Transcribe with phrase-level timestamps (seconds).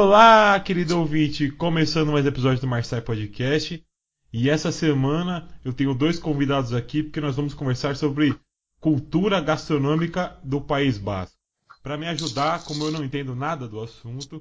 [0.00, 3.84] Olá, querido ouvinte, começando mais episódio do Marçai Podcast.
[4.32, 8.38] E essa semana eu tenho dois convidados aqui porque nós vamos conversar sobre
[8.80, 11.36] cultura gastronômica do País Basco.
[11.82, 14.40] Para me ajudar, como eu não entendo nada do assunto,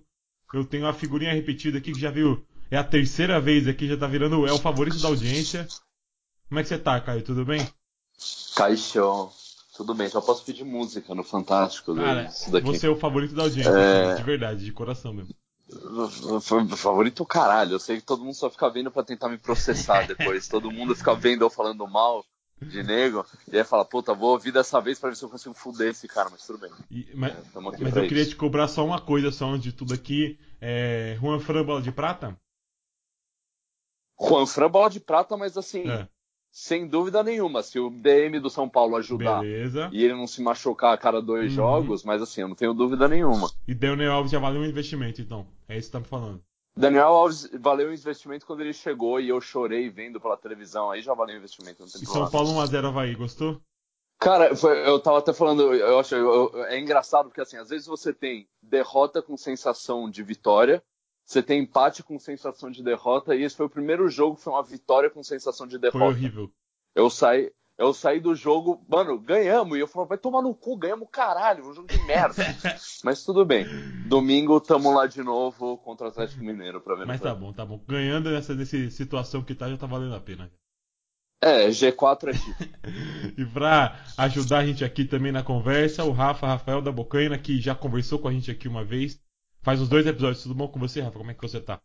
[0.54, 3.98] eu tenho a figurinha repetida aqui que já viu, é a terceira vez aqui, já
[3.98, 5.68] tá virando é o favorito da audiência.
[6.50, 7.24] Como é que você tá, Caio?
[7.24, 7.68] Tudo bem?
[8.56, 9.32] Caixão.
[9.76, 11.96] Tudo bem, só posso pedir música no Fantástico.
[11.96, 12.68] Cara, isso daqui.
[12.68, 14.14] você é o favorito da audiência, É.
[14.14, 15.34] de verdade, de coração mesmo.
[16.78, 17.74] Favorito caralho.
[17.74, 20.48] Eu sei que todo mundo só fica vendo pra tentar me processar depois.
[20.48, 22.26] todo mundo fica vendo eu falando mal
[22.62, 23.26] de nego.
[23.52, 26.08] E aí fala, puta, vou ouvir dessa vez pra ver se eu consigo fuder esse
[26.08, 26.72] cara, mas tudo bem.
[26.90, 27.42] E- mas É,
[27.80, 28.32] mas eu queria isso.
[28.32, 30.40] te cobrar só uma coisa, só antes de tudo aqui.
[30.60, 32.38] É, Juan Fran Bola de Prata?
[34.20, 36.08] Juan Fran bola de prata, mas assim, É,
[36.60, 39.90] sem dúvida nenhuma, se o DM do São Paulo ajudar beleza.
[39.94, 41.56] e ele não se machucar a cada dois Uhum.
[41.56, 43.48] jogos, mas assim, eu não tenho dúvida nenhuma.
[43.68, 45.46] E Daniel Alves já valeu um investimento, então.
[45.70, 46.42] É isso que tá me falando.
[46.76, 50.90] Daniel Alves valeu o investimento quando ele chegou e eu chorei vendo pela televisão.
[50.90, 52.06] Aí já valeu o investimento, não tem E.
[52.08, 53.62] São Paulo 1x0 Havaí, gostou?
[54.20, 57.70] Cara, foi- eu tava até falando, eu acho, eu- eu- é engraçado porque assim, às
[57.70, 60.82] vezes você tem derrota com sensação de vitória,
[61.28, 64.54] você tem empate com sensação de derrota, e esse foi o primeiro jogo que foi
[64.54, 66.06] uma vitória com sensação de Foi derrota.
[66.06, 66.50] horrível.
[66.96, 70.78] Eu saí, eu saí do jogo, mano, ganhamos, e eu falei, vai tomar no cu,
[70.78, 72.44] ganhamos caralho, um jogo de merda.
[73.04, 73.66] Mas tudo bem.
[74.08, 77.06] Domingo tamo lá de novo contra o Atlético Mineiro pra ver.
[77.06, 77.84] Mas tá bom, tá bom.
[77.86, 80.50] Ganhando nessa, nessa situação que tá, já tá valendo a pena.
[81.44, 82.70] É, G4 é título.
[83.38, 87.60] E pra ajudar a gente aqui também na conversa, o Rafa Rafael da Bocaina, que
[87.60, 89.22] já conversou com a gente aqui uma vez.
[89.68, 90.44] Faz uns dois episódios.
[90.44, 91.18] Tudo bom com você, Rafa?
[91.18, 91.82] Como é que você tá?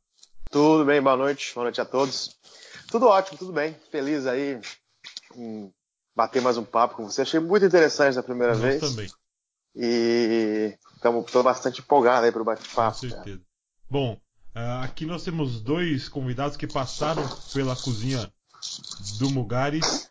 [0.53, 2.39] Tudo bem, boa noite, boa noite a todos.
[2.89, 3.75] Tudo ótimo, tudo bem.
[3.91, 4.61] Feliz aí
[5.35, 5.69] em
[6.15, 7.23] bater mais um papo com você.
[7.23, 8.81] Achei muito interessante a primeira Nós vez.
[8.81, 9.11] também,
[9.75, 10.79] E
[11.27, 12.77] estou bastante empolgado aí pro com bate-papo.
[12.77, 12.95] cara.
[12.95, 13.43] certeza.
[13.91, 14.17] Bom,
[14.55, 18.33] ah, aqui nós temos dois convidados que passaram pela cozinha
[19.19, 20.09] do Mugares.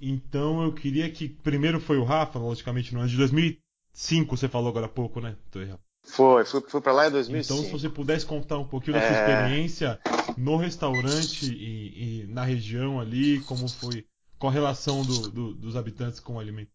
[0.00, 4.70] Então eu queria que primeiro foi o Rafa, logicamente no ano de 2005, você falou
[4.70, 5.36] agora há pouco, né?
[5.52, 5.78] Tô errado.
[6.12, 7.64] Foi, fui, fui pra lá em Então, 2005.
[7.64, 9.20] se você pudesse contar um pouquinho da sua É.
[9.40, 9.98] experiência
[10.36, 14.04] no restaurante e, e na região ali, como foi,
[14.38, 16.70] qual a relação do- do- dos habitantes com o alimento?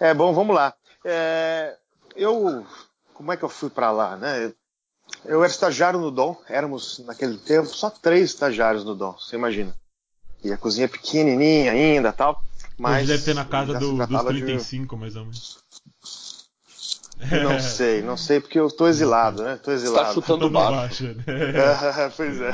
[0.00, 0.72] É, bom, vamos lá.
[1.04, 1.76] É,
[2.16, 2.66] eu,
[3.12, 4.54] como é que eu fui pra lá, né?
[5.26, 9.76] Eu era estagiário no Dom, éramos naquele tempo só três estagiários no Dom, você imagina.
[10.42, 12.42] E a cozinha é pequenininha ainda tal.
[12.78, 15.58] Mas Hoje deve ter na casa do- dos tratava de- 35, mais ou menos.
[17.42, 19.56] Não sei, não sei, porque eu tô exilado, né?
[19.56, 20.14] Tô Tá exilado.
[20.14, 21.04] chutando Todo baixo.
[21.04, 21.24] baixo, né?
[22.16, 22.52] Pois é.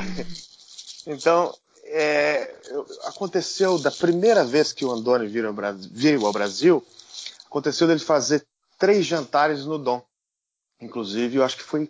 [1.07, 1.53] Então,
[1.83, 6.85] é, eu- aconteceu da primeira vez que o Andoni veio ao, Brasil, veio ao Brasil,
[7.45, 8.45] aconteceu dele fazer
[8.77, 10.01] três jantares no Dom.
[10.81, 11.89] Inclusive, eu acho que foi,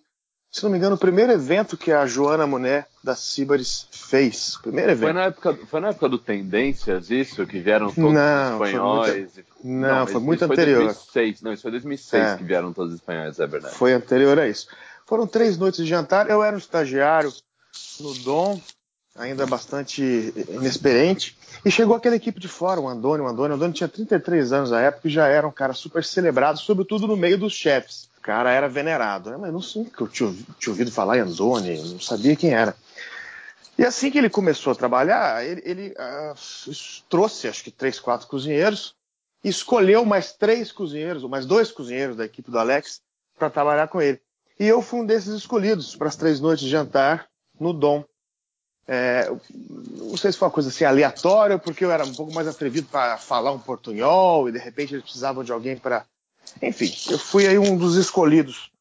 [0.56, 4.58] se não me engano, o primeiro evento que a Joana Moné da Cibaris fez.
[4.62, 5.14] Primeiro Foi evento.
[5.16, 7.46] na, época, foi na época do Tendências, isso?
[7.46, 9.38] Que vieram todos Não, os foi espanhóis?
[9.38, 10.78] e- Não, mas foi muito anterior.
[10.78, 11.42] Foi 2006.
[11.42, 12.38] Não, isso foi 2006 É.
[12.38, 13.76] que vieram todos os espanhóis, é verdade.
[13.76, 14.68] Foi anterior a isso.
[15.06, 16.30] Foram três noites de jantar.
[16.30, 17.34] Eu era um estagiário
[18.00, 18.60] no Dom,
[19.16, 21.38] ainda bastante inexperiente.
[21.66, 23.22] E chegou aquela equipe de fora, o Andoni.
[23.22, 26.04] O Andoni, o Andoni tinha 33 anos na época e já era um cara super
[26.04, 28.10] celebrado, sobretudo no meio dos chefes.
[28.26, 29.30] Cara era venerado.
[29.30, 29.38] né?
[29.38, 32.76] Mas não sei que eu tinha, tinha ouvido falar em Andoni, não sabia quem era.
[33.78, 36.34] E assim que ele começou a trabalhar, ele, ele, ah,
[37.08, 38.96] trouxe acho que três, quatro cozinheiros,
[39.44, 43.00] escolheu mais três cozinheiros, ou mais dois cozinheiros da equipe do Alex,
[43.38, 44.20] para trabalhar com ele.
[44.60, 47.28] E eu fui um desses escolhidos para as três noites de jantar
[47.60, 48.04] no Dom.
[48.88, 52.48] É, não sei se foi uma coisa assim aleatória, porque eu era um pouco mais
[52.48, 56.08] atrevido para falar um portunhol e de repente eles precisavam de alguém para.
[56.62, 58.72] Enfim, eu fui aí um dos escolhidos.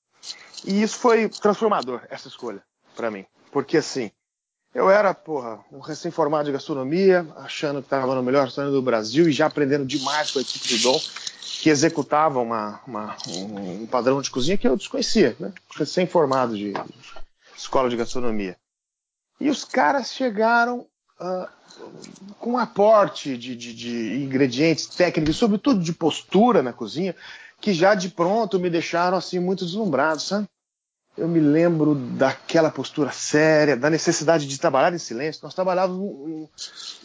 [0.64, 2.62] E isso foi transformador, essa escolha,
[2.96, 3.26] para mim.
[3.52, 4.10] Porque assim,
[4.74, 9.28] eu era, porra, um recém-formado de gastronomia, achando que estava no melhor restaurante do Brasil
[9.28, 11.00] e já aprendendo demais com a equipe do Dom,
[11.60, 15.52] que executava uma, uma- um, um padrão de cozinha que eu desconhecia, né?
[15.76, 16.72] Recém-formado de
[17.56, 18.56] escola de gastronomia.
[19.40, 20.86] E os caras chegaram
[21.20, 21.48] ah,
[22.38, 27.14] com um aporte de, de- de ingredientes técnicos, sobretudo de postura na cozinha,
[27.64, 30.46] que já de pronto me deixaram assim muito deslumbrado, sabe?
[31.16, 35.40] Eu me lembro daquela postura séria, da necessidade de trabalhar em silêncio.
[35.42, 36.50] Nós trabalhávamos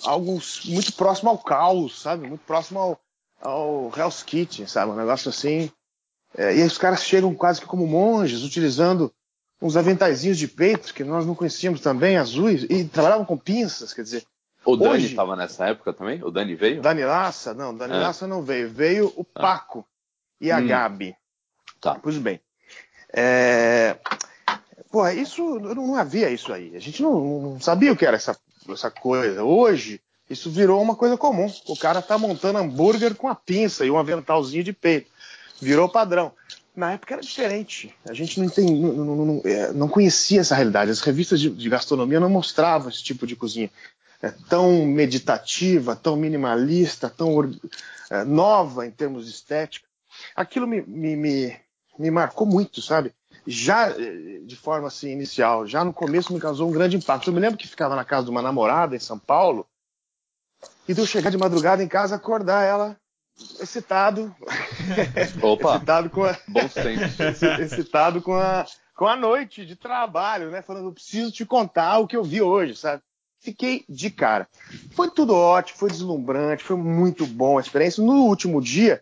[0.04, 2.28] algo muito próximo ao caos, sabe?
[2.28, 3.00] Muito próximo ao,
[3.42, 4.92] ao Hell's Kitchen, sabe?
[4.92, 5.72] Um negócio assim.
[6.38, 9.10] É, e aí os caras chegam quase que como monges, utilizando
[9.62, 14.02] uns aventaizinhos de peito, que nós não conhecíamos também, azuis, e trabalhavam com pinças, quer
[14.02, 14.26] dizer.
[14.66, 16.22] O Dani estava nessa época também?
[16.22, 16.82] O Dani veio?
[16.82, 18.00] Dani Laça, não, Dani É.
[18.00, 18.70] Laça não veio.
[18.70, 19.86] Veio o Paco
[20.40, 20.68] e a Hum.
[20.68, 21.16] Gabi.
[21.82, 21.96] Tá.
[22.02, 22.40] Pois bem.
[23.14, 23.98] É,
[24.92, 26.76] pô, isso não havia isso aí.
[26.76, 28.38] A gente não, não sabia o que era essa,
[28.70, 29.44] essa coisa.
[29.44, 31.52] Hoje, isso virou uma coisa comum.
[31.68, 35.10] O cara tá montando hambúrguer com a pinça e um aventalzinho de peito.
[35.60, 36.32] Virou padrão.
[36.76, 37.94] Na época era diferente.
[38.08, 40.92] A gente não, tem, não, não, não, é, não conhecia essa realidade.
[40.92, 43.70] As revistas de, de, gastronomia não mostravam esse tipo de cozinha.
[44.22, 47.52] É, tão meditativa, tão minimalista, tão
[48.10, 49.89] é, nova em termos de estética.
[50.36, 51.58] Aquilo me, me, me,
[51.98, 53.14] me marcou muito, sabe?
[53.46, 57.30] Já é, de forma assim inicial, já no começo me causou um grande impacto.
[57.30, 59.66] Eu me lembro que ficava na casa de uma namorada em São Paulo
[60.88, 62.98] e de eu chegar de madrugada em casa, acordar ela
[63.60, 64.36] excitado.
[65.42, 65.76] Opa!
[65.76, 66.38] excitado com a...
[66.48, 67.04] Bom tempo.
[67.64, 70.62] excitado com a, com a noite de trabalho, né?
[70.62, 73.02] Falando, eu preciso te contar o que eu vi hoje, sabe?
[73.40, 74.48] Fiquei de cara.
[74.92, 78.04] Foi tudo ótimo, foi deslumbrante, foi muito bom a experiência.
[78.04, 79.02] No último dia,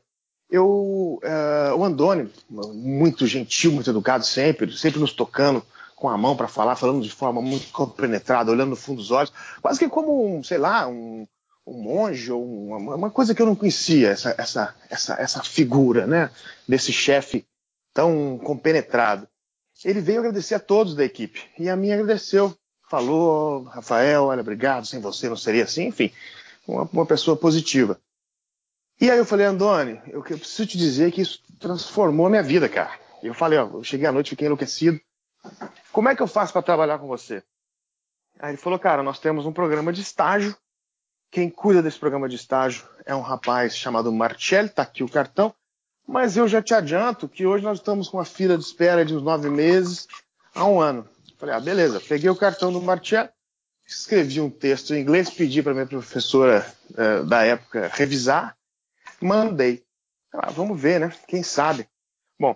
[0.49, 5.63] eu, uh, o Andoni, muito gentil, muito educado sempre, sempre nos tocando
[5.95, 9.33] com a mão para falar, falando de forma muito compenetrada, olhando no fundo dos olhos,
[9.61, 11.27] quase que como um, sei lá, um,
[11.65, 16.05] um monge ou uma, uma, coisa que eu não conhecia, essa, essa, essa, essa figura,
[16.05, 16.29] né?
[16.67, 17.45] Desse chefe
[17.93, 19.27] tão compenetrado.
[19.83, 22.55] Ele veio agradecer a todos da equipe e a mim agradeceu.
[22.89, 26.11] Falou, Rafael, olha, obrigado, sem você não seria assim, enfim,
[26.65, 27.99] uma, uma pessoa positiva.
[28.99, 32.43] E aí eu falei, Andoni, eu, eu preciso te dizer que isso transformou a minha
[32.43, 32.97] vida, cara.
[33.21, 34.99] Eu falei, ó, eu cheguei à noite, fiquei enlouquecido.
[35.91, 37.43] Como é que eu faço para trabalhar com você?
[38.39, 40.55] Aí ele falou, cara, nós temos um programa de estágio
[41.29, 45.53] quem cuida desse programa de estágio é um rapaz chamado Marcelli, tá aqui o cartão.
[46.07, 49.13] Mas eu já te adianto que hoje nós estamos com uma fila de espera de
[49.13, 50.07] uns nove meses
[50.55, 51.07] a um ano.
[51.37, 51.99] Falei, ah, beleza.
[51.99, 53.29] Peguei o cartão do Marcelli,
[53.85, 56.65] escrevi um texto em inglês, pedi para minha professora
[56.97, 58.56] eh, da época revisar,
[59.21, 59.83] mandei.
[60.33, 61.13] Ah, vamos ver, né?
[61.27, 61.87] Quem sabe.
[62.39, 62.55] Bom,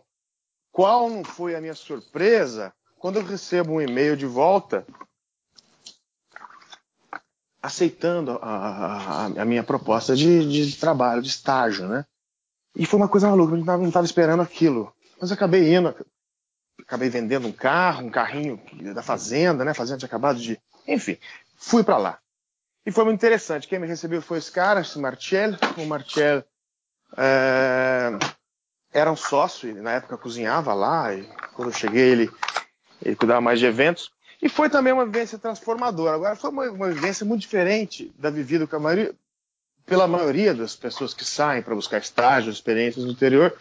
[0.71, 4.85] qual não foi a minha surpresa quando eu recebo um e-mail de volta
[7.61, 12.05] aceitando a, a, a minha proposta de, de, trabalho, de estágio, né?
[12.75, 14.93] E foi uma coisa maluca, eu não estava esperando aquilo.
[15.19, 15.93] Mas acabei indo,
[16.81, 18.59] acabei vendendo um carro, um carrinho
[18.93, 19.73] da fazenda, né?
[19.73, 20.59] Fazenda tinha acabado de.
[20.87, 21.17] Enfim,
[21.55, 22.19] fui para lá.
[22.85, 23.67] E foi muito interessante.
[23.67, 25.57] Quem me recebeu foi esse cara, esse Marcello.
[25.77, 26.43] O Marcello
[27.17, 28.11] é,
[28.91, 31.23] era um sócio, ele na época cozinhava lá, e
[31.53, 32.31] quando eu cheguei ele,
[33.03, 34.11] ele cuidava mais de eventos.
[34.41, 36.15] E foi também uma vivência transformadora.
[36.15, 39.13] Agora, foi uma, uma vivência muito diferente da vivida a maioria,
[39.85, 43.55] pela maioria das pessoas que saem para buscar estágios, experiências no interior,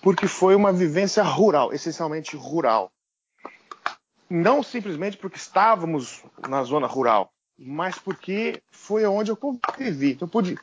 [0.00, 2.92] porque foi uma vivência rural, essencialmente rural.
[4.28, 10.12] Não simplesmente porque estávamos na zona rural, mas porque foi onde eu convivi.
[10.12, 10.58] Então, eu pude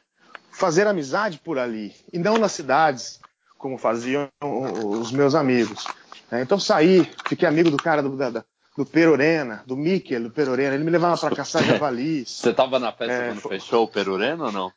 [0.59, 3.19] fazer amizade por ali, e não nas cidades,
[3.57, 5.85] como faziam os meus amigos.
[6.31, 8.43] Então, saí, fiquei amigo do cara do, da,
[8.77, 10.75] do Perorena, do Miquel, do Perorena.
[10.75, 12.29] Ele me levava para caçar javalis.
[12.43, 13.59] Você estava na festa é, quando foi...
[13.59, 14.71] fechou o Perorena ou não?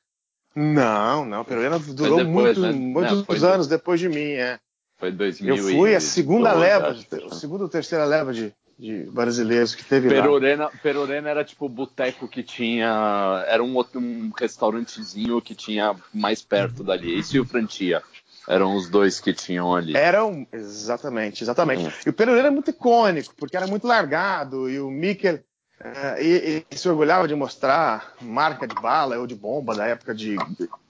[0.55, 1.40] Não, não.
[1.43, 2.73] O Perorena durou depois, muito, né?
[2.73, 4.58] muitos não, anos depois de mim, é.
[4.99, 6.96] Foi 2000 Eu fui a segunda leva,
[7.31, 10.73] a segunda ou terceira leva de, de brasileiros que teve Perorena, lá.
[10.82, 13.44] Perorena era tipo o boteco que tinha.
[13.46, 17.16] Era um, outro, um restaurantezinho que tinha mais perto dali.
[17.16, 18.02] Isso e o Frantia.
[18.49, 19.97] Eram os dois que tinham ali.
[19.97, 21.87] Eram, exatamente, exatamente.
[21.87, 21.92] Hum.
[22.04, 26.66] E o Pereira é muito icônico, porque era muito largado, e o Mikkel uh, e,
[26.68, 30.37] e se orgulhava de mostrar marca de bala ou de bomba da época de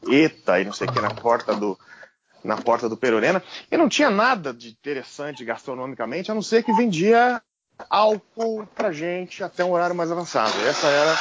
[0.09, 1.79] ETA e não sei o que na porta do
[2.43, 3.43] na porta do Perurena.
[3.71, 7.41] E não tinha nada de interessante gastronomicamente, a não ser que vendia
[7.91, 10.53] álcool pra gente até um horário mais avançado.
[10.67, 11.19] Essa era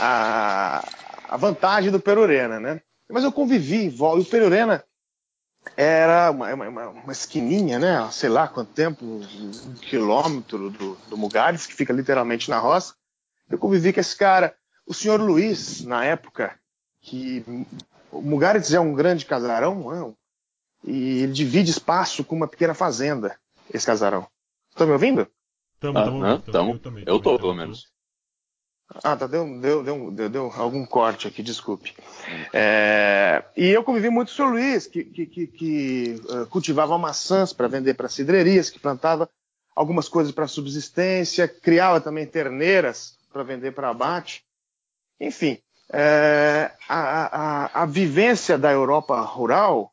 [0.00, 0.88] a,
[1.28, 2.80] a vantagem do Perurena, né?
[3.10, 4.84] Mas eu convivi, o Perurena
[5.76, 8.08] era uma, uma, uma, esquininha, né?
[8.12, 12.94] Sei lá quanto tempo, um quilômetro do, do Mugares, que fica literalmente na roça.
[13.48, 14.54] Eu convivi com esse cara,
[14.86, 16.58] o senhor Luiz, na época,
[17.00, 17.44] que
[18.12, 20.16] o Mugares é um grande casarão, não?
[20.84, 23.36] e ele divide espaço com uma pequena fazenda,
[23.72, 24.26] esse casarão.
[24.70, 25.28] Estão me ouvindo?
[25.78, 26.74] Estamos, estamos.
[26.74, 27.86] Eu, também, eu tô, pelo menos.
[29.04, 31.94] Ah, tá, deu, deu, deu, deu, algum corte aqui, desculpe.
[32.52, 36.98] É, e eu convivi muito com o senhor Luiz, que, que, que, que uh, cultivava
[36.98, 39.30] maçãs para vender para cidrerias, que plantava
[39.76, 44.42] algumas coisas para subsistência, criava também terneiras para vender para abate.
[45.20, 45.58] Enfim,
[45.92, 49.92] é, a, a, a, vivência da Europa rural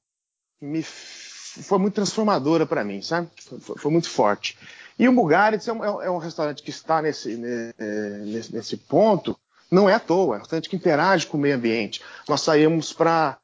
[0.60, 3.30] me, foi muito transformadora para mim, sabe?
[3.60, 4.58] Foi, foi muito forte.
[4.98, 9.38] E o Mugaritz é, é um, é um restaurante que está nesse, nesse, nesse, ponto,
[9.70, 12.02] não é à toa, é um restaurante que interage com o meio ambiente.
[12.28, 13.38] Nós saímos para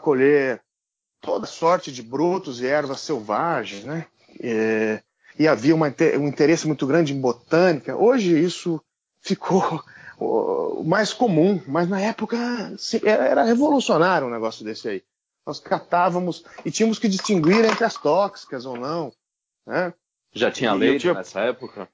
[0.00, 0.62] colher
[1.20, 4.06] toda sorte de brotos e ervas selvagens, né?
[4.40, 5.02] É,
[5.38, 7.96] e havia uma, um interesse muito grande em botânica.
[7.96, 8.80] Hoje isso
[9.20, 9.82] ficou
[10.84, 12.36] mais comum, mas na época
[13.02, 15.02] era revolucionário um negócio desse aí.
[15.46, 19.12] Nós catávamos e tínhamos que distinguir entre as tóxicas ou não.
[19.66, 19.92] Né?
[20.34, 21.14] Já tinha leite tinha...
[21.14, 21.88] nessa época?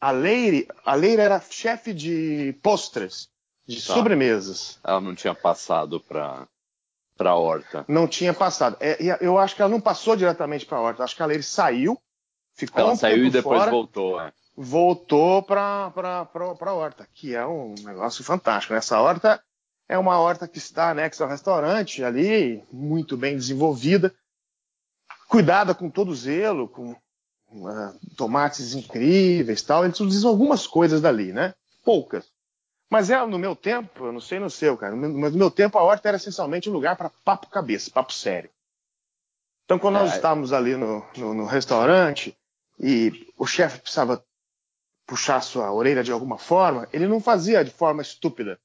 [0.00, 3.30] A Leire, a Leire era chefe de postres,
[3.66, 3.94] de tá.
[3.94, 4.78] sobremesas.
[4.84, 6.46] Ela não tinha passado para
[7.16, 7.84] para a horta.
[7.88, 8.76] Não tinha passado.
[8.80, 11.04] É, eu acho que ela não passou diretamente para a horta.
[11.04, 11.96] Acho que a Leire saiu,
[12.54, 14.20] ficou ela um saiu e depois fora, voltou.
[14.20, 14.32] É.
[14.56, 18.74] Voltou para a horta, que é um negócio fantástico.
[18.74, 19.42] Essa horta
[19.88, 24.14] é uma horta que está anexa ao restaurante ali, muito bem desenvolvida,
[25.28, 26.96] cuidada com todo zelo, com
[27.54, 29.84] uh, tomates incríveis tal.
[29.84, 31.54] Eles utilizam algumas coisas dali, né?
[31.84, 32.26] Poucas.
[32.90, 35.78] Mas é no meu tempo, eu não sei no seu, cara, mas no meu tempo
[35.78, 38.50] a horta era essencialmente um lugar para papo cabeça, papo sério.
[39.64, 40.16] Então, quando nós é.
[40.16, 42.36] estávamos ali no, no, no restaurante
[42.78, 44.24] e o chefe precisava
[45.06, 48.60] puxar sua orelha de alguma forma, ele não fazia de forma estúpida,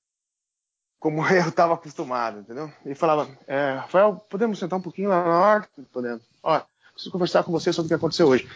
[0.99, 2.71] como eu estava acostumado, entendeu?
[2.85, 5.81] Ele falava, é, Rafael, podemos sentar um pouquinho lá na horta?
[5.91, 6.21] Podemos.
[6.43, 6.65] Olha,
[6.99, 8.47] preciso conversar com você sobre o que aconteceu hoje.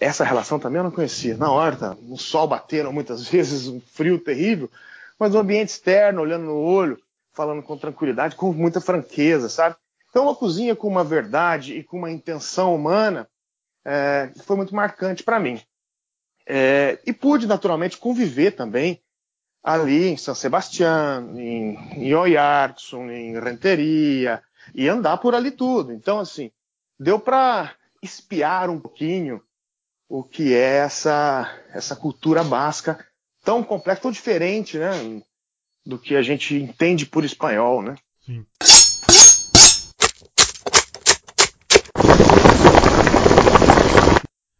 [0.00, 1.36] essa relação também eu não conhecia.
[1.36, 4.70] Na horta, o sol batendo muitas vezes, um frio terrível,
[5.18, 6.98] mas o ambiente externo, olhando no olho,
[7.32, 9.76] falando com tranquilidade, com muita franqueza, sabe?
[10.08, 13.28] Então, uma cozinha com uma verdade e com uma intenção humana
[13.84, 15.60] é, foi muito marcante para mim.
[16.46, 19.02] É, e pude, naturalmente, conviver também
[19.62, 22.12] ali em São Sebastião, em, em
[23.10, 24.42] em Renteria,
[24.74, 25.92] e andar por ali tudo.
[25.92, 26.50] Então, assim,
[26.98, 29.42] deu para espiar um pouquinho
[30.08, 33.04] o que é essa, essa cultura basca
[33.42, 35.22] tão complexa, tão diferente, né?
[35.84, 37.96] Do que a gente entende por espanhol, né?
[38.24, 38.46] Sim.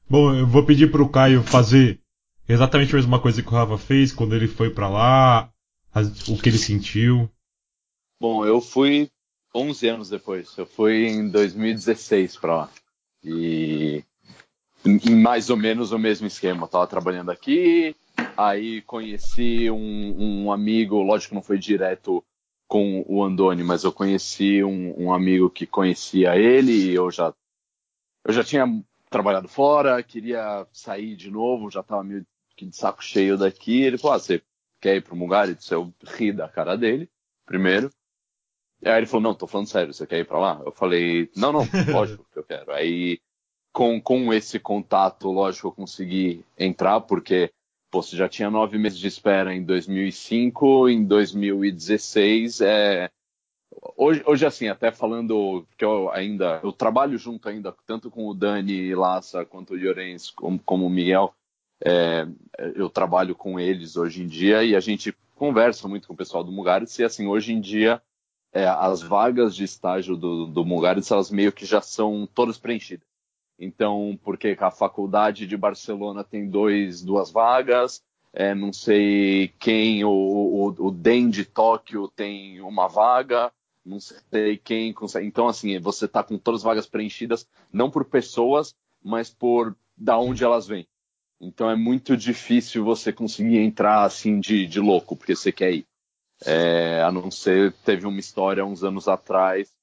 [0.09, 2.01] Bom, eu vou pedir para o Caio fazer
[2.49, 5.51] exatamente a mesma coisa que o Rafa fez quando ele foi para lá,
[6.29, 7.29] o que ele sentiu.
[8.21, 9.11] Bom, eu fui
[9.55, 10.57] 11 anos depois.
[10.57, 12.71] Eu fui em 2016 para lá.
[13.23, 14.05] E
[15.11, 16.65] mais ou menos o mesmo esquema.
[16.65, 17.97] Eu tava trabalhando aqui,
[18.37, 22.25] Aí conheci um, um amigo, lógico não foi direto
[22.67, 27.33] com o Andoni, mas eu conheci um, um, amigo que conhecia ele e eu já,
[28.25, 28.67] eu já tinha
[29.11, 33.83] trabalhado fora, queria sair de novo, já estava meio que de saco cheio daqui.
[33.83, 34.43] Ele falou: ah, você
[34.81, 35.71] quer ir pro Mugaritz?
[35.71, 37.09] Eu ri da cara dele,
[37.47, 37.91] primeiro.
[38.85, 40.63] Aí ele falou: não, tô falando sério, você quer ir para lá?
[40.65, 41.61] Eu falei: não, não,
[41.93, 42.73] lógico que eu quero.
[42.73, 43.19] Aí
[43.75, 47.51] com, com esse contato, lógico, eu consegui entrar, porque
[47.91, 53.11] pô, você já tinha nove meses de espera em 2005, em 2016, é...
[53.97, 58.35] Hoje, hoje, assim, até falando que eu ainda, eu trabalho junto ainda, tanto com o
[58.35, 61.35] Dani Laça quanto o Llorens, como, como o Miguel,
[61.85, 62.27] é,
[62.77, 66.45] eu trabalho com eles hoje em dia e a gente conversa muito com o pessoal
[66.45, 68.01] do Mugaritz e assim, hoje em dia
[68.55, 73.07] é, as vagas de estágio do, do Mugaritz, elas meio que já são todas preenchidas.
[73.59, 80.11] Então, porque a faculdade de Barcelona tem dois, duas vagas, é, não sei quem, o,
[80.11, 83.53] o, o DEM de Tóquio tem uma vaga,
[83.85, 85.27] não sei quem consegue.
[85.27, 90.19] Então, assim, você está com todas as vagas preenchidas, não por pessoas, mas por da
[90.19, 90.87] onde elas vêm.
[91.41, 95.87] Então é muito difícil você conseguir entrar assim de, de louco, porque você quer ir.
[96.47, 99.75] É, a não ser, teve uma história uns anos atrás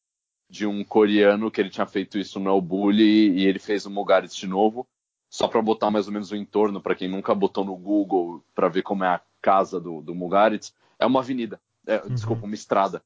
[0.49, 3.89] de um coreano que ele tinha feito isso no El Bulli e ele fez o
[3.89, 4.85] Mugaritz de novo,
[5.29, 8.67] só para botar mais ou menos o entorno, para quem nunca botou no Google para
[8.67, 12.13] ver como é a casa do, do Mugaritz, é uma avenida, é, uhum.
[12.13, 13.01] desculpa, uma estrada.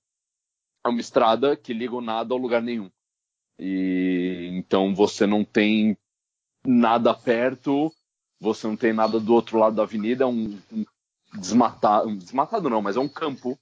[0.84, 2.90] É uma estrada que liga o nada ao lugar nenhum.
[3.60, 5.98] E então você não tem
[6.66, 7.94] nada perto,
[8.40, 10.86] você não tem nada do outro lado da avenida, é um, um
[11.38, 13.58] desmatado, desmatado não, mas é um campo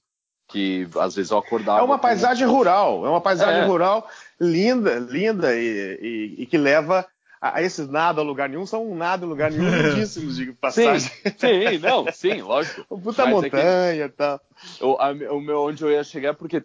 [0.48, 1.80] que às vezes eu acordava.
[1.80, 2.52] É uma paisagem com...
[2.52, 3.66] rural, é uma paisagem é.
[3.66, 4.08] rural
[4.40, 7.06] linda, linda e, e, e, que leva
[7.40, 10.52] a, a esses nada a lugar nenhum, são um nada a lugar nenhum lindíssimos, de
[10.52, 11.10] passagem.
[11.10, 12.84] Sim, sim, não, sim, lógico.
[13.00, 14.40] Puta Mas montanha e é tal.
[14.80, 16.62] O, a, o meu, onde eu ia chegar, é porque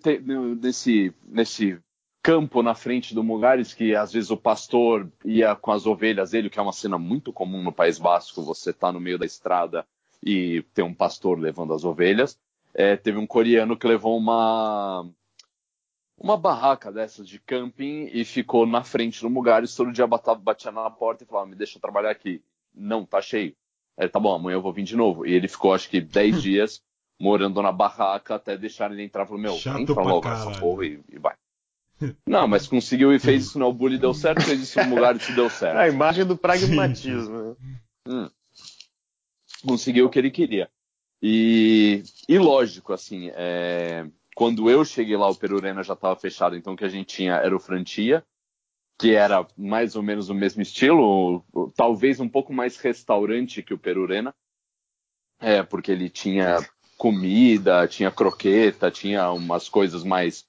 [0.62, 1.80] nesse, nesse
[2.22, 6.50] campo na frente do Mugares, que às vezes o pastor ia com as ovelhas dele,
[6.50, 9.86] que é uma cena muito comum no País Basco, você tá no meio da estrada
[10.24, 12.38] e tem um pastor levando as ovelhas
[12.74, 15.06] é, teve um coreano que levou uma
[16.18, 20.72] uma barraca dessas de camping e ficou na frente do lugar e todo dia batia
[20.72, 22.42] na porta e falava, me deixa trabalhar aqui.
[22.76, 23.56] Não, tá cheio.
[23.98, 25.26] Aí, tá bom, amanhã eu vou vir de novo.
[25.26, 26.82] E ele ficou, acho que, 10 dias
[27.20, 29.26] morando na barraca até deixar ele entrar.
[29.26, 31.36] Falou, meu, Chato entra logo essa porra e, e vai.
[32.28, 35.50] Não, mas conseguiu e fez isso no Bully deu certo, fez isso no Mugarit deu
[35.50, 35.76] certo.
[35.80, 37.38] A imagem do pragmatismo.
[37.38, 37.56] Né?
[38.08, 38.30] Hum.
[39.66, 40.70] Conseguiu o que ele queria.
[41.22, 46.74] E, e lógico, assim, é, quando eu cheguei lá, o Perurena já estava fechado, então
[46.74, 48.26] o que a gente tinha era o Frantia,
[48.98, 51.44] que era mais ou menos o mesmo estilo,
[51.76, 54.34] talvez um pouco mais restaurante que o Perurena,
[55.40, 56.58] é, porque ele tinha
[56.98, 60.46] comida, tinha croqueta, tinha umas coisas mais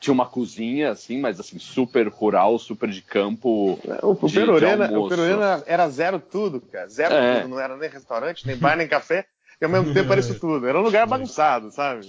[0.00, 3.78] tinha uma cozinha, assim, mas assim, super rural, super de campo.
[4.02, 6.88] O, de, Perurena, de o Perurena era zero tudo, cara.
[6.88, 7.40] Zero É.
[7.40, 7.50] tudo.
[7.50, 9.26] Não era nem restaurante, nem bar, nem café.
[9.60, 10.66] E ao mesmo tempo era isso tudo.
[10.66, 12.06] Era um lugar bagunçado, sabe?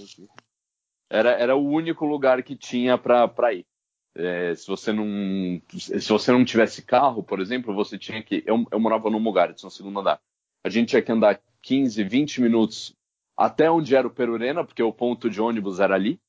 [1.10, 3.66] Era, era o único lugar que tinha para ir.
[4.14, 8.66] É, se você não se você não tivesse carro, por exemplo, você tinha que eu,
[8.70, 10.20] eu morava no Mugaritz, no segundo andar.
[10.64, 12.94] A gente tinha que andar 15, 20 minutos
[13.36, 16.20] até onde era o Perurena, porque o ponto de ônibus era ali.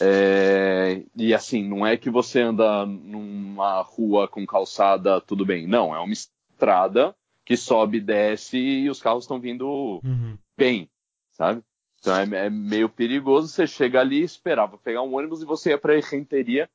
[0.00, 5.66] É, e assim, não é que você anda numa rua com calçada, tudo bem.
[5.66, 10.38] Não, é uma estrada que sobe e desce e os carros estão vindo Uhum.
[10.56, 10.88] bem,
[11.32, 11.62] sabe?
[11.98, 13.48] Então é, é meio perigoso.
[13.48, 16.70] Você chega ali, esperava pegar um ônibus e você ia para Renteria,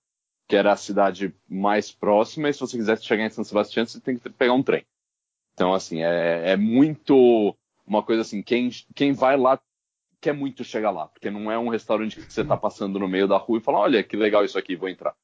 [0.47, 2.49] que era a cidade mais próxima.
[2.49, 4.85] E se você quisesse chegar em São Sebastião, você tem que pegar um trem.
[5.53, 9.59] Então, assim, é, é muito uma coisa assim: quem, quem vai lá
[10.21, 13.27] quer muito chegar lá, porque não é um restaurante que você está passando no meio
[13.27, 15.15] da rua e fala: olha que legal isso aqui, vou entrar.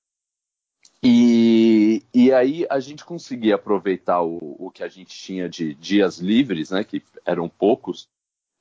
[1.04, 6.20] E, e aí a gente conseguia aproveitar o, o que a gente tinha de dias
[6.20, 8.08] livres, né, que eram poucos,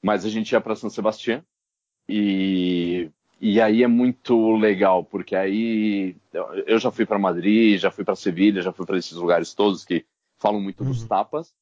[0.03, 1.43] mas a gente ia para São Sebastião
[2.09, 3.11] e,
[3.41, 6.17] e aí é muito legal, porque aí
[6.67, 9.85] eu- já fui para Madrid, já fui para Sevilha, já fui para esses lugares todos
[9.85, 10.05] que
[10.39, 11.09] falam muito dos Uhum.
[11.09, 11.55] tapas,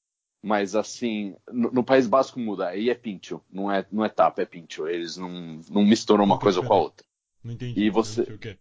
[0.42, 4.42] mas assim, no, no País Basco muda, aí é pincho, não é, não é tapa,
[4.42, 5.28] é pincho, eles não,
[5.70, 7.06] não misturam uma Não coisa com a outra.
[7.44, 7.80] Não entendi.
[7.80, 8.58] E você- o quê.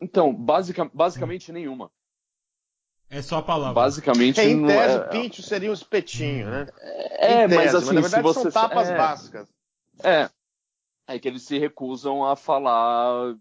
[0.00, 1.90] Então, basica, basicamente nenhuma.
[3.08, 3.74] É só a palavra.
[3.74, 6.66] Basicamente Em não tese, é, pincho seria um espetinho, né?
[6.80, 9.48] é, Em tese, mas assim, na verdade se você são tapas é, básicas.
[10.04, 10.30] É.
[11.08, 13.36] É que eles se recusam a falar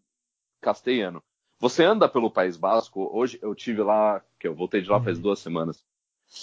[0.61, 1.23] castelhano.
[1.59, 5.17] Você anda pelo País Basco, hoje eu tive lá, que eu voltei de lá faz
[5.17, 5.23] Uhum.
[5.23, 5.83] duas semanas.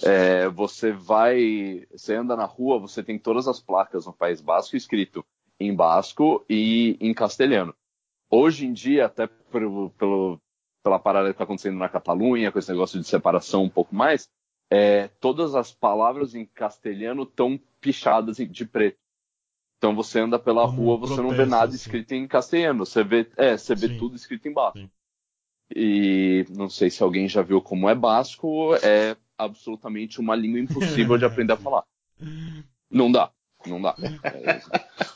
[0.05, 4.77] É, você vai, você anda na rua, você tem todas as placas no País Basco
[4.77, 5.25] escrito
[5.61, 7.75] em basco e em castelhano.
[8.31, 10.41] Hoje em dia, até pelo, pelo-
[10.83, 14.29] pela parada que está acontecendo na Catalunha, com esse negócio de separação um pouco mais,
[14.71, 18.97] é, todas as palavras em castelhano estão pichadas de preto.
[19.79, 23.05] Então você anda pela Como rua, um você não vê nada escrito em castelhano, você
[23.05, 23.99] vê, é, você vê Sim.
[23.99, 24.79] tudo escrito em basco.
[24.79, 24.91] Sim.
[25.75, 31.19] E não sei se alguém já viu como é basco, é absolutamente uma língua impossível
[31.19, 31.85] de aprender a falar.
[32.91, 33.31] Não dá,
[33.67, 33.95] não dá.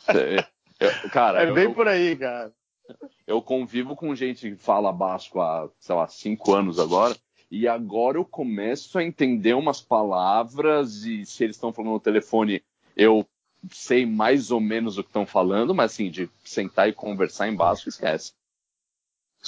[0.08, 0.46] É, é,
[0.80, 2.52] é, cara, É bem eu, por aí, cara.
[3.26, 7.16] eu convivo com gente que fala basco há, sei lá, cinco anos agora,
[7.50, 12.62] e agora eu começo a entender umas palavras, e se eles estão falando no telefone,
[12.96, 13.26] eu
[13.70, 17.54] sei mais ou menos o que estão falando, mas assim, de sentar e conversar em
[17.54, 18.32] basco, esquece.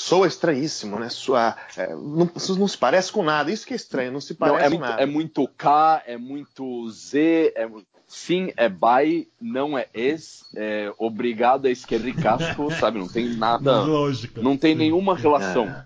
[0.00, 1.08] Soa estranhíssimo, né?
[1.08, 3.50] Soa, é, não, não se parece com nada.
[3.50, 5.02] Isso que é estranho, não se Não, parece é, com muito, nada.
[5.02, 7.68] é muito K, é muito Z, é,
[8.06, 13.00] sim é by, não é es, é obrigado é esquerricasco, sabe?
[13.00, 14.40] Não tem nada, Lógica.
[14.40, 14.78] não tem Sim.
[14.78, 15.66] nenhuma relação.
[15.66, 15.84] É.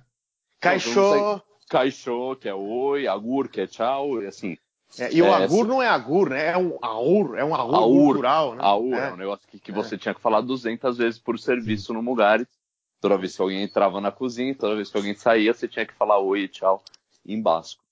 [0.60, 1.40] Caixô.
[1.70, 4.58] Caixô, que é oi, agur, que é tchau, e assim,
[4.98, 6.48] É, e o É, agur não é agur, né?
[6.48, 8.04] É um aur, é um aur, Aur.
[8.04, 8.60] cultural, né?
[8.62, 9.12] aur é, É.
[9.14, 12.46] um negócio que, que você tinha que falar 200 vezes por serviço no Mugares.
[13.02, 15.92] Toda vez que alguém entrava na cozinha, toda vez que alguém saía, você tinha que
[15.92, 16.80] falar oi e tchau
[17.26, 17.82] em basco.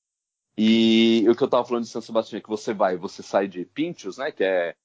[0.57, 3.49] E o que eu tava falando de São Sebastião é que você vai, você sai
[3.49, 4.31] de Pinchos, né?
[4.31, 4.77] Que é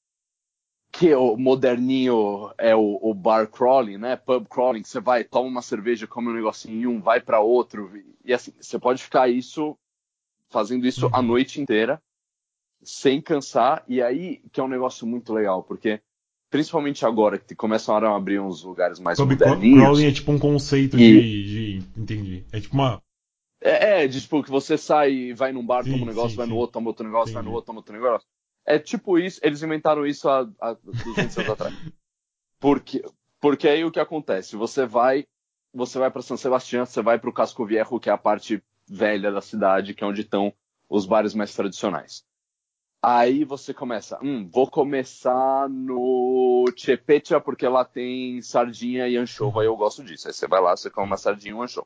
[0.92, 4.16] que é o moderninho é o, o bar crawling, né?
[4.16, 7.40] Pub crawling, que você vai, toma uma cerveja, come um negocinho em um, vai para
[7.40, 7.92] outro.
[8.24, 9.78] E assim, você pode ficar isso
[10.50, 11.28] fazendo isso a Uhum.
[11.28, 12.02] noite inteira,
[12.82, 13.84] sem cansar.
[13.88, 16.02] E aí que é um negócio muito legal, porque
[16.50, 19.80] principalmente agora que começam a abrir uns lugares mais craw- moderninhos.
[19.80, 22.46] crawling é tipo um conceito E- de, de- Entendi.
[22.52, 23.02] É tipo uma.
[23.62, 26.32] É, é, de, tipo, que você sai e vai num bar, Sim, toma um negócio,
[26.32, 26.60] sim, vai no sim.
[26.60, 28.28] outro, toma outro negócio, vai no outro, toma outro negócio.
[28.66, 31.74] É tipo isso, eles inventaram isso há, há 200 anos atrás.
[32.60, 33.04] Porque,
[33.40, 34.56] porque aí o que acontece?
[34.56, 35.26] Você vai,
[35.74, 38.64] você vai para São Sebastião, você vai para o Casco Viejo, que é a parte
[38.88, 40.54] velha da cidade, que é onde estão
[40.90, 42.24] os bares mais tradicionais.
[43.08, 49.68] Aí você começa, hum, vou começar no Chepecha, porque lá tem sardinha e anchova, e
[49.68, 50.28] eu gosto disso.
[50.28, 51.86] Aí você vai lá, você come uma sardinha e um anchova.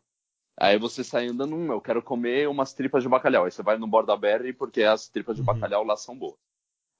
[0.55, 3.43] Aí você sai andando, hum, eu quero comer umas tripas de bacalhau.
[3.43, 5.47] Aí você vai no Borda Berry, porque as tripas de Uhum.
[5.47, 6.35] bacalhau lá são boas.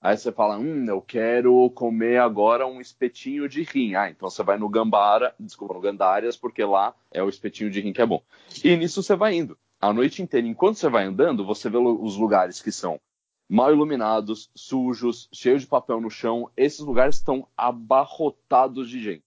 [0.02, 3.96] Aí você fala, hum, eu quero comer agora um espetinho de rim.
[3.96, 7.80] Ah, então você vai no Gambara, desculpa, no Gandarias, porque lá é o espetinho de
[7.80, 8.22] rim que é bom.
[8.66, 9.58] E nisso você vai indo.
[9.80, 13.00] A noite inteira, enquanto você vai andando, você vê os lugares que são
[13.50, 16.50] mal iluminados, sujos, cheios de papel no chão.
[16.56, 19.24] Esses lugares estão abarrotados de gente.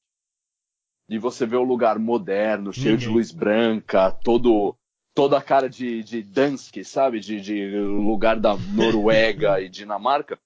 [1.09, 4.75] E você vê o lugar moderno, cheio de luz branca, todo
[5.15, 7.21] toda a cara de, de Dansk, sabe?
[7.21, 10.39] De, de lugar da Noruega e Dinamarca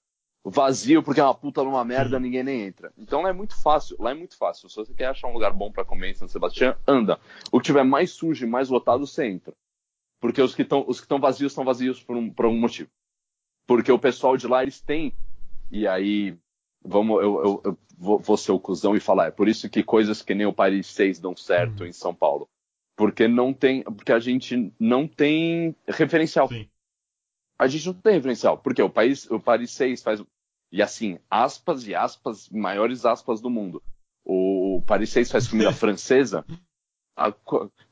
[0.49, 2.91] vazio porque é uma puta numa merda, ninguém nem entra.
[2.97, 4.69] Então lá é muito fácil, lá é muito fácil.
[4.69, 7.19] Se você quer achar um lugar bom para comer em São Sebastião, anda.
[7.51, 9.53] O que tiver mais sujo e mais lotado, você entra.
[10.19, 12.89] Porque os que estão os que estão vazios estão vazios por, um, por algum motivo.
[13.67, 15.13] Porque o pessoal de lá eles têm
[15.69, 16.35] e aí
[16.83, 19.83] vamos eu, eu, eu vou, vou, ser o cuzão e falar, é por isso que
[19.83, 21.87] coisas que nem o Paris 6 dão certo uhum.
[21.87, 22.49] em São Paulo.
[22.95, 26.47] Porque não tem, porque a gente não tem referencial.
[26.47, 26.67] Sim.
[27.59, 28.57] A gente não tem referencial.
[28.57, 30.23] Porque o país, o Paris 6 faz
[30.71, 33.81] e assim, aspas e aspas, maiores aspas do mundo.
[34.25, 36.45] O Paris 6 faz comida francesa.
[37.15, 37.31] A,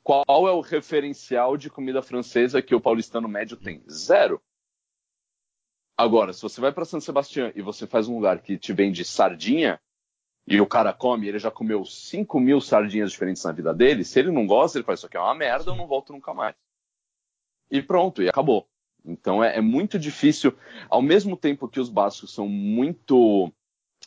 [0.03, 3.83] qual é o referencial de comida francesa que o paulistano médio tem?
[3.89, 4.41] Zero.
[5.97, 9.05] Agora, se você vai para São Sebastião e você faz um lugar que te vende
[9.05, 9.79] sardinha,
[10.47, 14.19] e o cara come, ele já comeu 5 mil sardinhas diferentes na vida dele, se
[14.19, 16.55] ele não gosta, ele faz isso aqui é uma merda, eu não volto nunca mais.
[17.71, 18.67] E pronto, e acabou.
[19.03, 20.55] Então é, é, muito difícil,
[20.89, 23.51] ao mesmo tempo que os bascos são muito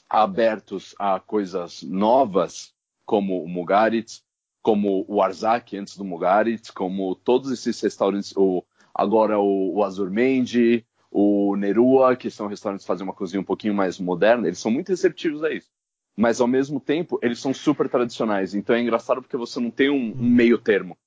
[0.08, 2.72] abertos a coisas novas,
[3.04, 4.22] como o Mugaritz,
[4.62, 10.84] como o Arzak antes do Mugaritz, como todos esses restaurantes, o, agora o, o Azurmendi,
[11.10, 14.70] o Nerua, que são restaurantes que fazem uma cozinha um pouquinho mais moderna, eles são
[14.70, 15.68] muito receptivos a isso.
[16.16, 18.54] Mas ao mesmo tempo, eles são super tradicionais.
[18.54, 20.98] Então é engraçado porque você não tem um, um meio termo.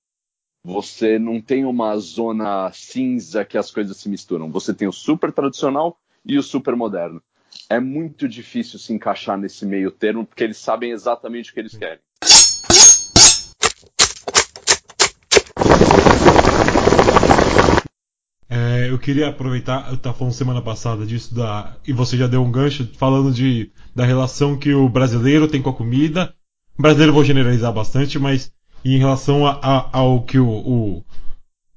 [0.63, 4.51] Você não tem uma zona cinza que as coisas se misturam.
[4.51, 7.21] Você tem o super tradicional e o super moderno.
[7.69, 11.75] É muito difícil se encaixar nesse meio termo porque eles sabem exatamente o que eles
[11.75, 11.99] querem.
[18.49, 22.43] É, eu queria aproveitar, eu estava falando semana passada disso da e você já deu
[22.43, 26.33] um gancho falando de da relação que o brasileiro tem com a comida.
[26.77, 28.53] O brasileiro vou generalizar bastante, mas
[28.85, 31.05] em relação a, a, ao que o, o,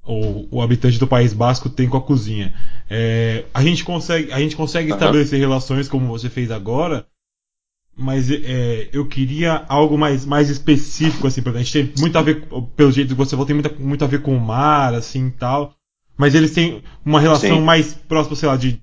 [0.05, 2.53] o, o, habitante do País Basco tem com a cozinha.
[2.89, 4.97] É, a gente consegue, a gente consegue uhum.
[4.97, 7.05] estabelecer relações como você fez agora,
[7.95, 12.45] mas é, eu queria algo mais, mais específico, assim, a gente tem muito a ver,
[12.75, 15.75] pelo jeito que você falou, tem muito, muito a ver com o mar, assim, tal,
[16.17, 17.61] mas eles têm uma relação Sim.
[17.61, 18.81] mais próxima, sei lá, de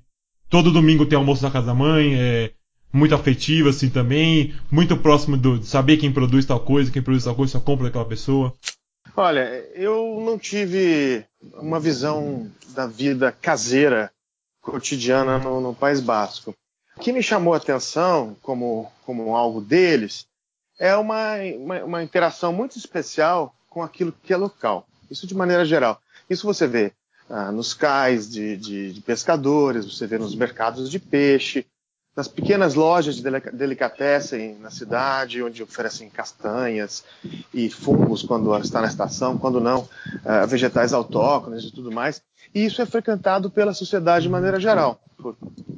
[0.49, 2.51] todo domingo ter almoço na casa da mãe, é,
[2.91, 7.23] muito afetiva, assim, também, muito próximo do, de saber quem produz tal coisa, quem produz
[7.23, 8.53] tal coisa, só compra daquela pessoa?
[9.15, 14.11] Olha, eu não tive uma visão da vida caseira,
[14.61, 16.55] cotidiana no, no País Basco.
[16.95, 20.25] O que me chamou a atenção como, como algo deles
[20.79, 24.87] é uma, uma, uma interação muito especial com aquilo que é local.
[25.09, 25.99] Isso de maneira geral.
[26.29, 26.93] Isso você vê
[27.35, 31.65] ah, nos cais de, de, de, pescadores, você vê nos mercados de peixe,
[32.15, 37.03] nas pequenas lojas de delicatessen na cidade, onde oferecem castanhas
[37.51, 42.21] e fungos quando está na estação, quando não, uh, vegetais autóctones e tudo mais.
[42.53, 45.01] E isso é frequentado pela sociedade de maneira geral.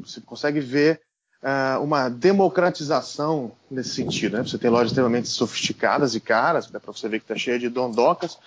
[0.04, 1.00] Você consegue ver
[1.42, 4.36] uh, uma democratização nesse sentido.
[4.36, 4.44] Né?
[4.44, 7.70] Você tem lojas extremamente sofisticadas e caras, dá para você ver que está cheia de
[7.70, 8.38] dondocas,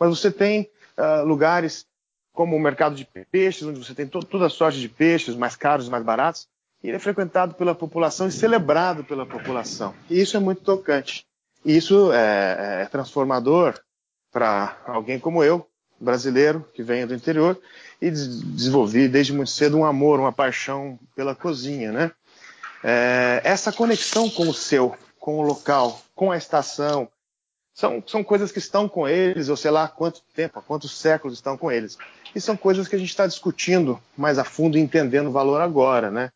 [0.00, 1.84] mas você tem uh, lugares
[2.34, 5.86] como o mercado de peixes, onde você tem to toda sorte de peixes, mais caros
[5.86, 6.48] e mais baratos,
[6.82, 9.94] ele é frequentado pela população e celebrado pela população.
[10.10, 11.24] E isso é muito tocante.
[11.64, 13.80] E isso é, é transformador
[14.30, 15.66] para alguém como eu,
[15.98, 17.58] brasileiro, que venho do interior,
[18.02, 22.10] e desenvolvi desde muito cedo um amor, uma paixão pela cozinha, né?
[22.82, 27.08] É, essa conexão com o seu, com o local, com a estação,
[27.74, 30.96] são, são coisas que estão com eles, ou sei lá há quanto tempo, há quantos
[30.96, 31.98] séculos estão com eles.
[32.34, 35.60] E são coisas que a gente está discutindo mais a fundo e entendendo o valor
[35.60, 36.30] agora, né?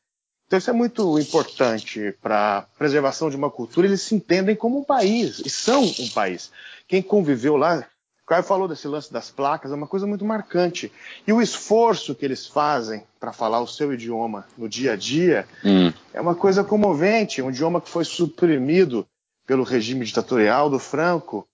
[0.47, 3.87] Então isso é muito importante para a preservação de uma cultura.
[3.87, 6.51] Eles se entendem como um país e são um país.
[6.87, 7.87] Quem conviveu lá,
[8.23, 10.91] o Caio falou desse lance das placas, é uma coisa muito marcante.
[11.27, 15.47] E o esforço que eles fazem para falar o seu idioma no dia a dia
[15.63, 15.93] hum.
[16.15, 17.43] é uma coisa comovente.
[17.43, 19.07] Um idioma que foi suprimido
[19.47, 21.47] pelo regime ditatorial do Franco.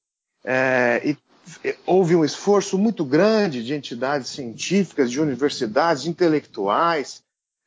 [0.44, 1.16] É, e
[1.86, 7.22] houve um esforço muito grande de entidades científicas, de universidades, intelectuais,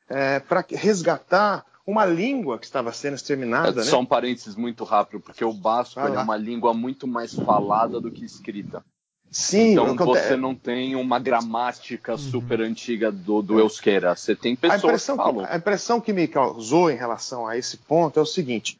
[0.09, 3.81] é, para resgatar uma língua que estava sendo exterminada.
[3.81, 4.01] É, só né?
[4.03, 8.25] um parênteses muito rápido, porque o basco é uma língua muito mais falada do que
[8.25, 8.83] escrita.
[9.29, 12.17] Sim, então você não tem uma gramática Uhum.
[12.17, 14.15] super antiga do, do euskera.
[14.15, 15.45] Você tem A pessoas que impressão que, falam.
[15.49, 18.77] a impressão que me causou em relação a esse ponto é o seguinte: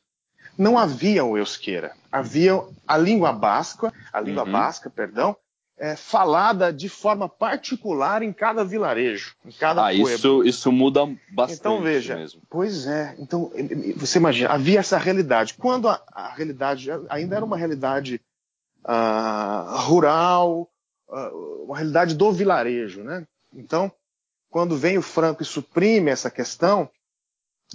[0.58, 4.52] não havia o euskera, havia a língua basca, a língua Uhum.
[4.52, 5.36] basca, perdão,
[5.80, 10.10] é, falada de forma particular em cada vilarejo, em cada Ah, pueblo.
[10.10, 12.42] isso, isso muda bastante Então veja, mesmo.
[12.50, 13.16] pois é.
[13.20, 13.52] Então
[13.96, 15.54] você imagina, havia essa realidade.
[15.54, 18.20] Quando a, a realidade ainda era uma realidade
[18.84, 20.68] ah, rural,
[21.10, 21.30] ah,
[21.64, 23.28] uma realidade do vilarejo, né?
[23.54, 23.92] Então,
[24.50, 26.90] quando vem o Franco e suprime essa questão,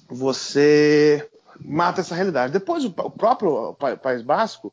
[0.09, 1.28] você
[1.60, 2.52] mata essa realidade.
[2.52, 4.72] Depois o, o próprio Pa- País Basco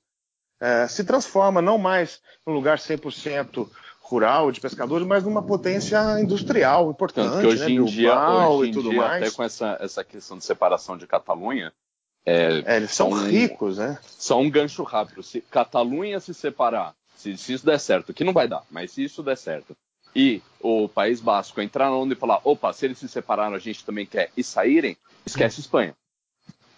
[0.62, 3.68] eh, se transforma não mais num lugar 100%
[4.02, 7.70] rural de pescadores, mas numa potência industrial importante, Tanto que hoje né?
[7.70, 9.24] em dia, Bilbao hoje e em tudo dia mais.
[9.24, 11.72] até com essa, essa questão de separação de Catalunha,
[12.26, 13.98] é, É, eles são São- ricos, né?
[14.04, 15.22] só um gancho rápido.
[15.24, 19.04] Se Catalunha se separar, se, se isso der certo, que não vai dar, mas se
[19.04, 19.76] isso der certo,
[20.16, 23.60] e o País Basco entrar na onda e falar, opa, se eles se separaram, a
[23.60, 25.96] gente também quer, e saírem, esquece Espanha.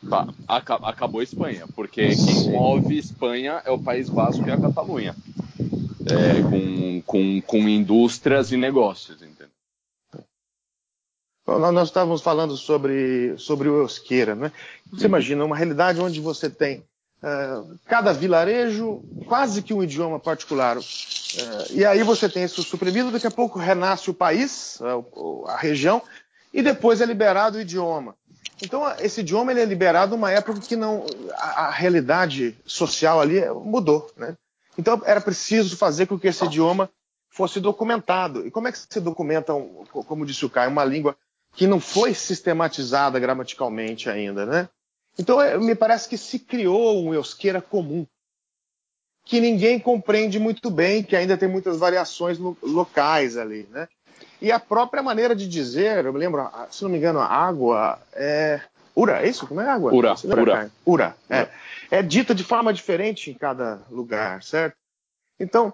[0.10, 4.60] Tá, aca- acabou a Espanha, porque quem move Espanha é o País Basco e a
[4.60, 5.16] Catalunha.
[6.10, 9.48] É, com, com, com indústrias e negócios, entendeu?
[11.48, 14.52] Nós estávamos falando sobre, sobre o Euskera, né?
[14.92, 16.84] Você imagina uma realidade onde você tem
[17.22, 20.78] ah, cada vilarejo quase que um idioma particular.
[20.78, 24.80] Ah, e aí você tem isso suprimido, daqui a pouco renasce o país,
[25.14, 26.02] o- a região,
[26.54, 28.16] e depois é liberado o idioma.
[28.62, 33.40] Então esse idioma ele é liberado numa época que não a, a realidade social ali
[33.50, 34.36] mudou, né?
[34.78, 36.90] Então era preciso fazer com que esse idioma
[37.30, 38.46] fosse documentado.
[38.46, 41.16] E como é que se documenta, um- como disse o Caio, uma língua
[41.54, 44.70] que não foi sistematizada gramaticalmente ainda, né?
[45.20, 48.06] Então é, me parece que se criou um euskera comum
[49.24, 53.88] que ninguém compreende muito bem, que ainda tem muitas variações lo- locais ali, né?
[54.42, 58.00] E a própria maneira de dizer, eu me lembro, se não me engano, a água
[58.14, 58.60] é
[58.96, 59.46] ura, é isso?
[59.48, 59.94] Como é água?
[59.94, 60.56] Ura, ura.
[60.58, 60.72] Caio?
[60.86, 61.48] Ura, é.
[61.92, 64.76] É dita de forma diferente em cada lugar, certo?
[65.40, 65.74] Então,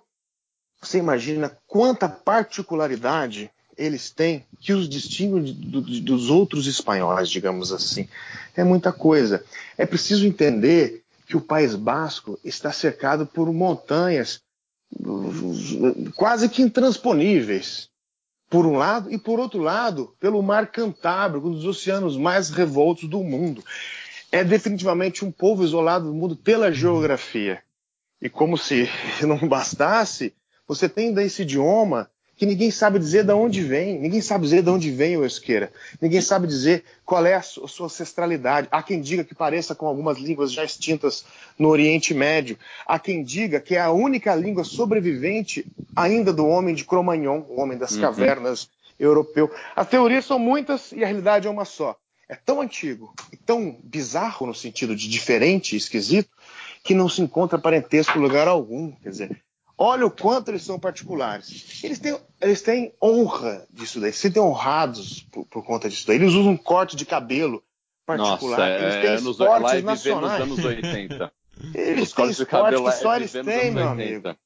[0.82, 8.08] você imagina quanta particularidade eles têm que os do- de- dos outros espanhóis, digamos assim.
[8.56, 9.44] É muita coisa.
[9.78, 14.42] É preciso entender que o País Basco está cercado por montanhas
[16.16, 17.90] quase que intransponíveis,
[18.50, 23.10] por um lado, e por outro lado, pelo Mar Cantábrico, um dos oceanos mais revoltos
[23.10, 23.64] do mundo.
[24.32, 27.62] É definitivamente um povo isolado do mundo pela geografia.
[28.22, 28.90] E como se
[29.22, 30.34] não bastasse,
[30.68, 34.70] você tem esse idioma que ninguém sabe dizer de onde vem, ninguém sabe dizer de
[34.70, 38.68] onde vem o euskera, ninguém sabe dizer qual é a sua ancestralidade.
[38.70, 41.26] Há quem diga que pareça com algumas línguas já extintas
[41.58, 45.66] no Oriente Médio, há quem diga que é a única língua sobrevivente
[45.98, 48.02] ainda do homem de Cro-Magnon, o homem das Uhum.
[48.02, 49.52] cavernas europeu.
[49.76, 51.96] As teorias são muitas e a realidade é uma só.
[52.30, 56.30] É tão antigo e tão bizarro no sentido de diferente e esquisito
[56.84, 58.92] que não se encontra parentesco em lugar algum.
[58.92, 59.42] Quer dizer,
[59.78, 61.82] olha o quanto eles são particulares.
[61.84, 66.18] Eles têm, eles têm honra disso daí, se sentem honrados por, por conta disso daí.
[66.18, 67.64] Eles usam um corte de cabelo
[68.06, 68.58] particular.
[68.58, 70.42] Nossa, eles é, têm é nos, esportes é viver nos nacionais.
[70.42, 71.32] anos 80.
[71.74, 73.90] Eles Os têm esportes que só é eles nos têm, anos meu 80.
[74.30, 74.40] amigo.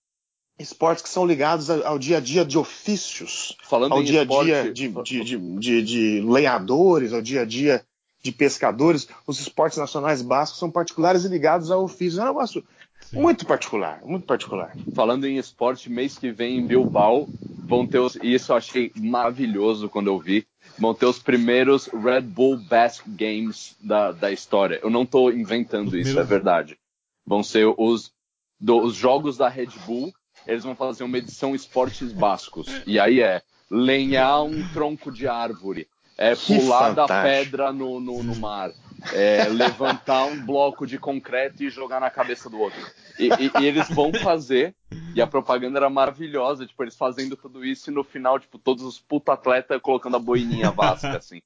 [0.62, 4.72] Esportes que são ligados ao, dia a dia de ofícios, Falando ao dia a dia
[4.72, 7.84] de, de, de, de, de lenhadores, ao dia a dia
[8.24, 9.08] de pescadores.
[9.26, 12.18] Os esportes nacionais bascos são particulares e ligados a ofícios.
[12.20, 12.64] É um negócio
[13.12, 14.74] muito particular, muito particular.
[14.94, 17.28] falando em esporte, mês que vem em Bilbao
[17.68, 20.46] vão ter os, e isso eu achei maravilhoso quando eu vi,
[20.78, 24.80] vão ter os primeiros Red Bull Basque Games da, da história.
[24.84, 26.78] Eu não estou inventando isso, é verdade.
[27.26, 28.12] Vão ser os,
[28.60, 30.14] do- os jogos da Red Bull,
[30.48, 32.68] eles vão fazer uma edição esportes bascos.
[32.86, 38.22] E aí é lenhar um tronco de árvore, é Que pular da pedra no, no,
[38.24, 38.72] no mar,
[39.14, 42.80] é levantar um bloco de concreto e jogar na cabeça do outro.
[43.18, 44.76] E, e- e eles vão fazer,
[45.16, 48.84] e a propaganda era maravilhosa, tipo, eles fazendo tudo isso e no final, tipo, todos
[48.84, 51.42] os puta atletas colocando a boininha vasca, assim.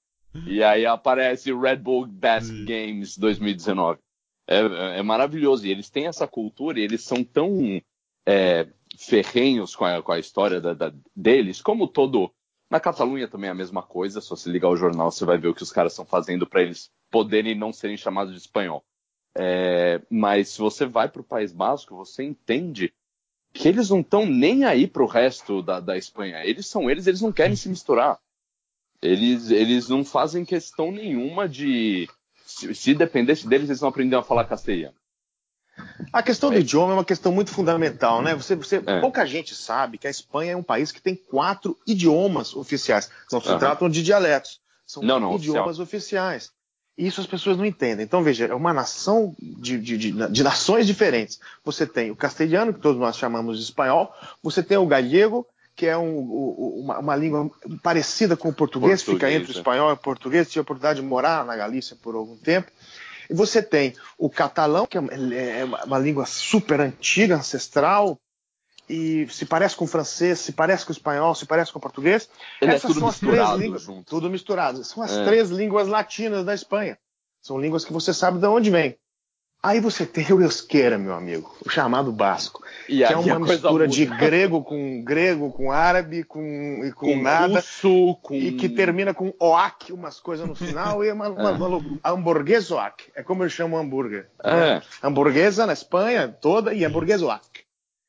[0.45, 3.99] E aí aparece Red Bull Basque Games 2019.
[4.47, 5.65] É, é maravilhoso.
[5.65, 7.81] E eles têm essa cultura e eles são tão
[8.25, 12.31] é, ferrenhos com a, com a história da- da- deles, como todo.
[12.69, 14.19] Na Catalunha também é a mesma coisa.
[14.21, 16.61] Se você ligar o jornal, você vai ver o que os caras estão fazendo para
[16.61, 18.83] eles poderem não serem chamados de espanhol.
[19.38, 22.93] É, mas se você vai para o País Basco, você entende
[23.53, 26.43] que eles não estão nem aí para o resto da, da Espanha.
[26.43, 28.19] Eles são eles, eles não querem se misturar.
[29.01, 32.09] Eles, eles não fazem questão nenhuma de.
[32.45, 34.95] Se, se dependesse deles, eles não aprendiam a falar castelhano.
[36.11, 38.33] A questão do idioma é uma questão muito fundamental, né?
[38.35, 39.01] Você, você é.
[39.01, 43.09] Pouca gente sabe que a Espanha é um país que tem quatro idiomas oficiais.
[43.31, 43.59] Não se uhum.
[43.59, 44.61] tratam de dialetos.
[44.85, 46.27] São não, não, idiomas oficial.
[46.27, 46.51] oficiais.
[46.97, 48.05] E isso as pessoas não entendem.
[48.05, 51.39] Então, veja, é uma nação de, de, de, de, nações diferentes.
[51.63, 55.85] Você tem o castelhano, que todos nós chamamos de espanhol, você tem o galego, que
[55.85, 56.19] é um,
[56.79, 57.51] uma, uma, língua
[57.83, 59.57] parecida com o português, português fica entre o é.
[59.57, 60.47] espanhol e o português.
[60.47, 62.71] Tive a oportunidade de morar na Galícia por algum tempo.
[63.29, 65.01] E você tem o catalão, que é,
[65.59, 68.19] é uma língua super antiga, ancestral,
[68.88, 71.81] e se parece com o francês, se parece com o espanhol, se parece com o
[71.81, 72.29] português.
[72.61, 74.03] Ele é Essas é tudo são as três línguas, junto.
[74.03, 74.83] tudo misturado.
[74.83, 75.25] São as é.
[75.25, 76.97] três línguas latinas da Espanha.
[77.41, 78.97] São línguas que você sabe de onde vem.
[79.65, 83.88] Aí você tem o euskera, meu amigo, o chamado basco, e que é uma mistura
[83.88, 88.36] de grego com grego, com árabe, com e com, com nada, russo, com...
[88.36, 92.69] e que termina com oak, umas coisas no final e é uma, uma, uma, hamburguês
[92.69, 93.06] oak.
[93.15, 94.30] É como eu chamo hambúrguer.
[94.43, 94.51] É.
[94.51, 94.82] Né?
[95.01, 97.63] Hamburguesa na Espanha toda e hamburguês oak,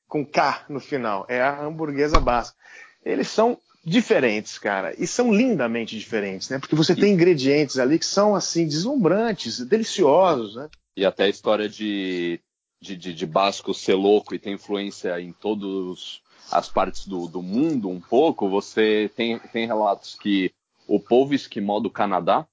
[0.06, 1.24] com K no final.
[1.26, 2.54] É a hamburguesa basca.
[3.02, 6.58] Eles são diferentes, cara, e são lindamente diferentes, né?
[6.58, 10.68] Porque você tem ingredientes ali que são assim deslumbrantes, deliciosos, né?
[10.96, 12.40] E até a história de,
[12.80, 17.42] de, de, de Basco ser louco e ter influência em todas as partes do, do
[17.42, 20.52] mundo um pouco, você tem, tem relatos que
[20.86, 22.46] o povo esquimó do Canadá,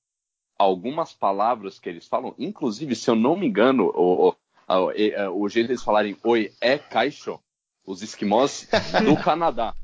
[0.57, 4.35] algumas palavras que eles falam, inclusive, se eu não me engano, o, o,
[4.67, 7.39] o, o jeito deles falarem oi é caixo,
[7.85, 8.67] os esquimós
[9.05, 9.75] do Canadá.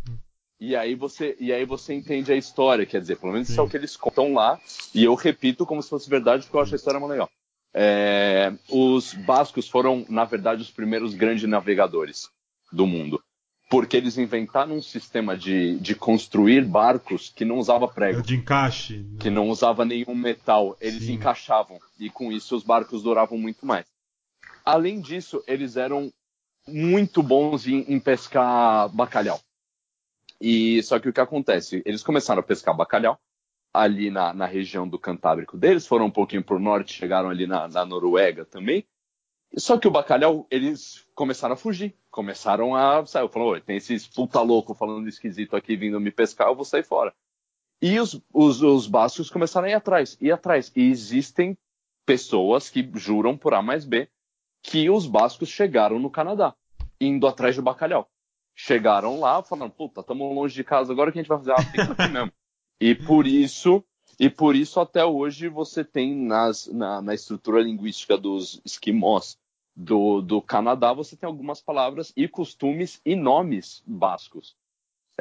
[0.59, 3.53] E aí você e aí você entende a história, quer dizer, pelo menos Sim.
[3.53, 4.59] isso é o que eles contam lá,
[4.93, 7.29] e eu repito como se fosse verdade, porque eu acho a história muito legal.
[7.73, 12.29] É, os bascos foram, na verdade, os primeiros grandes navegadores
[12.71, 13.21] do mundo.
[13.69, 18.23] Porque eles inventaram um sistema de, de construir barcos que não usava prego.
[18.23, 18.97] De encaixe.
[18.97, 19.17] Né?
[19.19, 20.75] Que não usava nenhum metal.
[20.81, 21.13] Eles Sim.
[21.13, 21.79] encaixavam.
[21.99, 23.85] E com isso os barcos duravam muito mais.
[24.65, 26.11] Além disso, eles eram
[26.67, 29.39] muito bons em, em pescar bacalhau.
[30.41, 31.83] E só que o que acontece?
[31.85, 33.19] Eles começaram a pescar bacalhau
[33.73, 37.45] ali na, na região do Cantábrico deles, foram um pouquinho para o norte, chegaram ali
[37.45, 38.85] na, na Noruega também.
[39.57, 43.27] Só que o bacalhau, eles começaram a fugir, começaram a sair.
[43.29, 47.13] Falou, tem esses puta louco falando esquisito aqui vindo me pescar, eu vou sair fora.
[47.81, 50.71] E os, os, os bascos começaram a ir atrás, ir atrás.
[50.75, 51.57] E existem
[52.05, 54.09] pessoas que juram por A mais B
[54.61, 56.53] que os bascos chegaram no Canadá,
[56.99, 58.09] indo atrás do bacalhau.
[58.53, 61.53] Chegaram lá, falando, puta, estamos longe de casa agora, o que a gente vai fazer?
[61.53, 62.31] Ah, fica aqui mesmo.
[62.79, 63.83] E por isso,
[64.19, 69.37] e por isso até hoje você tem nas, na, na estrutura linguística dos esquimós
[69.75, 74.55] do, do Canadá, você tem algumas palavras e costumes e nomes bascos.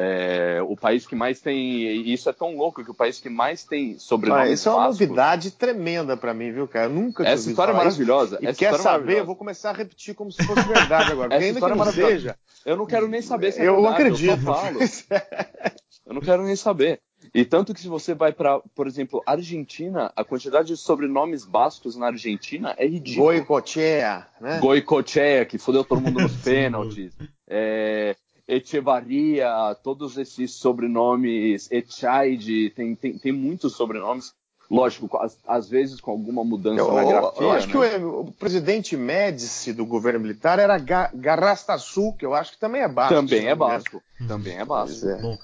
[0.01, 2.09] É, o país que mais tem.
[2.09, 4.49] Isso é tão louco que o país que mais tem sobrenomes.
[4.49, 6.87] Ah, isso é uma novidade tremenda para mim, viu, cara?
[6.87, 8.39] Eu nunca tinha Essa história é maravilhosa.
[8.41, 9.19] E Essa quer é saber?
[9.19, 11.35] Eu vou começar a repetir como se fosse verdade agora.
[11.35, 12.39] Essa ainda que não seja.
[12.65, 14.03] Eu não quero nem saber se é eu verdade.
[14.03, 14.31] Acredito.
[14.31, 14.79] Eu falo.
[16.07, 17.01] eu não quero nem saber.
[17.35, 21.97] E tanto que se você vai para, por exemplo, Argentina, a quantidade de sobrenomes bascos
[21.97, 23.33] na Argentina é ridícula.
[23.35, 24.59] Goicochea, né?
[24.61, 27.13] Goicochea, que fodeu todo mundo nos pênaltis.
[27.47, 34.33] É, Echevarria, todos esses sobrenomes, Echaide, tem, tem, tem muitos sobrenomes.
[34.71, 37.43] Lógico, às, às vezes com alguma mudança eu, na grafia.
[37.43, 37.73] Eu acho né?
[37.73, 42.59] que o, o, presidente Médici do governo militar era Ga, Garrastazu, que eu acho que
[42.59, 43.15] também é basco.
[43.15, 44.03] Também é basco.
[44.27, 45.09] Também é basco.
[45.09, 45.39] É.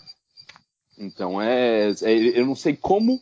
[0.99, 3.21] Então é, é, eu não sei como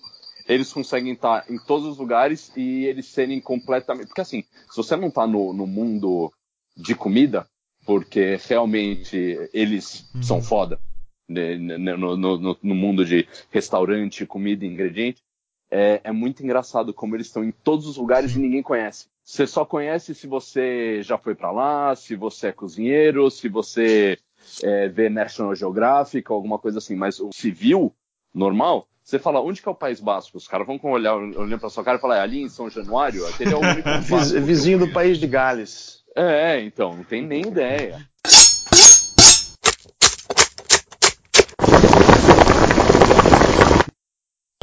[0.48, 4.08] eles conseguem estar em todos os lugares e eles serem completamente.
[4.08, 6.32] Porque assim, se você não está no, no mundo
[6.76, 7.46] de comida,
[7.86, 10.22] porque realmente eles uhum.
[10.22, 10.80] são foda
[11.28, 15.22] né, no, no, no, mundo de restaurante, comida e ingrediente,
[15.70, 18.40] é, é muito engraçado como eles estão em todos os lugares Sim.
[18.40, 19.06] e ninguém conhece.
[19.24, 24.18] Você só conhece se você já foi para lá, se você é cozinheiro, se você
[24.62, 27.94] é, ver National Geographic alguma coisa assim, mas o civil,
[28.34, 30.38] normal, você fala, onde que é o País Basco?
[30.38, 33.26] Os caras vão olhar olhando pra sua cara e falar, é ali em São Januário?
[33.26, 33.88] Aquele é o único
[34.40, 36.02] Vizinho do país de Gales.
[36.14, 38.06] É, então, não tem nem ideia.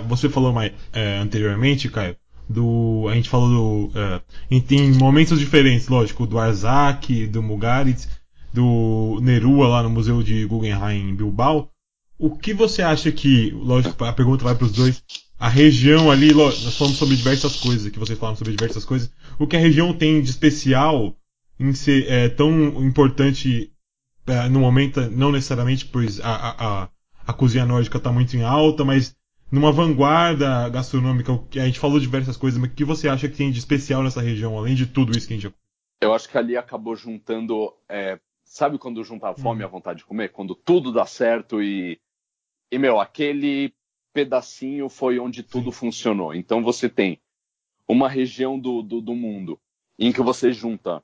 [0.07, 2.15] Você falou mais é, anteriormente, Caio,
[2.47, 3.07] do.
[3.09, 3.99] A gente falou do.
[3.99, 8.07] É, em momentos diferentes, lógico, do Arzak, do Mugaritz
[8.53, 11.71] do Nerua lá no Museu de Guggenheim em Bilbao.
[12.17, 15.03] O que você acha que, lógico, a pergunta vai para os dois,
[15.39, 19.47] a região ali, nós falamos sobre diversas coisas, que vocês falam sobre diversas coisas, o
[19.47, 21.15] que a região tem de especial
[21.57, 22.51] em ser é, tão
[22.83, 23.71] importante
[24.27, 26.89] é, no momento, não necessariamente pois a, a,
[27.25, 29.15] a cozinha nórdica está muito em alta, mas
[29.49, 33.49] numa vanguarda gastronômica, a gente falou diversas coisas, mas o que você acha que tem
[33.49, 35.53] de especial nessa região, além de tudo isso que a gente
[36.01, 37.73] eu acho que ali acabou juntando.
[37.87, 38.19] É,
[38.49, 40.29] sabe quando junta a fome e a vontade de comer?
[40.31, 42.01] Quando tudo dá certo e.
[42.71, 43.73] E, meu, aquele
[44.13, 46.33] pedacinho foi onde tudo funcionou.
[46.33, 47.19] Então você tem
[47.87, 49.59] uma região do, do, do mundo
[49.97, 51.03] em que você junta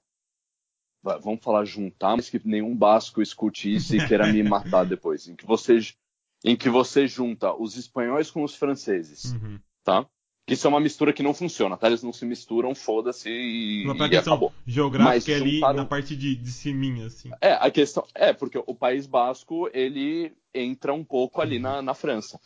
[1.22, 5.28] vamos falar juntar, mas que nenhum basco escute isso e queira me matar depois.
[5.28, 5.78] Em que você,
[6.44, 9.60] em que você junta os espanhóis com os franceses, Uhum.
[9.84, 10.10] tá?
[10.46, 11.88] Que isso é uma mistura que não funciona, tá?
[11.88, 14.54] Eles não se misturam, foda-se e, Uma e questão acabou.
[14.68, 17.32] geográfica Mas ali juntaram- na parte de, de ciminha, assim.
[17.42, 21.94] É, a questão é porque o País Basco ele entra um pouco ali na, na
[21.96, 22.40] França.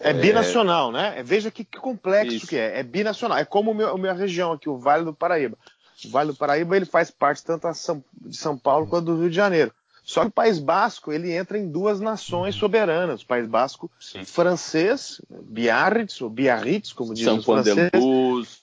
[0.00, 1.22] É binacional, né?
[1.22, 2.46] Veja que, que complexo Isso.
[2.46, 2.80] que é.
[2.80, 3.36] É binacional.
[3.38, 5.56] É como o meu, a minha região aqui, o Vale do Paraíba.
[6.04, 9.20] O Vale do Paraíba ele faz parte tanto a São- de São Paulo quanto do
[9.20, 9.70] Rio de Janeiro.
[10.04, 13.22] Só que o País Basco ele entra em duas nações soberanas.
[13.22, 14.22] O País Basco Sim.
[14.22, 18.62] francês, Biarritz, ou Biarritz, como dizem São os franceses, Luz,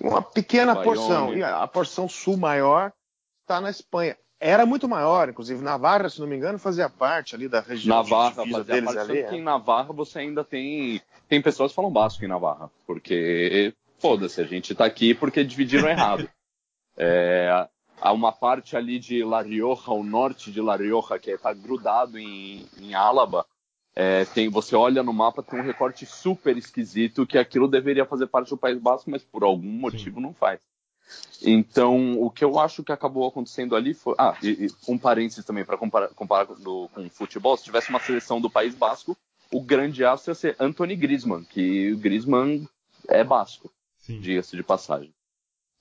[0.00, 1.34] uma pequena porção.
[1.34, 2.92] E a, porção sul maior
[3.40, 4.18] está na Espanha.
[4.38, 8.44] Era muito maior, inclusive Navarra, se não me engano, fazia parte ali da região Navarra,
[8.44, 9.20] de fazia deles parte, ali.
[9.20, 9.38] tanto que é.
[9.38, 14.44] em Navarra você ainda tem tem pessoas que falam basco em Navarra, porque foda-se, a
[14.44, 16.28] gente tá aqui porque dividiram errado.
[16.94, 17.68] É,
[18.02, 22.18] há uma parte ali de La Rioja, o norte de La Rioja, que está grudado
[22.18, 23.46] em, em Álaba.
[23.94, 28.26] É, tem, você olha no mapa, tem um recorte super esquisito que aquilo deveria fazer
[28.26, 30.60] parte do País Basco, mas por algum motivo não faz.
[31.42, 34.14] Então, o que eu acho que acabou acontecendo ali foi.
[34.18, 37.90] Ah, e, e um parênteses também, para comparar, comparar do- com o futebol, se tivesse
[37.90, 39.16] uma seleção do País Basco,
[39.52, 42.66] o grande astro ia ser Anthony Griezmann, que o Griezmann
[43.08, 44.20] é basco Sim.
[44.20, 45.12] diga-se de passagem.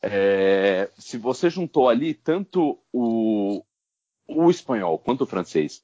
[0.03, 3.63] É, se você juntou ali tanto o,
[4.27, 5.83] o espanhol quanto o francês,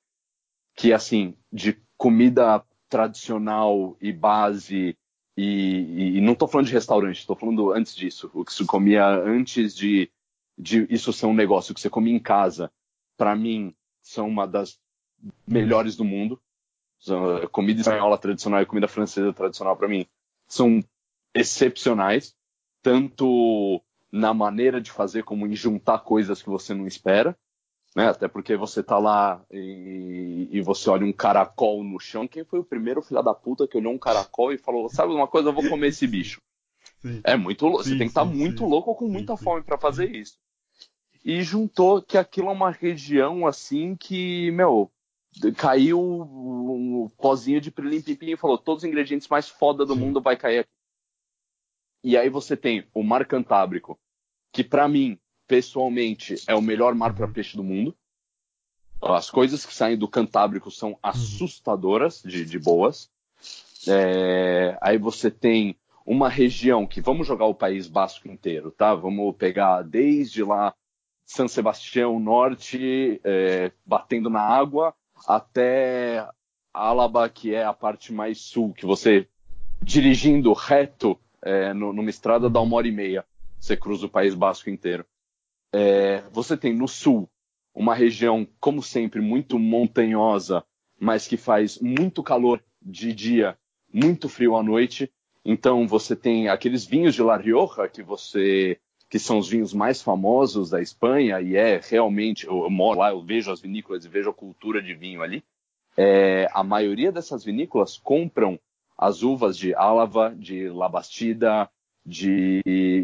[0.76, 4.98] que assim, de comida tradicional e base,
[5.36, 9.06] e, e não estou falando de restaurante, estou falando antes disso, o que se comia
[9.08, 10.10] antes de,
[10.58, 12.72] de isso ser um negócio que você comia em casa,
[13.18, 14.80] para mim, são uma das
[15.48, 16.42] melhores do mundo.
[17.00, 20.08] São- Comida espanhola tradicional e comida francesa tradicional, para mim,
[20.48, 20.84] são
[21.34, 22.36] excepcionais,
[22.82, 23.82] tanto
[24.12, 27.38] na maneira de fazer como em juntar coisas que você não espera,
[27.96, 28.08] né?
[28.08, 32.28] Até porque você tá lá e, e você olha um caracol no chão.
[32.28, 35.28] Quem foi o primeiro filho da puta que olhou um caracol e falou: Sabe uma
[35.28, 36.42] coisa, eu vou comer esse bicho?
[37.02, 37.22] Sim.
[37.24, 37.84] É muito louco.
[37.84, 38.70] Você tem que estar sim, muito sim.
[38.70, 39.44] louco ou com muita sim.
[39.44, 40.38] fome para fazer isso.
[41.24, 44.92] E juntou que aquilo é uma região assim que, meu,
[45.58, 50.22] caiu um pozinho de prilim pipim e falou: todos os ingredientes mais foda do mundo
[50.22, 50.77] vai cair aqui.
[52.08, 54.00] E aí você tem o Mar Cantábrico,
[54.54, 57.94] que para mim, pessoalmente, é o melhor mar para peixe do mundo.
[59.02, 63.12] As coisas que saem do Cantábrico são assustadoras de, de boas.
[63.86, 68.96] É, aí você tem uma região que vamos jogar o País Basco inteiro, tá?
[68.96, 70.74] Vamos pegar desde lá
[71.26, 74.96] San Sebastião Norte, é, batendo na água,
[75.28, 76.26] até
[76.74, 79.28] Álaba, que é a parte mais sul, que você
[79.84, 83.26] dirigindo reto é, numa estrada dá uma hora e meia.
[83.60, 85.06] Você cruza o País Basco inteiro.
[85.74, 87.30] É, você tem no sul
[87.74, 90.64] uma região, como sempre, muito montanhosa,
[91.00, 93.58] mas que faz muito calor de dia,
[93.94, 95.12] muito frio à noite.
[95.46, 98.80] Então você tem aqueles vinhos de La Rioja que você
[99.10, 103.22] que são os vinhos mais famosos da Espanha e é realmente eu moro lá, eu
[103.22, 105.46] vejo as vinícolas e vejo a cultura de vinho ali.
[105.96, 108.60] É, a maioria dessas vinícolas compram
[108.98, 111.70] as uvas de Álava, de La Bastida,
[112.06, 112.62] de,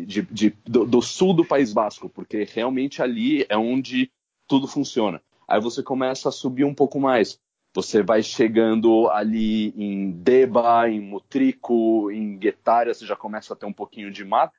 [0.07, 4.09] de- de- do, do sul do País Basco, porque realmente ali é onde
[4.47, 5.21] tudo funciona.
[5.47, 7.39] Aí você começa a subir um pouco mais.
[7.75, 13.65] Você vai chegando ali em Deba, em Mutrico, em Guetária, você já começa a ter
[13.65, 14.51] um pouquinho de mar.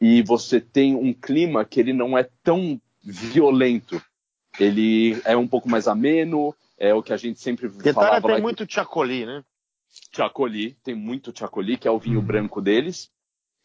[0.00, 4.00] E você tem um clima que ele não é tão violento.
[4.60, 8.36] Ele é um pouco mais ameno, é o que a gente sempre Guetária falava tem
[8.36, 9.42] lá muito tchacoli, né?
[10.14, 12.26] Chacoli, tem muito Chacoli, que é o vinho Uhum.
[12.26, 13.10] branco deles.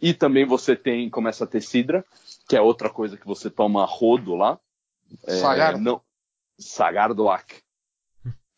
[0.01, 2.03] E também você tem, começa a ter cidra,
[2.47, 4.59] que é outra coisa que você toma rodo lá.
[5.25, 5.77] É, Sagar.
[5.77, 6.01] Não,
[6.59, 7.61] sagar do ac.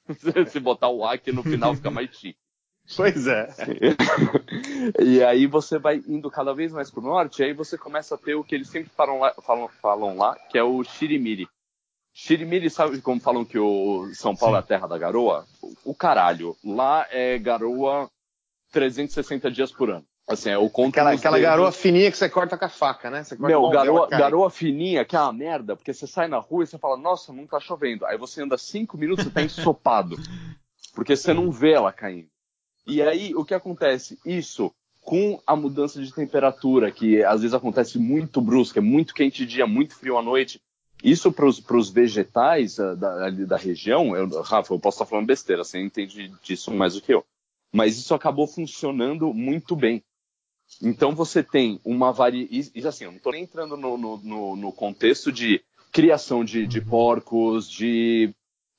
[0.49, 2.39] Se botar o ac no final fica mais chique.
[2.95, 3.49] Pois é.
[5.01, 8.17] e aí você vai indo cada vez mais pro norte, e aí você começa a
[8.17, 11.47] ter o que eles sempre falam lá, falam, falam lá que é o Shirimiri.
[12.17, 15.45] Shirimiri, sabe como falam que o São Paulo é a terra da garoa?
[15.83, 16.55] O, caralho.
[16.63, 18.09] Lá é garoa
[18.71, 20.05] 360 dias por ano.
[20.25, 21.49] Assim, é o conto Aquela, aquela dedos.
[21.49, 23.21] garoa fininha que você corta com a faca, né?
[23.21, 26.63] Você corta Meu, garoa, garoa fininha, que é uma merda, porque você sai na rua
[26.63, 28.05] e você fala, nossa, não tá chovendo.
[28.05, 30.15] Aí você anda cinco minutos e tá ensopado.
[30.95, 32.29] Porque você não vê ela caindo.
[32.87, 34.17] E aí, o que acontece?
[34.25, 39.45] Isso, com a mudança de temperatura, que às vezes acontece muito brusca, é muito quente
[39.45, 40.61] de dia, muito frio à noite,
[41.05, 45.27] Isso para os vegetais uh, da, ali da região, eu, Rafa, eu posso estar falando
[45.27, 47.23] besteira, você entende disso mais do que eu.
[47.71, 50.03] Mas isso acabou funcionando muito bem.
[50.81, 52.71] Então você tem uma variedade.
[52.73, 56.81] E assim, eu não estou nem entrando no, no, no, contexto de criação de, de
[56.81, 58.33] porcos, de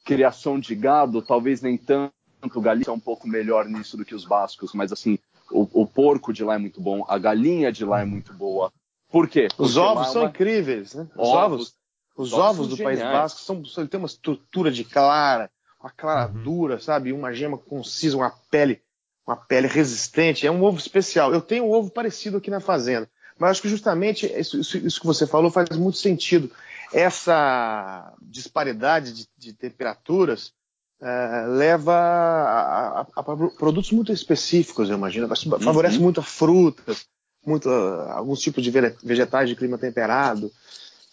[0.04, 2.12] criação de gado, talvez nem tanto.
[2.60, 5.16] Galícia é um pouco melhor nisso do que os bascos, mas assim,
[5.50, 8.72] o, o, porco de lá é muito bom, a galinha de lá é muito boa.
[9.08, 9.46] Por quê?
[9.48, 11.08] Porque os ovos é são incríveis, né?
[11.16, 11.74] Os ovos, ovos
[12.16, 15.50] os ovos, ovos do País Basco são, tem uma estrutura de clara,
[15.80, 16.42] uma clara uhum.
[16.42, 17.12] dura, sabe?
[17.12, 18.80] Uma gema concisa, uma pele,
[19.26, 20.46] uma pele resistente.
[20.46, 21.32] É um ovo especial.
[21.32, 23.08] Eu tenho um ovo parecido aqui na fazenda.
[23.38, 26.50] Mas acho que justamente isso, isso, isso que você falou faz muito sentido.
[26.92, 30.54] Essa disparidade de, de temperaturas
[31.00, 35.28] é, leva a, a, a, produtos muito específicos, eu imagino.
[35.28, 35.60] Uhum.
[35.60, 36.04] Favorece uhum.
[36.04, 37.06] muito frutas,
[37.44, 40.50] muito, alguns tipos de vegetais de clima temperado.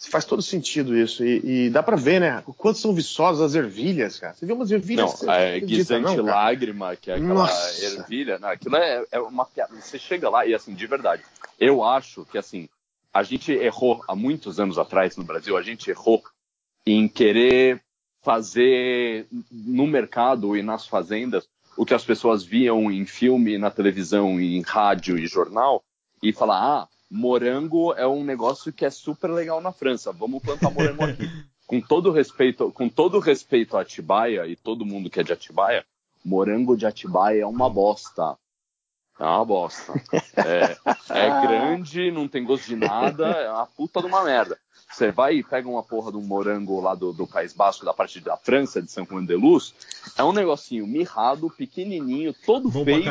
[0.10, 1.24] Faz todo sentido isso.
[1.24, 2.44] E, e dá para ver, né?
[2.46, 4.34] O quanto são viçosas as ervilhas, cara.
[4.34, 5.22] Você vê umas ervilhas.
[5.22, 7.86] Não, é guisante não, lágrima, que é aquela Nossa.
[7.86, 8.38] ervilha.
[8.40, 9.74] Não, aquilo é, é uma piada.
[9.80, 11.24] Você chega lá e, assim, de verdade,
[11.60, 12.68] eu acho que, assim,
[13.14, 16.22] a gente errou há muitos anos atrás no Brasil, a gente errou
[16.86, 17.82] em querer
[18.22, 21.48] fazer no mercado e nas fazendas
[21.78, 25.84] o que as pessoas viam em filme, na televisão, em rádio e jornal
[26.22, 30.72] e falar: ah, morango é um negócio que é super legal na França, vamos plantar
[30.72, 31.30] morango aqui.
[31.68, 35.86] com todo respeito, com todo respeito a Atibaia e todo mundo que é de Atibaia,
[36.26, 38.36] morango de Atibaia é uma bosta.
[39.20, 39.94] É uma bosta.
[40.36, 40.78] É,
[41.10, 44.58] é grande, não tem gosto de nada, é uma puta de uma merda.
[44.92, 47.94] Você vai e pega uma porra de um morango lá do, do País Basco, da
[47.94, 49.74] parte da França, de São Juan de Luz.
[50.16, 53.04] É um negocinho mirrado, pequenininho, todo Bom feio.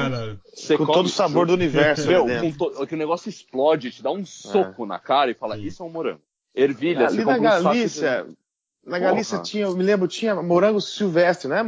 [0.78, 2.07] Com todo o sabor do universo.
[2.07, 2.26] Meu,
[2.57, 4.86] to, que o negócio explode, te dá um soco é.
[4.86, 6.20] na cara e fala: Isso é um morango.
[6.55, 11.62] Ervilha, Ali na Galícia, um na Galícia tinha, eu me lembro, tinha morango silvestre, né?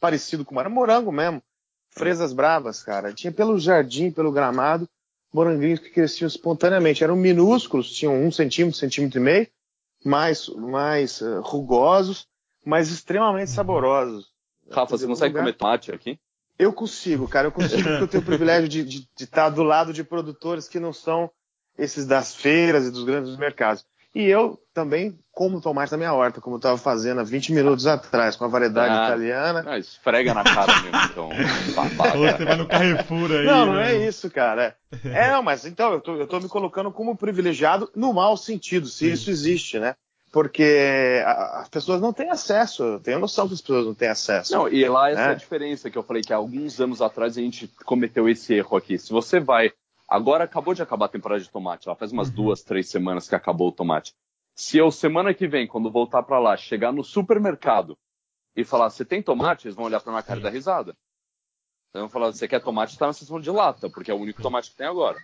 [0.00, 1.42] Parecido com era morango mesmo.
[1.90, 3.12] Fresas bravas, cara.
[3.12, 4.88] Tinha pelo jardim, pelo gramado,
[5.32, 7.04] moranguinhos que cresciam espontaneamente.
[7.04, 9.46] Eram minúsculos, tinham um centímetro, centímetro e meio
[10.04, 12.26] mais, mais uh, rugosos,
[12.64, 14.30] mas extremamente saborosos.
[14.70, 15.42] Rafa, você consegue lugar...
[15.42, 16.18] comer tomate aqui?
[16.58, 20.04] Eu consigo, cara, eu consigo porque eu tenho o privilégio de, estar do lado de
[20.04, 21.30] produtores que não são
[21.78, 23.84] esses das feiras e dos grandes mercados.
[24.14, 27.86] E eu também como tomate na minha horta, como eu estava fazendo há 20 minutos
[27.86, 29.62] atrás, com a variedade ah, italiana.
[29.62, 31.28] Não, esfrega na cara mesmo, então.
[31.28, 33.44] Você vai no Carrefour aí.
[33.44, 33.94] Não, não né?
[33.94, 34.74] é isso, cara.
[35.04, 38.86] É, não, mas então, eu tô, eu tô me colocando como privilegiado no mau sentido,
[38.86, 39.12] se Sim.
[39.12, 39.94] isso existe, né?
[40.32, 44.54] Porque as pessoas não têm acesso, eu tenho noção que as pessoas não têm acesso.
[44.54, 45.28] Não, e lá essa né?
[45.28, 48.54] é a diferença que eu falei que há alguns anos atrás a gente cometeu esse
[48.54, 48.96] erro aqui.
[48.96, 49.72] Se você vai
[50.10, 51.86] Agora acabou de acabar a temporada de tomate.
[51.86, 52.34] Ela faz umas uhum.
[52.34, 54.12] duas, três semanas que acabou o tomate.
[54.54, 57.98] Se eu, semana que vem, quando voltar para lá, chegar no supermercado
[58.54, 59.66] e falar, você tem tomate?
[59.66, 60.96] Eles vão olhar para minha cara e dar risada.
[61.88, 62.92] Então, vão falar, você quer tomate?
[62.92, 65.18] Está na seção de lata, porque é o único tomate que tem agora.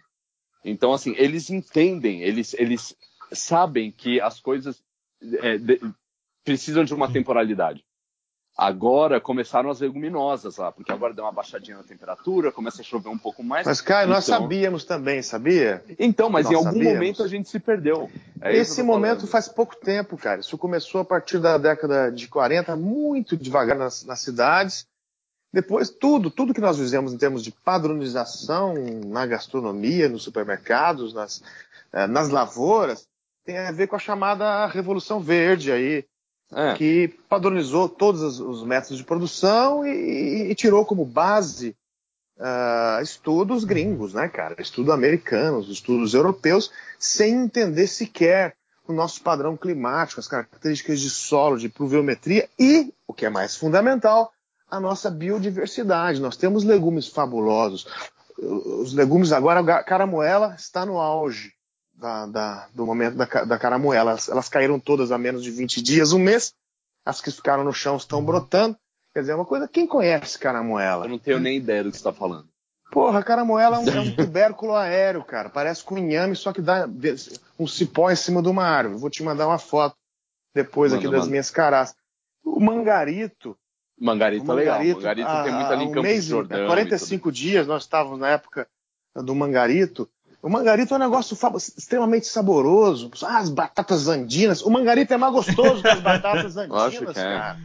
[0.65, 2.97] Então, assim, eles entendem, eles, eles
[3.33, 4.83] sabem que as coisas
[5.23, 5.81] é, de,
[6.45, 7.86] precisam de uma temporalidade.
[8.57, 13.11] Agora começaram as leguminosas lá, porque agora deu uma baixadinha na temperatura, começa a chover
[13.11, 13.67] um pouco mais.
[13.67, 14.15] Mas, Caio, então...
[14.15, 15.85] nós sabíamos também, sabia?
[15.99, 16.95] Então, mas nós em algum sabíamos.
[16.95, 18.11] momento a gente se perdeu.
[18.41, 20.41] É Esse momento faz pouco tempo, cara.
[20.41, 24.87] Isso começou a partir da década de 40, muito devagar nas, nas cidades.
[25.53, 28.73] Depois, tudo, tudo que nós fizemos em termos de padronização
[29.05, 31.43] na gastronomia, nos supermercados, nas,
[31.93, 33.07] eh, nas lavouras,
[33.45, 36.07] tem a ver com a chamada Revolução Verde aí,
[36.53, 36.75] é.
[36.75, 41.77] que padronizou todos os métodos de produção e, e tirou como base
[42.39, 44.55] uh, estudos gringos, né, cara?
[44.59, 48.55] Estudos americanos, estudos europeus, sem entender sequer
[48.87, 53.57] o nosso padrão climático, as características de solo, de pluviometria e, o que é mais
[53.57, 54.33] fundamental,
[54.71, 56.21] a nossa biodiversidade.
[56.21, 57.87] Nós temos legumes fabulosos.
[58.39, 61.56] Os legumes agora, a caramoela está no auge
[61.97, 64.13] da, da, do momento da, da caramoela.
[64.13, 66.55] Elas, elas, caíram todas a menos de 20 dias, um mês.
[67.05, 68.77] As que ficaram no chão estão brotando.
[69.13, 69.69] Quer dizer, é uma coisa.
[69.69, 71.07] Quem conhece caramoela?
[71.07, 72.49] Eu não tenho nem ideia do que você está falando.
[72.91, 75.49] Porra, caramoela é um, é um, tubérculo aéreo, cara.
[75.49, 76.89] Parece com inhame, só que dá
[77.59, 79.01] um cipó em cima de uma árvore.
[79.01, 79.97] Vou te mandar uma foto
[80.55, 81.31] depois manda, aqui das manda.
[81.31, 81.95] minhas caras.
[82.45, 83.59] O mangarito.
[83.99, 84.97] Mangarito, o mangarito é legal.
[84.97, 86.67] Mangarito a, tem muita ali em Campos mês, Jordão.
[86.67, 88.69] 45 dias nós estávamos na época
[89.15, 90.09] do mangarito.
[90.47, 91.37] O mangarito é um negócio
[91.77, 93.11] extremamente saboroso.
[93.25, 94.63] Ah, as batatas andinas.
[94.63, 97.37] O mangarito é mais gostoso que as batatas andinas, é.
[97.37, 97.59] cara.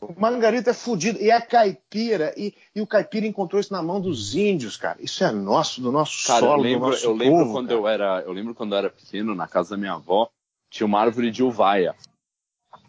[0.00, 1.20] O mangarito é fodido.
[1.20, 2.34] E é caipira.
[2.36, 4.98] E, e, o caipira encontrou isso na mão dos índios, cara.
[5.00, 7.70] Isso é nosso, do nosso cara, solo, eu lembro, do nosso eu lembro povo, quando
[7.70, 10.28] eu era, eu lembro quando eu era pequeno, na casa da minha avó,
[10.68, 11.94] tinha uma árvore de uvaia.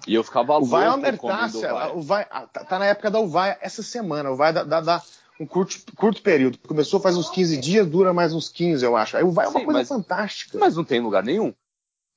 [0.07, 1.93] E eu ficava louco Uvaia é uma mertácia.
[1.93, 2.27] uvaia.
[2.31, 4.31] Ah, tá, tá na época da uvaia essa semana.
[4.31, 5.03] Uvaia dá, dá, dá
[5.39, 6.57] um curto, curto período.
[6.67, 9.15] Começou faz uns 15 dias, dura mais uns 15, eu acho.
[9.17, 10.57] Aí uvaia é uma Sim, coisa mas- fantástica.
[10.57, 11.53] Mas não tem lugar nenhum.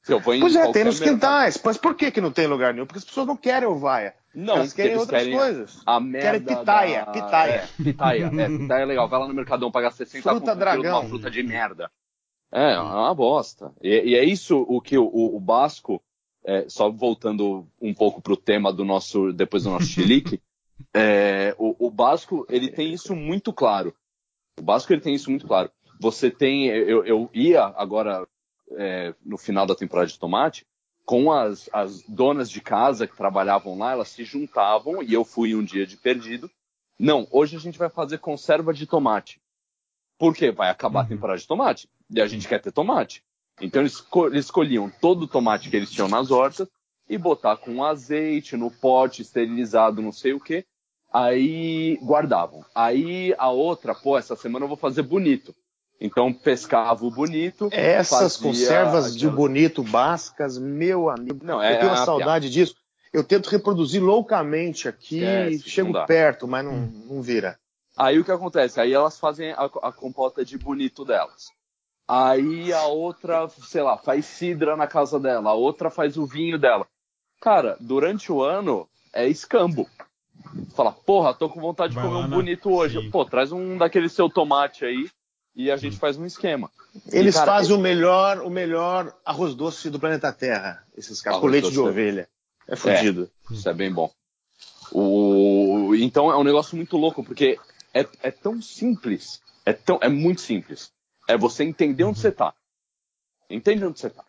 [0.03, 1.61] Se eu vou Pois é, tem nos quintais.
[1.65, 2.87] Mas por que, que não tem lugar nenhum?
[2.87, 4.15] Porque as pessoas não querem uvaia.
[4.35, 5.81] Não, Elas querem outras querem coisas.
[5.87, 7.53] A merda Querem pitaia, da- pitaia.
[7.79, 8.25] É, pitaia.
[8.35, 9.09] É, pitaia é legal.
[9.09, 11.01] Vai lá no Mercadão pagar 60 Fruta dragão.
[11.01, 11.89] uma fruta de merda.
[12.51, 13.73] É, é uma bosta.
[13.81, 16.03] E, e é isso o que o, o Basco,
[16.45, 20.41] é, só voltando um pouco pro tema do nosso, depois do nosso chilique,
[20.95, 23.95] é, o, o Basco, ele tem isso muito claro.
[24.59, 25.71] O Basco, ele tem isso muito claro.
[26.01, 28.27] Você tem, eu, eu ia agora,
[28.73, 30.67] é, no final da temporada de tomate,
[31.05, 35.55] com as, as donas de casa que trabalhavam lá, elas se juntavam e eu fui
[35.55, 36.51] um dia de perdido.
[36.99, 39.41] Não, hoje a gente vai fazer conserva de tomate.
[40.19, 40.53] Por quê?
[40.53, 41.09] Vai acabar a Uhum.
[41.09, 41.89] temporada de tomate.
[42.11, 43.25] E a gente quer ter tomate.
[43.61, 46.69] Então eles, eles escolhiam todo o tomate que eles tinham nas hortas
[47.09, 50.65] e botar com azeite no pote, esterilizado, não sei o quê.
[51.13, 52.65] Aí guardavam.
[52.75, 55.55] Aí a outra, pô, essa semana eu vou fazer bonito.
[56.01, 57.69] Então pescava o bonito.
[57.71, 61.45] Essas conservas de aquela- bonito bascas, meu amigo.
[61.45, 62.75] Não, é, eu tenho é uma uma saudade disso.
[63.13, 67.59] Eu tento reproduzir loucamente aqui, Esquece, chego perto, mas não, não vira.
[67.97, 68.81] Aí o que acontece?
[68.81, 71.49] Aí elas fazem a, a compota de bonito delas.
[72.09, 76.59] Aí a outra, sei lá, faz cidra na casa dela, a outra faz o vinho
[76.59, 76.87] dela.
[77.41, 79.87] Cara, durante o ano é escambo.
[80.75, 83.01] Fala, porra, tô com vontade de Vai comer um bonito hoje.
[83.01, 83.11] Sim.
[83.11, 85.09] Pô, traz um daquele seu tomate aí
[85.55, 86.71] e a gente faz um esquema.
[87.11, 91.41] Eles E, cara, fazem o melhor, o melhor arroz doce do planeta Terra, esses caras,
[91.41, 92.29] com leite de é- ovelha.
[92.69, 93.31] É fudido.
[93.51, 94.11] Isso é bem bom.
[94.91, 95.95] O...
[95.95, 97.59] Então é um negócio muito louco, porque
[97.95, 99.41] é, é tão simples.
[99.65, 100.93] É, tão, é muito simples.
[101.29, 102.55] É você entender onde você tá.
[103.49, 104.25] Entende onde você tá.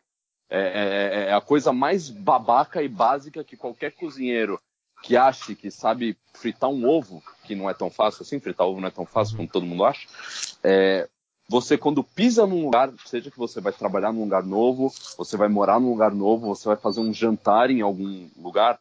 [0.50, 4.60] É, é- é a coisa mais babaca e básica que qualquer cozinheiro
[5.04, 8.80] que ache que sabe fritar um ovo, que não é tão fácil assim, fritar ovo
[8.80, 10.08] não é tão fácil como todo mundo acha.
[10.64, 11.10] É,
[11.50, 15.50] você quando pisa num lugar, seja que você vai trabalhar num lugar novo, você vai
[15.50, 18.80] morar num lugar novo, você vai fazer um jantar em algum lugar,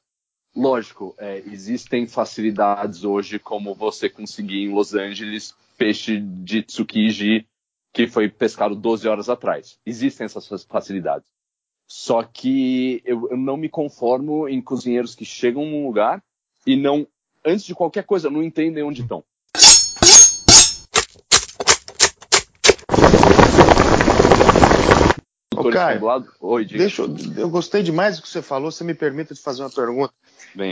[0.54, 7.46] lógico, é, existem facilidades hoje como você conseguir em Los Angeles peixe de tsukiji
[7.92, 9.78] que foi pescado 12 horas atrás.
[9.84, 11.26] Existem essas facilidades.
[11.94, 16.24] Só que eu, eu não me conformo em cozinheiros que chegam num lugar
[16.66, 17.06] e não,
[17.44, 19.22] antes de qualquer coisa, não entendem onde estão.
[25.74, 26.00] Caio?
[26.40, 26.64] Oi.
[26.78, 28.72] Deixa eu, eu gostei demais do que você falou.
[28.72, 30.14] Você me permita te fazer uma pergunta.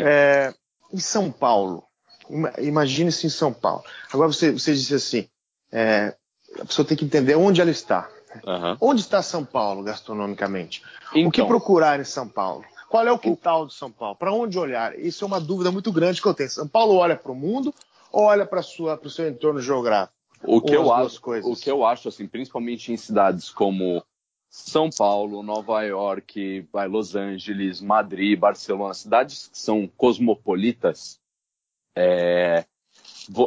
[0.03, 0.55] É,
[0.91, 1.85] em São Paulo,
[2.31, 3.85] ima- imagine-se em São Paulo.
[4.11, 5.29] Agora você, você disse assim:
[5.71, 6.17] é,
[6.59, 8.09] a pessoa tem que entender onde ela está.
[8.47, 8.77] Aham.
[8.81, 10.83] Onde está São Paulo gastronomicamente?
[11.11, 12.65] o que Então, procurar em São Paulo?
[12.89, 14.17] Qual é o quintal de São Paulo?
[14.17, 14.99] Para onde olhar?
[14.99, 16.51] Isso é uma dúvida muito grande que eu tenho.
[16.51, 17.73] São Paulo olha para o mundo
[18.11, 20.21] ou olha para o seu entorno geográfico?
[20.43, 24.03] o que eu acho, o que eu acho assim, principalmente em cidades como
[24.49, 31.21] São Paulo, Nova York, Los Angeles, Madrid, Barcelona, cidades que são cosmopolitas,
[31.95, 32.65] é,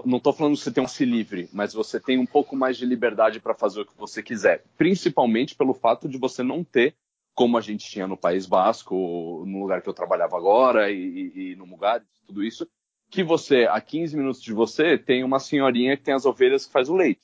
[0.06, 2.78] não estou falando que você tem um se livre, mas você tem um pouco mais
[2.78, 6.96] de liberdade para fazer o que você quiser, principalmente pelo fato de você não ter,
[7.34, 11.52] como a gente tinha no País Basco, no lugar que eu trabalhava agora e, e,
[11.52, 12.68] e no Mugares, tudo isso,
[13.10, 16.72] que você, a 15 minutos de você, tem uma senhorinha que tem as ovelhas que
[16.72, 17.22] faz o leite.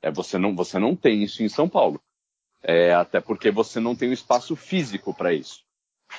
[0.00, 2.00] É, você, não, você não tem isso em São Paulo.
[2.62, 5.64] É, até porque você não tem um espaço físico para isso.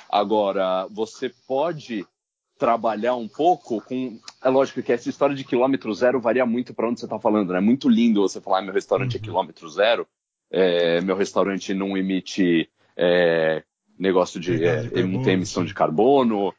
[0.08, 2.06] Agora, você pode
[2.60, 4.20] trabalhar um pouco com.
[4.44, 7.52] É lógico que essa história de quilômetro zero varia muito para onde você está falando,
[7.52, 7.58] né?
[7.58, 9.24] É muito lindo você falar, ah, meu restaurante é Uhum.
[9.24, 10.06] quilômetro zero,
[10.50, 13.62] é, meu restaurante não emite é,
[13.98, 14.62] negócio de.
[14.62, 16.54] É, não tem emissão de carbono,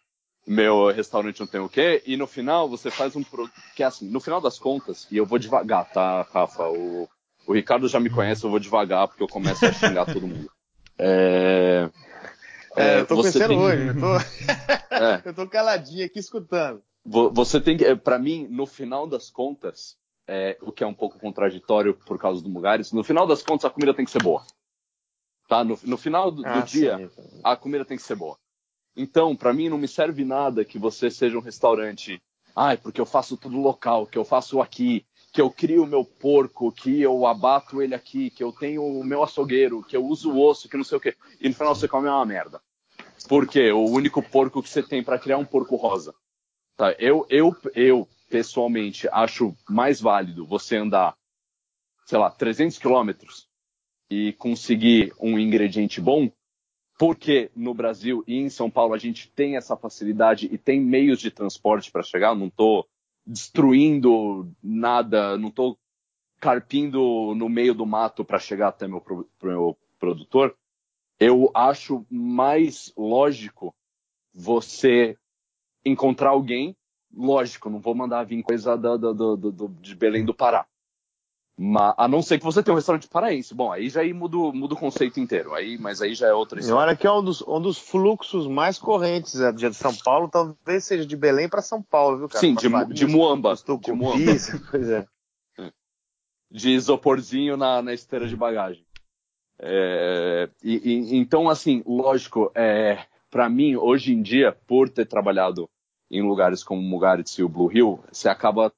[0.45, 3.53] meu restaurante não tem o quê, e no final você faz um produto.
[3.75, 6.67] Que é assim, no final das contas, e eu vou devagar, tá, Rafa?
[6.67, 7.07] O,
[7.45, 10.49] o Ricardo já me conhece, eu vou devagar, porque eu começo a xingar todo mundo.
[11.03, 11.89] É,
[12.77, 14.15] É, eu tô você pensando tem- hoje, eu tô,
[14.95, 16.81] é, eu tô caladinho aqui escutando.
[17.05, 17.95] vo- você tem que.
[17.95, 19.97] Para mim, no final das contas,
[20.27, 23.65] é, o que é um pouco contraditório por causa do Mugares, no final das contas
[23.65, 24.43] a comida tem que ser boa.
[25.47, 25.63] Tá?
[25.63, 27.41] No, no final do, do Ah, dia, sim.
[27.43, 28.37] a comida tem que ser boa.
[28.95, 32.21] Então, para mim, não me serve nada que você seja um restaurante.
[32.55, 36.03] Ai, porque eu faço tudo local, que eu faço aqui, que eu crio o meu
[36.03, 40.31] porco, que eu abato ele aqui, que eu tenho o meu açougueiro, que eu uso
[40.31, 41.15] o osso, que não sei o quê.
[41.39, 42.61] E no final você come uma merda.
[43.29, 43.71] Por quê?
[43.71, 46.13] O único porco que você tem para criar é um porco rosa.
[46.75, 46.91] Tá?
[46.99, 51.15] Eu, eu, eu, pessoalmente, acho mais válido você andar,
[52.05, 53.47] sei lá, 300 quilômetros
[54.09, 56.29] e conseguir um ingrediente bom
[57.01, 61.19] porque no Brasil e em São Paulo a gente tem essa facilidade e tem meios
[61.19, 62.87] de transporte para chegar, não estou
[63.31, 65.77] destruindo nada, não estou
[66.39, 70.55] carpindo no meio do mato para chegar até meu, pro, meu produtor,
[71.19, 73.73] eu acho mais lógico
[74.33, 75.17] você
[75.85, 76.75] encontrar alguém,
[77.13, 80.65] lógico, não vou mandar vir coisa do, do, de Belém do Pará.
[81.63, 83.53] Mas, a não ser que você tenha um restaurante paraense.
[83.53, 85.53] Bom, aí já aí muda, muda o conceito inteiro.
[85.53, 86.87] Aí, mas aí já é outra história.
[86.87, 90.83] Olha que é um dos, um dos fluxos mais correntes é, de São Paulo, talvez
[90.85, 92.39] seja de Belém para São Paulo, viu, cara?
[92.39, 93.53] Sim, de, de Muamba.
[93.79, 94.33] De Muamba.
[94.71, 95.05] pois é.
[96.49, 98.83] De isoporzinho na, na esteira de bagagem.
[99.59, 105.69] É, e, e, então, assim, lógico, é, para mim, hoje em dia, por ter trabalhado
[106.09, 108.73] em lugares como Mugaritz e o Blue Hill, você acaba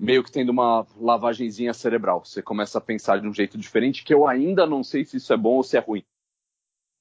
[0.00, 2.24] meio que tendo uma lavagenzinha cerebral.
[2.24, 5.30] Você começa a pensar de um jeito diferente, que eu ainda não sei se isso
[5.30, 6.02] é bom ou se é ruim.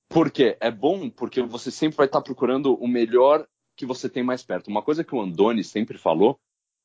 [0.10, 0.58] Por quê?
[0.60, 3.47] É bom porque você sempre vai estar procurando o melhor
[3.78, 4.68] que você tem mais perto.
[4.68, 6.38] Uma coisa que o Andoni sempre falou,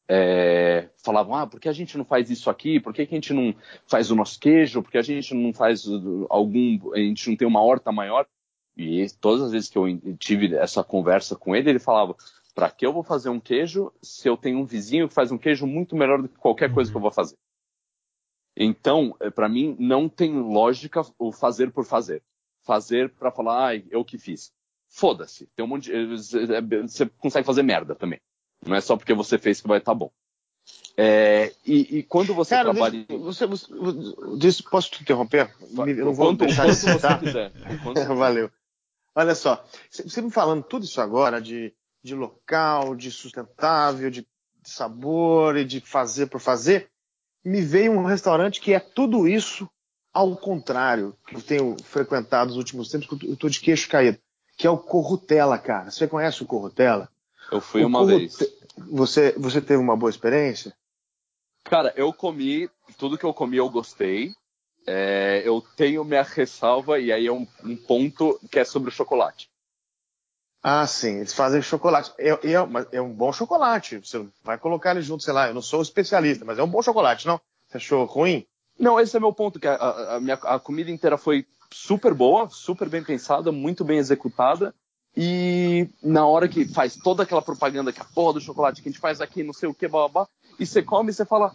[0.09, 2.79] é, falavam, ah, por que a gente não faz isso aqui?
[2.79, 3.53] Por que, que a gente não
[3.89, 4.83] faz o nosso queijo?
[4.83, 5.85] Por que a gente não faz
[6.31, 8.25] algum, a gente não tem uma horta maior?
[8.77, 9.87] E todas as vezes que eu
[10.17, 12.15] tive essa conversa com ele, ele falava,
[12.55, 15.38] para que eu vou fazer um queijo se eu tenho um vizinho que faz um
[15.38, 17.36] queijo muito melhor do que qualquer coisa que eu vou fazer?
[18.57, 22.22] Então, eh, para mim, não tem lógica o fazer por fazer.
[22.62, 24.52] Fazer para falar, ah, eu que fiz.
[24.88, 25.48] Foda-se.
[25.57, 25.92] Tem um monte de...
[25.92, 28.20] Eh, eh, você consegue fazer merda também.
[28.64, 30.12] Não é só porque você fez que vai estar tá bom.
[30.96, 33.05] É, e, e, quando você Cara, trabalha.
[33.09, 35.52] Você, você, posso te interromper?
[35.61, 37.52] Eu não vou quanto, deixar quanto de você quiser.
[38.16, 38.50] Valeu.
[39.14, 41.74] Olha só, você me falando tudo isso agora de
[42.05, 44.26] de local, de sustentável, de
[44.62, 46.90] sabor e de fazer por fazer,
[47.42, 49.68] me veio um restaurante que é tudo isso
[50.12, 54.18] ao contrário, que eu tenho frequentado nos últimos tempos, que eu estou de queixo caído,
[54.57, 55.90] que é o Corrutela, cara.
[55.90, 57.09] Você conhece o Corrutela?
[57.50, 58.18] Eu fui o uma Corrute...
[58.18, 58.55] vez.
[58.90, 60.72] Você, você teve uma boa experiência?
[61.64, 64.32] Cara, eu comi, tudo que eu comi eu gostei.
[64.86, 68.92] É, eu tenho minha ressalva, e aí é um, um ponto que é sobre o
[68.92, 69.48] chocolate.
[70.67, 72.11] Ah, sim, eles fazem chocolate.
[72.17, 72.57] É, é,
[72.93, 73.99] é, um bom chocolate.
[73.99, 76.81] Você vai colocar ele junto, sei lá, eu não sou especialista, mas é um bom
[76.81, 77.39] chocolate, não?
[77.69, 78.47] Você achou ruim?
[78.79, 82.49] Não, esse é meu ponto, que a, a, minha, a comida inteira foi super boa,
[82.49, 84.75] super bem pensada, muito bem executada.
[85.15, 88.93] E na hora que faz toda aquela propaganda que a porra do chocolate que a
[88.93, 90.09] gente faz aqui, não sei o que, blá
[90.59, 91.53] e você come e você fala,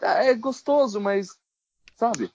[0.00, 1.36] ah, é gostoso, mas,
[1.96, 2.30] sabe?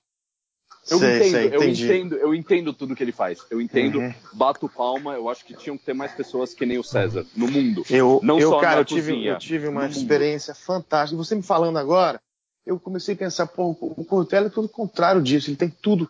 [0.89, 3.39] Eu sei, entendo, sei, eu entendo, eu entendo tudo que ele faz.
[3.49, 4.13] Eu entendo, uhum.
[4.33, 7.47] bato palma, eu acho que tinham que ter mais pessoas que nem o César no
[7.47, 7.83] mundo.
[7.89, 10.63] Eu, não eu, só cara, na eu tive, cozinha, eu tive uma experiência mundo.
[10.63, 11.17] fantástica.
[11.17, 12.21] Você me falando agora,
[12.65, 16.09] eu comecei a pensar, pô, o Cortella é tudo o contrário disso, ele tem tudo.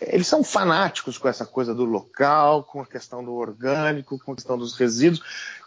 [0.00, 4.34] Eles são fanáticos com essa coisa do local, com a questão do orgânico, com a
[4.34, 5.22] questão dos resíduos.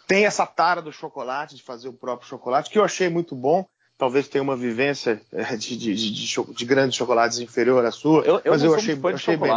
[0.06, 3.66] Tem essa tara do chocolate, de fazer o próprio chocolate, que eu achei muito bom
[4.02, 8.40] talvez tenha uma vivência é, de, de, de, de, grandes chocolates inferior à sua, eu,
[8.44, 9.52] eu mas eu achei, achei bem.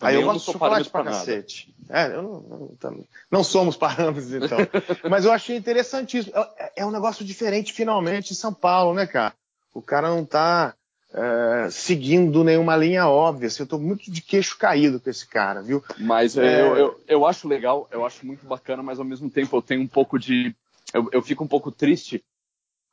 [0.00, 1.74] Aí eu, eu gosto de chocolate pra cacete.
[1.86, 4.56] É, eu não, não, não, somos parâmetros, então.
[5.10, 6.32] mas eu achei interessantíssimo.
[6.34, 9.34] É, é, um negócio diferente, finalmente, em São Paulo, né, cara?
[9.74, 10.72] O cara não tá
[11.12, 13.48] é, seguindo nenhuma linha óbvia.
[13.48, 15.84] Assim, eu tô muito de queixo caído com esse cara, viu?
[15.98, 19.54] Mas é, eu, eu, eu acho legal, eu acho muito bacana, mas ao mesmo tempo
[19.54, 20.56] eu tenho um pouco de.
[20.94, 22.24] Eu, eu fico um pouco triste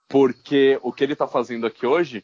[0.07, 2.23] porque o que ele está fazendo aqui hoje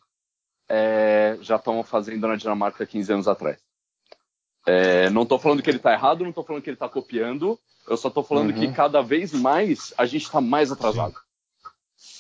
[0.70, 3.58] é, já estão fazendo na Dinamarca 15 anos atrás.
[4.66, 7.60] É, não estou falando que ele está errado, não estou falando que ele está copiando,
[7.88, 8.60] eu só estou falando uhum.
[8.60, 11.16] que cada vez mais a gente está mais atrasado.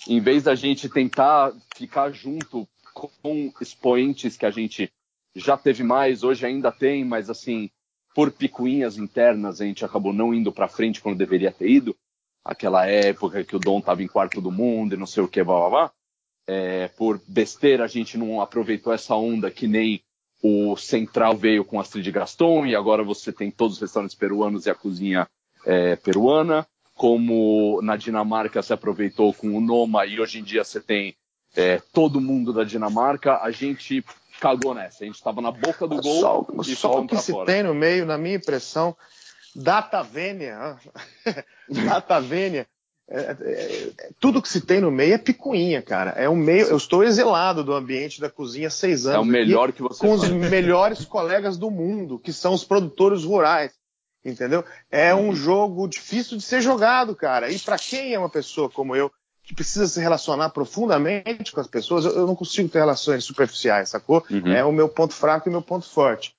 [0.07, 4.91] Em vez da gente tentar ficar junto com expoentes que a gente
[5.36, 7.70] já teve mais, hoje ainda tem, mas assim,
[8.14, 11.95] por picuinhas internas a gente acabou não indo para frente quando deveria ter ido
[12.44, 15.44] aquela época que o Dom estava em quarto do mundo e não sei o que,
[15.44, 15.92] blá blá blá.
[16.48, 20.02] É, por besteira a gente não aproveitou essa onda que nem
[20.44, 24.70] o Central veio com Astrid Gaston e agora você tem todos os restaurantes peruanos e
[24.70, 25.28] a cozinha
[25.66, 26.68] é, peruana.
[26.96, 31.16] Como na Dinamarca se aproveitou com o Noma e hoje em dia você tem
[31.56, 34.04] é, todo mundo da Dinamarca, a gente
[34.39, 35.04] cagou nessa.
[35.04, 36.20] A gente estava na boca do gol.
[36.20, 37.46] Só, e só o que se fora.
[37.46, 38.96] tem no meio, na minha impressão,
[39.56, 40.78] Data Vênia,
[41.86, 42.68] Data Vênia,
[43.10, 46.12] é, é, é, tudo que se tem no meio é picuinha, cara.
[46.12, 46.68] É um meio.
[46.68, 49.18] Eu estou exilado do ambiente da cozinha há seis anos.
[49.18, 50.32] É o melhor que você Com faz.
[50.32, 53.74] os melhores colegas do mundo, que são os produtores rurais.
[54.24, 54.64] Entendeu?
[54.90, 57.50] É um jogo difícil de ser jogado, cara.
[57.50, 59.12] E para quem é uma pessoa como eu,
[59.44, 64.24] que precisa se relacionar profundamente com as pessoas, eu não consigo ter relações superficiais, sacou?
[64.30, 64.54] Uhum.
[64.54, 66.36] É o meu ponto fraco e o meu ponto forte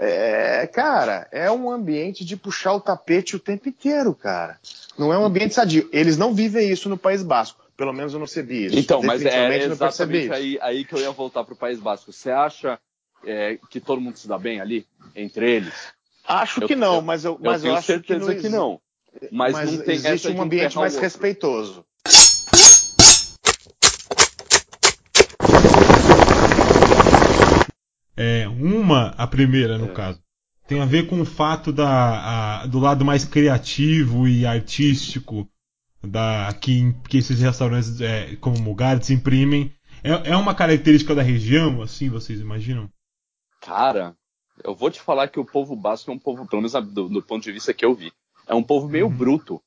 [0.00, 4.56] É, cara, é um ambiente de puxar o tapete o tempo inteiro, cara.
[4.96, 5.88] Não é um ambiente sadio.
[5.92, 7.64] Eles não vivem isso no País Basco.
[7.76, 8.78] Pelo menos eu não percebi isso.
[8.78, 12.12] Então, mas é exatamente aí, aí que eu ia voltar para o País Basco.
[12.12, 12.78] Você acha
[13.24, 14.86] é, que todo mundo se dá bem ali,
[15.16, 15.74] entre eles?
[16.26, 18.80] Acho eu, que não, mas eu, mas eu, eu acho certeza que não.
[19.18, 19.28] Que não.
[19.32, 21.84] Mas, mas não tem existe um ambiente mais respeitoso.
[28.18, 29.92] É, uma, a primeira no é.
[29.92, 30.20] caso,
[30.66, 35.48] tem a ver com o fato da, a, do lado mais criativo e artístico
[36.02, 39.72] da, que, que esses restaurantes é, como Mugares imprimem.
[40.02, 42.90] É, é uma característica da região, assim, vocês imaginam?
[43.60, 44.16] Cara,
[44.64, 47.22] eu vou te falar que o povo basco é um povo, pelo menos do, do
[47.22, 48.12] ponto de vista que eu vi,
[48.46, 49.16] é um povo meio uhum.
[49.16, 49.62] bruto,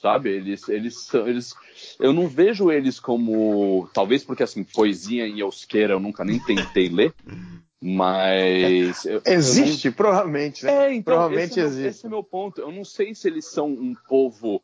[0.00, 0.30] sabe?
[0.30, 1.54] Eles, eles, eles,
[1.98, 6.88] eu não vejo eles como, talvez porque assim, poesia em eusqueira eu nunca nem tentei
[6.88, 7.14] ler,
[7.86, 9.04] mas.
[9.04, 9.96] Eu, existe, eu não...
[9.96, 10.72] provavelmente, né?
[10.72, 11.88] É, então, provavelmente esse é, existe.
[11.88, 12.62] esse é meu ponto.
[12.62, 14.62] Eu não sei se eles são um povo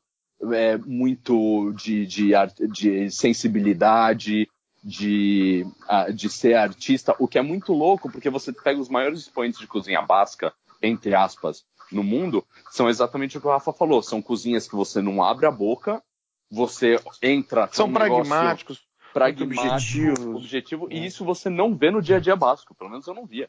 [0.54, 2.32] é, muito de, de,
[2.72, 4.48] de sensibilidade,
[4.82, 5.66] de,
[6.14, 9.66] de ser artista, o que é muito louco, porque você pega os maiores expoentes de
[9.66, 10.50] cozinha basca,
[10.80, 11.62] entre aspas,
[11.92, 14.02] no mundo, são exatamente o que o Rafa falou.
[14.02, 16.02] São cozinhas que você não abre a boca,
[16.50, 17.68] você entra.
[17.70, 22.74] São um pragmáticos pragmático, objetivo, e isso você não vê no dia a dia básico,
[22.74, 23.48] pelo menos eu não via.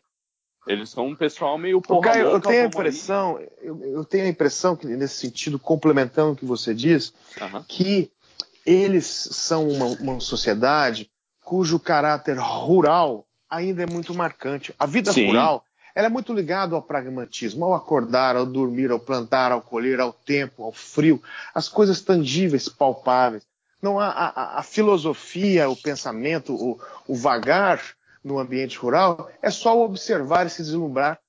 [0.68, 4.30] Eles são um pessoal meio porra Caio, eu tenho a impressão, eu, eu, tenho a
[4.30, 7.66] impressão que nesse sentido, complementando o que você diz, uh -huh.
[7.68, 8.12] que
[8.64, 11.09] eles são uma, uma, sociedade
[11.43, 14.74] cujo caráter rural ainda é muito marcante.
[14.78, 15.28] A vida Sim.
[15.28, 19.99] rural ela é muito ligada ao pragmatismo, ao acordar, ao dormir, ao plantar, ao colher,
[19.99, 21.22] ao tempo, ao frio,
[21.53, 23.43] as coisas tangíveis, palpáveis
[23.82, 27.82] não há a, a filosofia, o pensamento, o, o, vagar
[28.23, 31.19] no ambiente rural, é só observar e se deslumbrar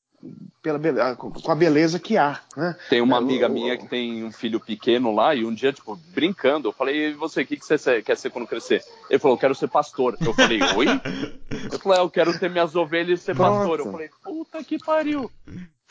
[0.63, 2.41] pela, com a beleza que há.
[2.57, 2.77] Né?
[2.89, 5.97] Tem uma é, amiga minha que tem um filho pequeno lá e um dia, tipo,
[6.15, 8.85] brincando, eu falei, e você, o que, que você quer ser quando crescer?
[9.11, 10.17] Ele falou, eu quero ser pastor.
[10.21, 10.87] Eu falei, oi?
[11.71, 13.59] Eu falei, ah, eu quero ter minhas ovelhas e ser Pronto.
[13.59, 13.81] pastor.
[13.81, 15.31] Eu falei, puta que pariu.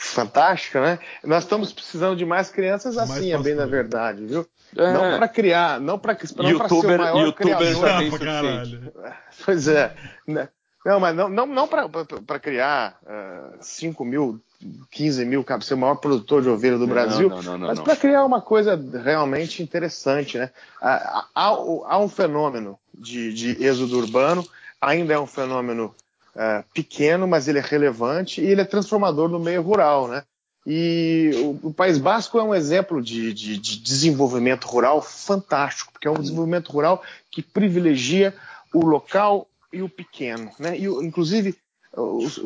[0.04, 0.99] Fantástica, né?
[1.24, 4.47] Nós estamos precisando de mais crianças assim, mais é bem na verdade, viu?
[4.76, 4.93] É.
[4.93, 7.88] Não para criar, não para não YouTuber, ser o maior YouTuber criador.
[7.88, 8.93] Já tem caralho.
[9.45, 9.95] Pois é.
[10.28, 10.49] Né?
[10.84, 14.41] Não, mas não, não, não para criar uh, 5 mil,
[14.89, 17.95] 15 mil, ser o maior produtor de ovelha do Brasil, não, não, não, mas para
[17.95, 20.39] criar uma coisa realmente interessante.
[20.39, 20.49] Né?
[20.82, 24.43] Há, há, há um fenômeno de, de êxodo urbano,
[24.82, 25.93] ainda é um fenômeno
[26.36, 30.08] uh, pequeno, mas ele é relevante e ele é transformador no meio rural.
[30.08, 30.24] Né?
[30.66, 36.08] E o, o País Basco é um exemplo de, de, de, desenvolvimento rural fantástico, porque
[36.08, 38.34] é um desenvolvimento rural que privilegia
[38.74, 40.52] o local e o pequeno.
[40.60, 40.78] Né?
[40.78, 41.56] E, inclusive,
[41.94, 42.40] os,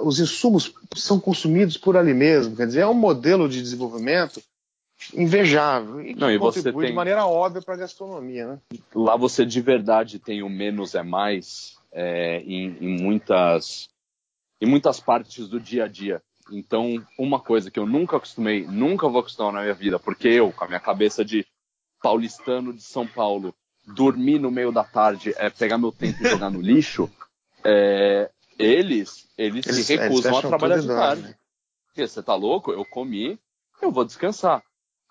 [0.00, 2.56] os insumos são consumidos por ali mesmo.
[2.56, 4.42] Quer dizer, é um modelo de desenvolvimento
[5.12, 6.90] invejável e que Não, e contribui tem...
[6.90, 8.46] de maneira óbvia para a gastronomia.
[8.46, 8.58] Né?
[8.94, 13.88] Lá você de verdade tem o menos é mais é, em, em, muitas,
[14.60, 16.20] em muitas partes do dia a dia.
[16.52, 20.52] Então, uma coisa que eu nunca acostumei, nunca vou acostumar na minha vida, porque eu,
[20.52, 21.46] com a minha cabeça de
[22.02, 23.54] paulistano de São Paulo,
[23.86, 27.10] dormir no meio da tarde é pegar meu tempo e jogar no lixo,
[27.64, 31.22] é, eles, eles, eles, se recusam eles a trabalhar de tarde.
[31.22, 31.34] Né?
[31.86, 32.72] Porque você tá louco?
[32.72, 33.38] Eu comi,
[33.80, 34.62] eu vou descansar.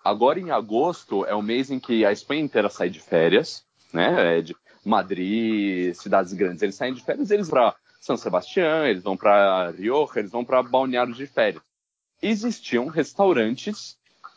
[0.04, 4.38] Agora em agosto é o mês em que a Espanha inteira sai de férias, né?
[4.38, 4.54] É de
[4.84, 10.18] Madrid, cidades grandes, eles saem de férias, eles para são Sebastião, eles vão para Rioja,
[10.18, 11.62] eles vão para balneários de férias.
[12.20, 13.96] Existiam restaurantes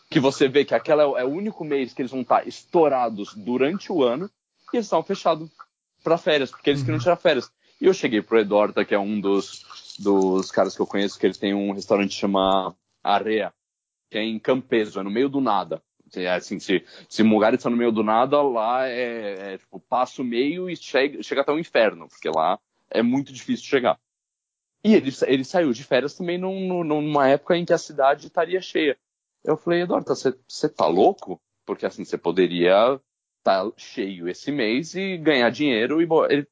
[0.09, 3.91] que você vê que aquela é o único mês que eles vão estar estourados durante
[3.91, 4.29] o ano
[4.71, 5.49] e eles estão fechados
[6.01, 7.03] para férias, porque eles queriam uhum.
[7.03, 7.51] tirar férias.
[7.79, 11.25] E eu cheguei pro Eduardo, que é um dos, dos caras que eu conheço, que
[11.25, 12.73] ele tem um restaurante que chama
[13.03, 13.53] Area,
[14.09, 15.83] que é em Campeso, é no meio do nada.
[16.15, 20.21] É assim, se, se Mugares está no meio do nada, lá é, é tipo, passa
[20.21, 23.99] o meio e chega, chega até o inferno, porque lá é muito difícil chegar.
[24.83, 28.61] E ele, ele saiu de férias também num, numa época em que a cidade estaria
[28.61, 28.97] cheia.
[29.43, 30.13] Eu falei, Eduardo,
[30.47, 31.41] você tá louco?
[31.65, 32.99] Porque assim, você poderia
[33.39, 36.01] estar tá cheio esse mês e ganhar dinheiro.
[36.01, 36.47] e ele,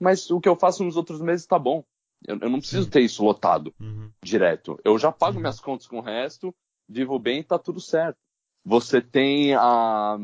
[0.00, 1.84] Mas o que eu faço nos outros meses tá bom.
[2.26, 2.90] Eu, eu não preciso Sim.
[2.90, 4.10] ter isso lotado uhum.
[4.22, 4.78] direto.
[4.84, 5.40] Eu já pago Sim.
[5.40, 6.54] minhas contas com o resto,
[6.88, 8.18] vivo bem e tá tudo certo.
[8.64, 10.18] Você tem a,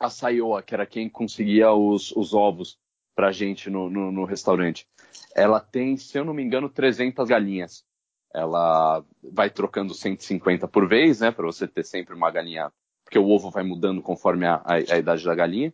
[0.00, 2.78] a Sayoa, que era quem conseguia os, os ovos
[3.14, 4.86] pra gente no, no, no restaurante.
[5.34, 7.84] Ela tem, se eu não me engano, 300 galinhas.
[8.34, 12.70] Ela vai trocando 150 por vez, né, para você ter sempre uma galinha,
[13.04, 15.72] porque o ovo vai mudando conforme a, a, a idade da galinha.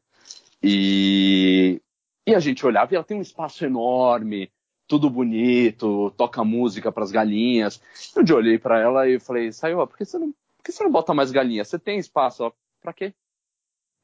[0.62, 1.82] E,
[2.26, 4.52] e a gente olhava e ela tem um espaço enorme,
[4.86, 7.82] tudo bonito, toca música para as galinhas.
[8.14, 10.32] Eu olhei para ela e falei, saiu, por que você não,
[10.62, 11.64] por que você não bota mais galinha?
[11.64, 12.52] Você tem espaço?
[12.80, 13.12] Para quê?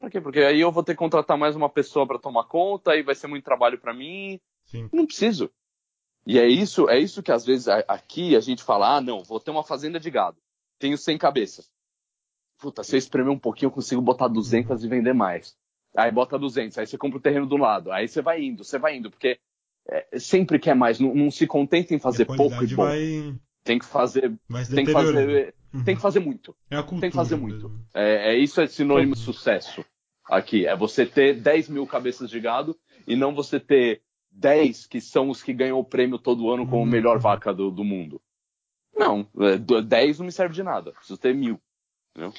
[0.01, 0.21] Para quê?
[0.21, 3.15] Porque aí eu vou ter que contratar mais uma pessoa para tomar conta, aí vai
[3.15, 4.41] ser muito trabalho para mim.
[4.65, 4.89] Sim.
[4.93, 5.51] Não preciso.
[6.27, 9.39] E é isso, é isso que às vezes aqui a gente fala, ah, não, vou
[9.39, 10.37] ter uma fazenda de gado,
[10.79, 11.71] tenho 100 cabeças.
[12.59, 15.57] Puta, se eu espremer um pouquinho, eu consigo botar 200 e vender mais.
[15.97, 18.79] Aí bota 200, aí você compra o terreno do lado, aí você vai indo, você
[18.79, 19.39] vai indo, porque
[19.89, 22.85] é, sempre quer mais, não, não, se contenta em fazer pouco e bom.
[22.85, 23.35] Vai...
[23.65, 24.37] Tem que fazer,
[24.75, 25.85] tem que fazer, uhum.
[25.85, 26.55] tem que fazer muito.
[26.71, 27.71] É a cultura tem que fazer muito.
[27.95, 29.85] É, é, isso é sinônimo de sucesso
[30.25, 30.67] aqui.
[30.67, 35.31] É você ter 10 mil cabeças de gado e não você ter 10 que são
[35.31, 36.89] os que ganham o prêmio todo ano como uhum.
[36.89, 38.21] melhor vaca do, do mundo.
[38.97, 39.27] Não,
[39.85, 40.93] 10 é, não me serve de nada.
[40.93, 41.61] Preciso ter mil.
[42.11, 42.33] Entendeu?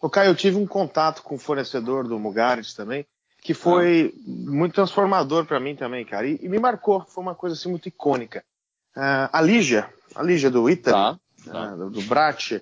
[0.00, 3.06] O Caio, eu tive um contato com o fornecedor do Mugares também,
[3.40, 4.20] que foi ah.
[4.26, 6.26] muito transformador para mim também, cara.
[6.26, 8.44] E, e, me marcou, foi uma coisa assim muito icônica.
[8.96, 11.20] Uh, a Lígia, a Lígia do Ita, tá,
[11.50, 11.72] tá.
[11.72, 12.60] uh, do, do Brat,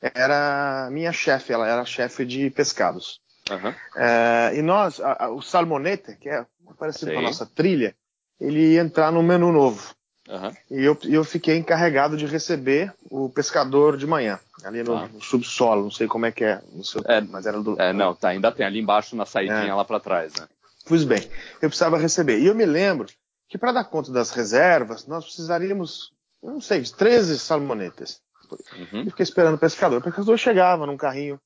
[0.00, 3.20] era minha chefe, ela era chefe de pescados.
[3.50, 3.70] Uhum.
[3.70, 6.46] Uh, e nós, a, a, o Salmonete, que é
[6.78, 7.14] parecido Sim.
[7.14, 7.94] com a nossa trilha,
[8.40, 9.94] ele ia entrar no menu novo.
[10.28, 10.52] Uhum.
[10.70, 15.08] E eu, eu fiquei encarregado de receber o pescador de manhã, ali no, ah.
[15.12, 17.80] no subsolo, não sei como é que é, no seu, é mas era do.
[17.80, 19.74] É, não, tá, ainda tem ali embaixo na saidinha é.
[19.74, 20.46] lá para trás, né?
[20.86, 21.28] Pois bem,
[21.60, 22.38] eu precisava receber.
[22.38, 23.08] E eu me lembro
[23.48, 26.12] que para dar conta das reservas, nós precisaríamos,
[26.50, 28.20] não sei, de 13 salmonetas.
[28.50, 29.00] Uhum.
[29.04, 29.98] Eu fiquei esperando o pescador.
[29.98, 31.40] O pescador chegava num carrinho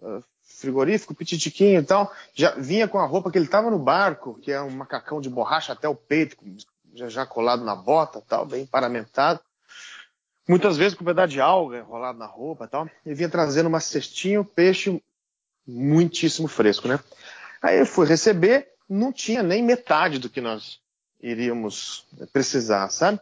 [0.00, 4.38] uh, frigorífico, pititiquinho e tal, já vinha com a roupa que ele estava no barco,
[4.40, 6.36] que é um macacão de borracha até o peito,
[6.94, 9.40] já, já colado na bota tal, bem paramentado.
[10.46, 12.88] Muitas vezes com um pedaço de alga enrolado na roupa tal.
[13.04, 15.02] E vinha trazendo uma cestinha, peixe
[15.66, 17.00] muitíssimo fresco, né?
[17.62, 20.78] Aí eu fui receber, não tinha nem metade do que nós
[21.22, 23.18] iríamos precisar, sabe?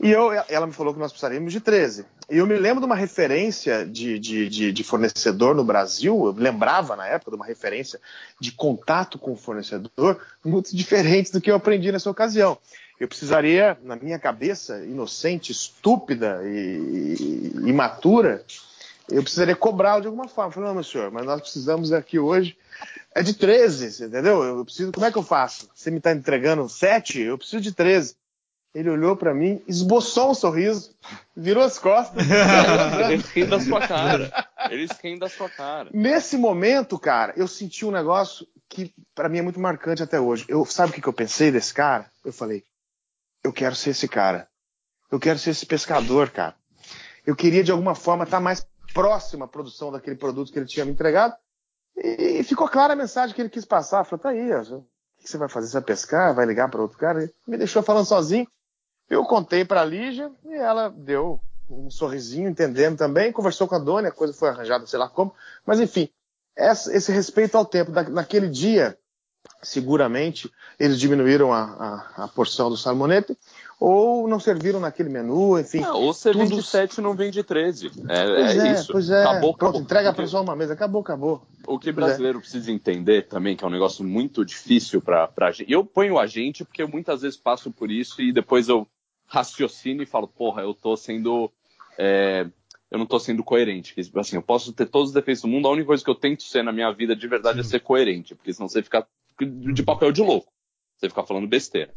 [0.00, 2.06] E eu, ela me falou que nós precisaríamos de 13.
[2.30, 6.32] E eu me lembro de uma referência de, de, de, de, fornecedor no Brasil, eu
[6.32, 8.00] lembrava na época de uma referência
[8.38, 12.58] de contato com o fornecedor muito diferente do que eu aprendi nessa ocasião.
[13.00, 18.44] Eu precisaria, na minha cabeça, inocente, estúpida e, e imatura,
[19.10, 20.50] eu precisaria cobrá-lo de alguma forma.
[20.50, 22.56] Eu falei, não, meu senhor, mas nós precisamos aqui hoje
[23.14, 24.44] é de 13, entendeu?
[24.44, 25.68] Eu preciso, como é que eu faço?
[25.74, 27.20] Você me está entregando 7?
[27.20, 28.14] Eu preciso de 13.
[28.78, 30.94] Ele olhou para mim, esboçou um sorriso,
[31.36, 32.22] virou as costas.
[33.10, 34.48] Eles riem da sua cara.
[34.70, 35.90] Eles riem da sua cara.
[35.92, 40.44] Nesse momento, cara, eu senti um negócio que para mim é muito marcante até hoje.
[40.46, 42.08] Eu, sabe o que, que eu pensei desse cara?
[42.24, 42.62] Eu falei,
[43.42, 44.46] eu quero ser esse cara.
[45.10, 46.54] Eu quero ser esse pescador, cara.
[47.26, 48.64] Eu queria de alguma forma estar mais
[48.94, 51.34] próximo à produção daquele produto que ele tinha me entregado.
[51.96, 54.04] E ficou clara a mensagem que ele quis passar.
[54.04, 54.84] Falei, tá aí, ó, o
[55.18, 55.66] que você vai fazer?
[55.66, 56.32] Você vai pescar?
[56.32, 57.24] Vai ligar para outro cara?
[57.24, 58.46] Ele me deixou falando sozinho.
[59.08, 61.40] Eu contei para a Lígia e ela deu
[61.70, 65.34] um sorrisinho, entendendo também, conversou com a dona, a coisa foi arranjada, sei lá como.
[65.66, 66.08] Mas enfim,
[66.56, 67.90] esse respeito ao tempo.
[67.90, 68.98] naquele dia,
[69.62, 71.62] seguramente, eles diminuíram a,
[72.16, 73.36] a, a porção do salmonete
[73.80, 75.84] ou não serviram naquele menu, enfim.
[75.84, 76.48] Ou você tudo...
[76.48, 77.86] vende 7 não vende 13.
[78.08, 78.92] É, pois é, é isso.
[78.92, 79.22] Pois é.
[79.22, 79.80] Acabou, Pronto, acabou.
[79.80, 81.46] entrega para só uma mesa, acabou, acabou.
[81.66, 82.40] O que o brasileiro é.
[82.40, 85.70] precisa entender também, que é um negócio muito difícil para a gente.
[85.70, 88.86] Eu ponho a gente porque eu muitas vezes passo por isso e depois eu
[89.28, 91.52] raciocínio e falo, porra, eu tô sendo.
[91.98, 92.48] É,
[92.90, 93.94] eu não tô sendo coerente.
[94.16, 96.42] Assim, eu posso ter todos os defeitos do mundo, a única coisa que eu tento
[96.42, 99.06] ser na minha vida de verdade é ser coerente, porque senão você fica
[99.72, 100.52] de papel de louco.
[100.96, 101.94] Você fica falando besteira.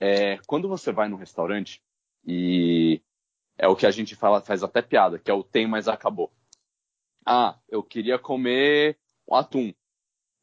[0.00, 1.82] É, quando você vai num restaurante
[2.26, 3.00] e
[3.58, 6.32] é o que a gente fala, faz até piada, que é o tem, mas acabou.
[7.24, 8.98] Ah, eu queria comer
[9.28, 9.72] um atum.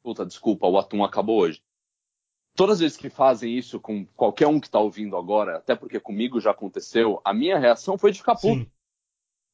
[0.01, 1.61] Puta, desculpa, o atum acabou hoje
[2.60, 5.97] todas as vezes que fazem isso com qualquer um que está ouvindo agora, até porque
[5.97, 8.66] comigo já aconteceu, a minha reação foi de ficar puto.
[8.66, 8.72] Sim.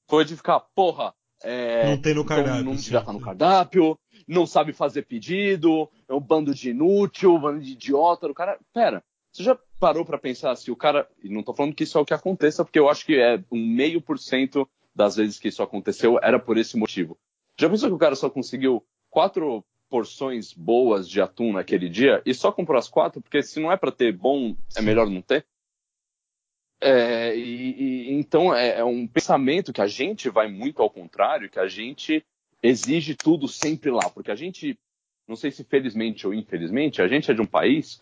[0.09, 1.13] Foi de ficar, porra.
[1.43, 2.63] É, não tem no cardápio.
[2.63, 3.95] Não, não já tá no cardápio,
[4.27, 8.25] não sabe fazer pedido, é um bando de inútil, um bando de idiota.
[8.25, 11.07] O cara, pera, você já parou para pensar se o cara.
[11.23, 13.39] E não tô falando que isso é o que aconteça, porque eu acho que é
[13.51, 17.15] um meio por cento das vezes que isso aconteceu era por esse motivo.
[17.59, 22.33] Já pensou que o cara só conseguiu quatro porções boas de atum naquele dia e
[22.33, 25.45] só comprou as quatro, porque se não é para ter bom, é melhor não ter.
[26.81, 31.49] É, e, e, então é, é, um pensamento que a gente vai muito ao contrário,
[31.49, 32.23] que a gente
[32.61, 34.77] exige tudo sempre lá, porque a gente,
[35.27, 38.01] não sei se felizmente ou infelizmente, a gente é de um país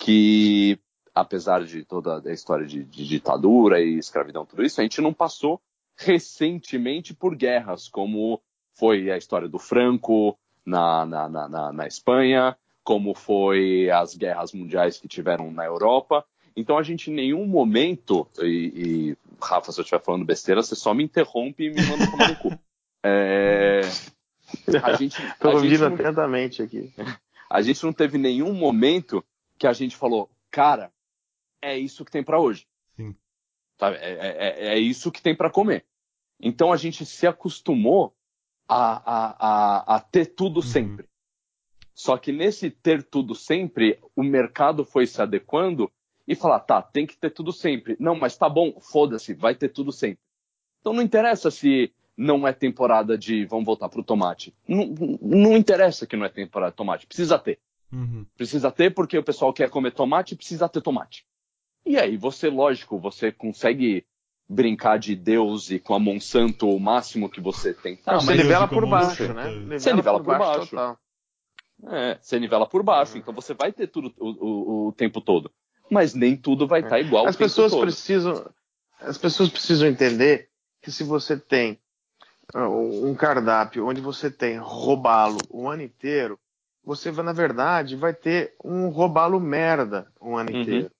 [0.00, 0.78] que,
[1.14, 5.12] apesar de toda a história de, de ditadura e escravidão, tudo isso, a gente não
[5.12, 5.60] passou
[5.96, 8.40] recentemente por guerras, como
[8.74, 14.98] foi a história do Franco, na, na, na, na Espanha, como foi as guerras mundiais
[14.98, 16.24] que tiveram na Europa.
[16.56, 20.74] Então a gente em nenhum momento, e, e Rafa, se eu estiver falando besteira, você
[20.74, 22.50] só me interrompe e me manda tomar no cu.
[23.04, 23.80] É,
[24.80, 26.92] a gente, Tô a ouvindo gente atentamente aqui.
[27.50, 29.24] A gente não teve nenhum momento
[29.58, 30.92] que a gente falou, cara,
[31.60, 32.64] é isso que tem para hoje.
[32.94, 33.16] Sim.
[33.76, 33.96] Sabe?
[33.96, 35.84] É, é, é, é isso que tem para comer.
[36.40, 38.14] Então a gente se acostumou
[38.72, 40.62] a, a, a, a ter tudo uhum.
[40.62, 41.06] sempre.
[41.94, 45.90] Só que nesse ter tudo sempre, o mercado foi se adequando
[46.26, 47.96] e falar, tá, tem que ter tudo sempre.
[48.00, 50.20] Não, mas tá bom, foda-se, vai ter tudo sempre.
[50.80, 54.54] Então não interessa se não é temporada de vamos voltar pro tomate.
[54.66, 54.86] Não,
[55.20, 57.58] não interessa que não é temporada de tomate, precisa ter.
[57.92, 58.24] Uhum.
[58.36, 61.26] Precisa ter porque o pessoal quer comer tomate, precisa ter tomate.
[61.84, 64.06] E aí você, lógico, você consegue
[64.52, 67.98] brincar de Deus e com a Monsanto o máximo que você tem.
[68.04, 69.50] Ah, você nivela por baixo, né?
[69.50, 70.76] Nivela você nivela por, por baixo.
[70.76, 70.98] baixo.
[71.84, 75.50] É, você nivela por baixo, então você vai ter tudo o, o, o tempo todo.
[75.90, 77.26] Mas nem tudo vai estar tá igual.
[77.26, 78.48] As pessoas precisam,
[79.00, 80.48] as pessoas precisam entender
[80.80, 81.78] que se você tem
[82.54, 86.38] ah, um cardápio onde você tem robalo o ano inteiro,
[86.84, 90.60] você vai, na verdade, vai ter um robalo merda o ano uhum.
[90.60, 90.90] inteiro.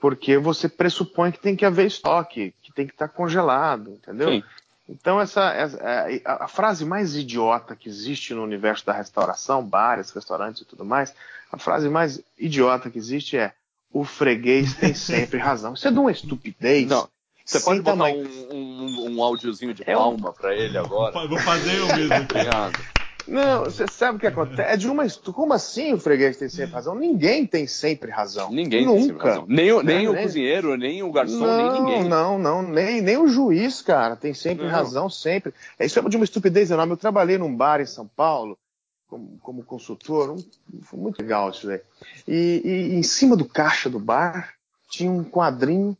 [0.00, 4.28] Porque você pressupõe que tem que haver estoque, que tem que estar congelado, entendeu?
[4.28, 4.44] Sim.
[4.88, 9.64] Então, essa, essa é, a, a, frase mais idiota que existe no universo da restauração,
[9.64, 11.12] bares, restaurantes e tudo mais,
[11.50, 13.52] a frase mais idiota que existe é
[13.92, 15.74] o freguês tem sempre razão.
[15.74, 16.88] Isso é de uma estupidez.
[16.88, 17.08] Não.
[17.44, 21.26] Você pode botar um, um, um áudiozinho de palma para ele agora?
[21.26, 22.28] Vou fazer eu mesmo.
[23.28, 24.72] Não, você sabe o que acontece?
[24.72, 25.06] É de uma.
[25.32, 26.94] Como assim o freguês tem sempre razão?
[26.94, 28.50] Ninguém tem sempre razão.
[28.50, 28.98] Ninguém Nunca.
[28.98, 29.46] tem sempre razão.
[29.46, 30.22] Nem, o, nem é, o nem...
[30.22, 32.08] cozinheiro, nem o garçom, não, nem ninguém.
[32.08, 34.72] Não, não, nem, nem o juiz, cara, tem sempre não.
[34.72, 35.52] razão, sempre.
[35.78, 36.92] É, isso é de uma estupidez enorme.
[36.94, 38.58] Eu trabalhei num bar em São Paulo,
[39.06, 41.80] como, como consultor, um, foi muito legal isso daí.
[42.26, 44.54] E, e, em cima do caixa do bar
[44.90, 45.96] tinha um quadrinho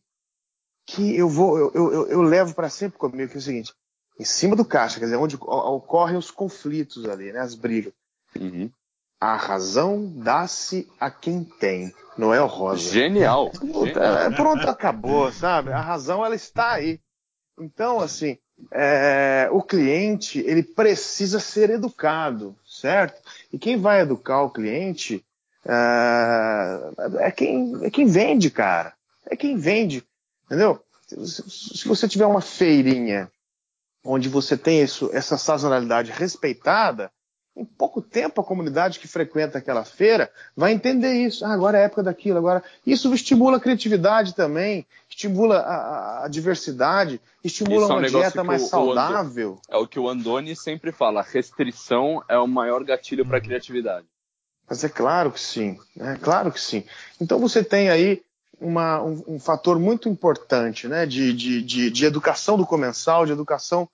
[0.87, 3.75] que eu vou, eu, eu, eu levo para sempre comigo, que é o seguinte:
[4.19, 7.93] em cima do caixa, quer dizer, onde ocorrem os conflitos ali, né, as brigas.
[8.39, 8.71] Uhum.
[9.21, 12.91] A razão dá-se a quem tem, não é o Rosa.
[12.91, 13.51] Genial.
[13.73, 15.73] Puta, é, pronto, acabou, sabe?
[15.73, 17.01] A razão ela está aí.
[17.59, 18.39] Então, assim,
[18.71, 23.21] é, o cliente ele precisa ser educado, certo?
[23.53, 25.25] E quem vai educar o cliente
[25.65, 28.95] é, é quem, é quem vende, cara.
[29.27, 30.05] É quem vende,
[30.47, 30.81] entendeu?
[31.07, 33.31] Se você tiver uma feirinha
[34.09, 37.13] onde você tem isso, essa sazonalidade respeitada,
[37.55, 41.45] em pouco tempo a comunidade que frequenta aquela feira vai entender isso.
[41.45, 42.63] Ah, agora é a época daquilo, agora.
[42.87, 48.45] Isso estimula a criatividade também, estimula a, a diversidade, estimula isso uma é um dieta
[48.45, 49.61] mais o, saudável.
[49.69, 53.43] O é o que o Andoni sempre fala: restrição é o maior gatilho para a
[53.43, 54.07] criatividade.
[54.69, 56.85] Mas é claro que sim, é claro que sim.
[57.21, 58.23] Então você tem aí
[58.61, 63.33] uma, um, um, fator muito importante né, de, de, de, de, educação do comensal, de
[63.33, 63.89] educação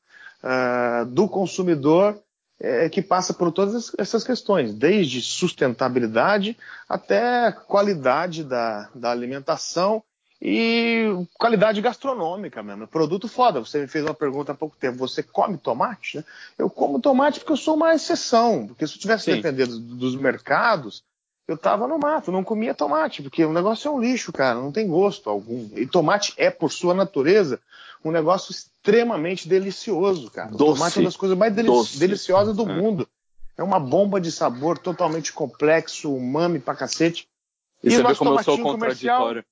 [0.45, 2.23] uh, do consumidor,
[2.61, 6.57] é, que passa por todas essas questões, desde sustentabilidade
[6.89, 10.03] até qualidade da, da alimentação
[10.41, 12.87] e qualidade gastronômica mesmo.
[12.87, 13.61] Produto foda.
[13.61, 14.99] Você me fez uma pergunta há pouco tempo.
[14.99, 16.19] Você come tomate?
[16.19, 16.25] Né?
[16.59, 18.67] Eu como tomate porque eu sou uma exceção.
[18.67, 21.03] Porque se eu tivesse dependido dos mercados,
[21.49, 24.73] eu tava no mato, não comia tomate, porque o negócio é um lixo, cara, não
[24.73, 25.69] tem gosto algum.
[25.77, 27.61] E tomate é, por sua natureza,
[28.05, 30.51] um negócio extremamente delicioso, cara.
[30.51, 30.63] Doce.
[30.63, 32.77] O tomate é uma das coisas mais delici deliciosas do é.
[32.77, 33.09] mundo.
[33.57, 37.29] É uma bomba de sabor totalmente complexo, umami pra cacete.
[37.83, 38.79] E, e você vê como eu sou contraditório.
[38.79, 39.45] Comercial...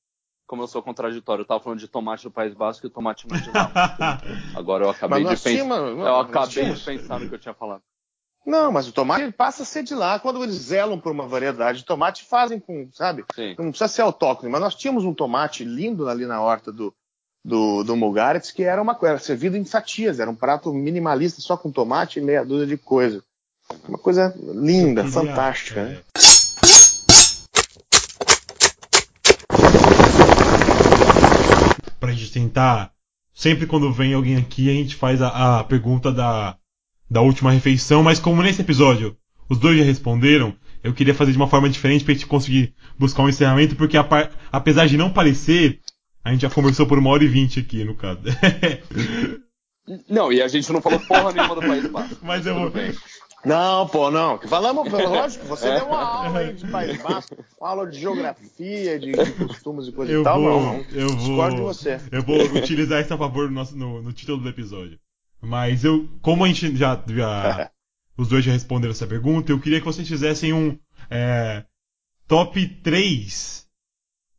[0.47, 1.43] Como eu sou contraditório.
[1.43, 3.71] Eu tava falando de tomate do País Basco e tomate marginal.
[4.55, 5.77] Agora eu acabei de pensar.
[5.79, 7.83] Eu acabei de pensar no que eu tinha falado.
[8.45, 10.19] Não, mas o tomate passa a ser de lá.
[10.19, 13.25] Quando eles zelam por uma variedade de tomate, fazem com, sabe?
[13.35, 13.55] Sim.
[13.57, 14.51] Não precisa ser autóctone.
[14.51, 16.93] Mas nós tínhamos um tomate lindo ali na horta do,
[17.45, 20.21] do, do Mugaritz, que era uma coisa, servido em fatias.
[20.21, 23.23] Era um prato minimalista só com tomate e meia dúzia de coisa.
[23.89, 25.99] Uma coisa linda, fantástica, né?
[31.99, 32.93] Pra gente tentar.
[33.35, 36.57] Sempre quando vem alguém aqui, a gente faz a, a pergunta da
[37.13, 39.15] da última refeição, mas como nesse episódio
[39.47, 43.23] os dois já responderam, eu queria fazer de uma forma diferente pra gente conseguir buscar
[43.23, 43.99] um encerramento, porque
[44.51, 45.79] apesar de não parecer,
[46.25, 48.21] a gente já conversou por uma hora e vinte aqui, no caso.
[50.09, 52.19] não, e a gente não falou porra nenhuma do País Basco.
[52.23, 52.73] Mas eu vou.
[53.45, 54.39] Não, pô, não.
[54.39, 55.77] Falamos, lógico, você é.
[55.79, 59.93] deu uma aula aí de País Basco, uma aula de geografia, de, de costumes e
[59.93, 60.41] coisa eu e tal.
[60.41, 62.01] Vou, não, eu vou, discordo de você.
[62.13, 64.99] Eu vou utilizar isso a favor no, nosso, no, no título do episódio.
[65.41, 67.69] Mas eu, como a gente já, já
[68.17, 70.79] os dois já responderam essa pergunta, eu queria que vocês fizessem um
[71.11, 71.65] é,
[72.29, 73.62] top 3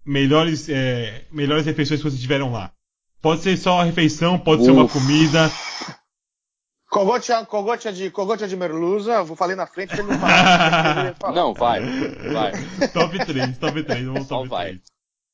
[0.06, 2.72] melhores, é, melhores refeições que vocês tiveram lá?
[3.22, 5.50] Pode ser só a refeição, pode ser uma comida.
[6.90, 11.16] Cogocha, cogocha de, cogocha de merluza, vou falar na frente ele não falar.
[11.34, 11.82] Não, vai,
[12.32, 12.52] vai.
[12.90, 14.68] top 3, top 3, vamos top vai.
[14.68, 14.82] 3.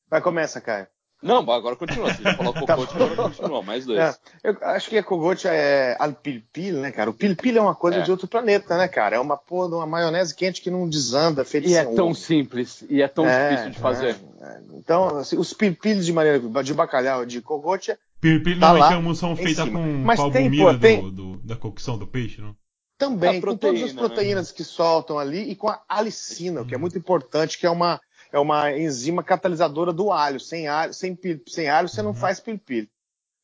[0.10, 0.88] Vai, começa, Caio.
[1.22, 2.14] Não, agora continua.
[2.14, 3.62] Você já falou cocote, agora continua.
[3.62, 4.00] Mais dois.
[4.00, 7.10] É, eu acho que a cogote é alpilpil, né, cara?
[7.10, 8.02] O pilpil é uma coisa é.
[8.02, 9.18] de outro planeta, né, cara?
[9.18, 12.86] É uma porra de uma maionese quente que não desanda, feita E é tão simples,
[12.90, 14.16] e é tão é, difícil de fazer.
[14.41, 14.62] É, é.
[14.76, 19.70] então, assim, os pilpils de maneira de bacalhau de cogote Pilpil tá normalmente são feitas
[19.70, 21.02] com, Mas com tem, pô, tem...
[21.02, 22.56] do, do, da cocção do peixe, não?
[22.98, 24.54] Também, proteína, com todas as proteínas né?
[24.58, 28.00] que soltam ali e com a alicina, o que é muito importante, que é uma,
[28.32, 30.40] é uma enzima catalisadora do alho.
[30.40, 32.16] Sem alho, sem, sem alho você não uhum.
[32.16, 32.88] faz pilpil.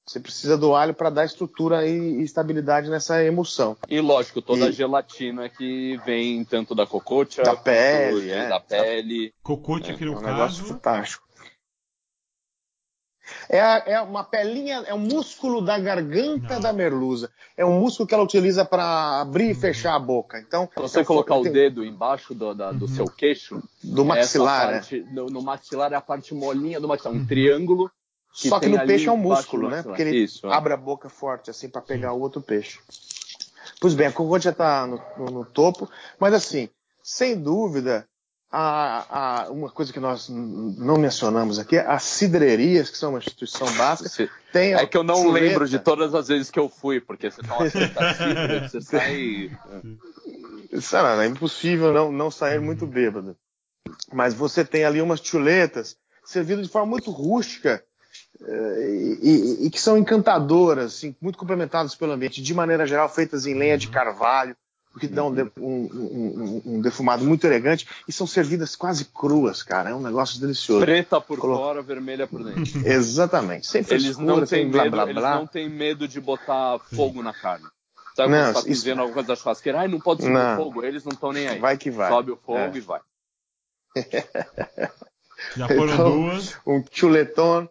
[0.08, 3.76] Você precisa do alho para dar estrutura e estabilidade nessa emulsão.
[3.90, 4.68] E lógico, toda e...
[4.68, 8.48] a gelatina que vem tanto da cocote, da pele, é.
[8.48, 9.34] da pele.
[9.42, 10.32] Cocote aqui no é um caso.
[10.32, 11.26] negócio fantástico.
[13.50, 16.62] É, é, uma pelinha, é um músculo da garganta Não.
[16.62, 17.32] da merluza.
[17.58, 19.60] É um músculo que ela utiliza para abrir e uhum.
[19.60, 20.40] fechar a boca.
[20.40, 21.50] Então, se você é colocar tem...
[21.50, 22.92] o dedo embaixo do, da, do uhum.
[22.92, 25.14] seu queixo, do maxilar, parte, é.
[25.14, 27.26] no, no, maxilar é a parte molinha do maxilar, um uhum.
[27.26, 27.92] triângulo.
[28.34, 29.82] Que Só que no peixe é um músculo, né?
[29.82, 30.54] Porque ele Isso, é.
[30.54, 32.80] abre a boca forte assim para pegar o outro peixe.
[33.80, 35.90] Pois bem, a cocote já está no, no, no topo,
[36.20, 36.70] mas assim,
[37.02, 38.06] sem dúvida,
[38.58, 43.70] a, a, uma coisa que nós não mencionamos aqui, as cidrerias, que são uma instituição
[43.74, 44.32] básica.
[44.54, 45.46] Tem é que eu não chuleta.
[45.46, 48.80] lembro de todas as vezes que eu fui, porque você fala que tá cidra, você
[48.82, 49.52] sai.
[50.72, 53.36] Isso é impossível não, não sair muito bêbado.
[54.14, 57.84] Mas você tem ali umas chuletas servidas de forma muito rústica
[58.42, 63.10] eh, e, e, e, que são encantadoras, assim, muito complementadas pelo ambiente, de maneira geral
[63.10, 64.56] feitas em lenha de carvalho
[64.96, 69.62] o que dá um, um, um, um, defumado muito elegante, e são servidas quase cruas,
[69.62, 69.90] cara.
[69.90, 70.86] É um negócio delicioso.
[70.86, 71.58] Preta por Colo...
[71.58, 72.64] fora, vermelha por dentro.
[72.88, 73.68] Exatamente.
[73.68, 75.30] Sem eles não têm medo, blá, blá, blá.
[75.30, 77.66] Eles não têm medo de botar fogo na carne.
[78.16, 78.90] Sabe não, quando você tá isso...
[78.90, 79.80] alguma coisa da churrasqueira?
[79.82, 80.56] Ai, não pode subir não.
[80.56, 80.84] fogo.
[80.86, 81.60] Eles não estão nem aí.
[81.60, 82.10] Vai que vai.
[82.10, 82.78] Sobe o fogo é.
[82.78, 83.02] e vai.
[85.58, 86.58] Já foram então, duas.
[86.66, 87.70] Um chuletão.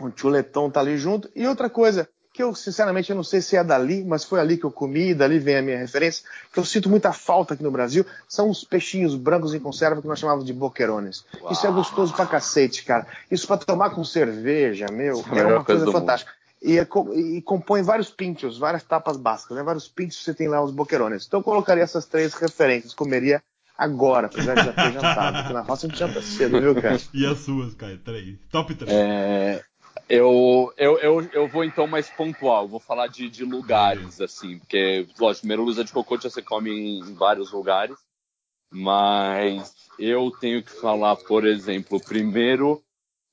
[0.00, 1.30] Um chuletão tá ali junto.
[1.36, 4.58] E outra coisa, que eu sinceramente eu não sei se é dali, mas foi ali
[4.58, 6.22] que eu comi, dali vem a minha referência,
[6.52, 10.06] que eu sinto muita falta aqui no Brasil, são os peixinhos brancos em conserva que
[10.06, 11.24] nós chamamos de boquerones.
[11.40, 11.50] Uau.
[11.50, 13.06] Isso é gostoso pra cacete, cara.
[13.30, 16.30] Isso para tomar com cerveja, meu, é, é uma coisa, fantástica.
[16.60, 19.62] E, é, e, compõe vários pinchos, várias tapas básicas, né?
[19.62, 21.24] Vários pinchos você tem lá os boquerones.
[21.26, 23.42] Então eu colocaria essas três referências, comeria
[23.78, 25.38] agora, apesar de já ter jantado.
[25.38, 26.98] Porque na roça a gente janta cedo, viu, cara?
[27.14, 27.98] e as suas, cara?
[28.04, 28.36] Três.
[28.50, 28.92] Top 3.
[28.92, 29.62] É...
[30.08, 35.06] Eu, eu, eu, eu vou então mais pontual, vou falar de, de lugares, assim, porque,
[35.18, 37.96] lógico, primeiro lusa de cocote você come em, vários lugares,
[38.70, 42.80] mas eu tenho que falar, por exemplo, primeiro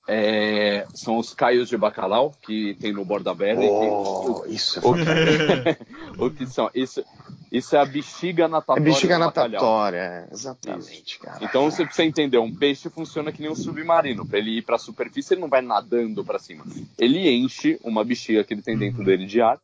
[0.08, 3.68] é, são os caios de bacalhau que tem no Borda Berry.
[3.70, 6.70] Oh, que, isso é o, o que são?
[6.74, 7.04] Isso,
[7.54, 8.82] isso é a bexiga natatória.
[8.82, 11.38] É bexiga natatória, é, exatamente, cara.
[11.46, 14.26] Então você precisa entender, um peixe funciona que nem um submarino.
[14.26, 16.66] Para ele ir para a superfície, ele não vai nadando para cima.
[16.98, 19.60] Ele enche uma bexiga que ele tem dentro dele de ar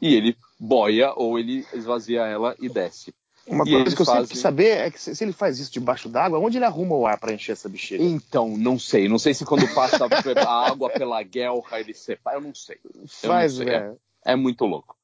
[0.00, 3.14] e ele boia ou ele esvazia ela e desce.
[3.46, 4.20] Uma e coisa que eu fazem...
[4.22, 7.06] sempre quis saber é que se ele faz isso debaixo d'água, onde ele arruma o
[7.06, 8.02] ar para encher essa bexiga?
[8.02, 9.06] Então, não sei.
[9.06, 12.38] Não sei se quando passa a água pela guelra ele separa.
[12.38, 12.78] Eu não sei.
[12.82, 13.74] Eu faz, não sei.
[13.74, 13.92] É,
[14.24, 14.96] é muito louco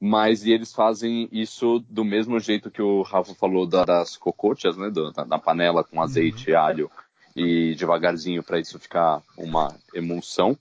[0.00, 4.90] mas e eles fazem isso do mesmo jeito que o Rafa falou das cocotias, né,
[4.90, 6.58] do, na panela com azeite, uhum.
[6.58, 6.90] alho
[7.34, 10.56] e devagarzinho para isso ficar uma emulsão.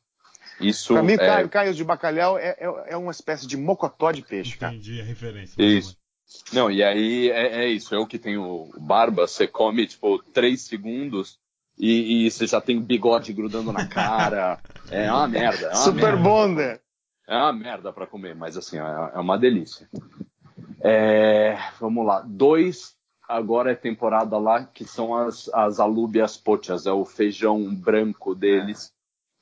[0.59, 1.47] Isso pra mim, é...
[1.47, 4.73] caios de bacalhau é, é, é, uma espécie de mocotó de peixe, cara.
[4.73, 5.61] Entendi a referência.
[5.61, 5.95] Isso.
[6.51, 7.93] Não, e aí é, é, isso.
[7.93, 11.39] Eu que tenho barba, você come, tipo, três segundos
[11.77, 14.59] e, e, você já tem bigode grudando na cara.
[14.89, 15.67] é uma merda.
[15.67, 16.17] É uma Super merda.
[16.17, 16.81] bonder.
[17.27, 19.89] É uma merda para comer, mas assim, é, é uma delícia.
[20.81, 22.23] É, vamos lá.
[22.25, 22.95] Dois,
[23.27, 28.93] agora é temporada lá, que são as, as alúbias pochas, é o feijão branco deles,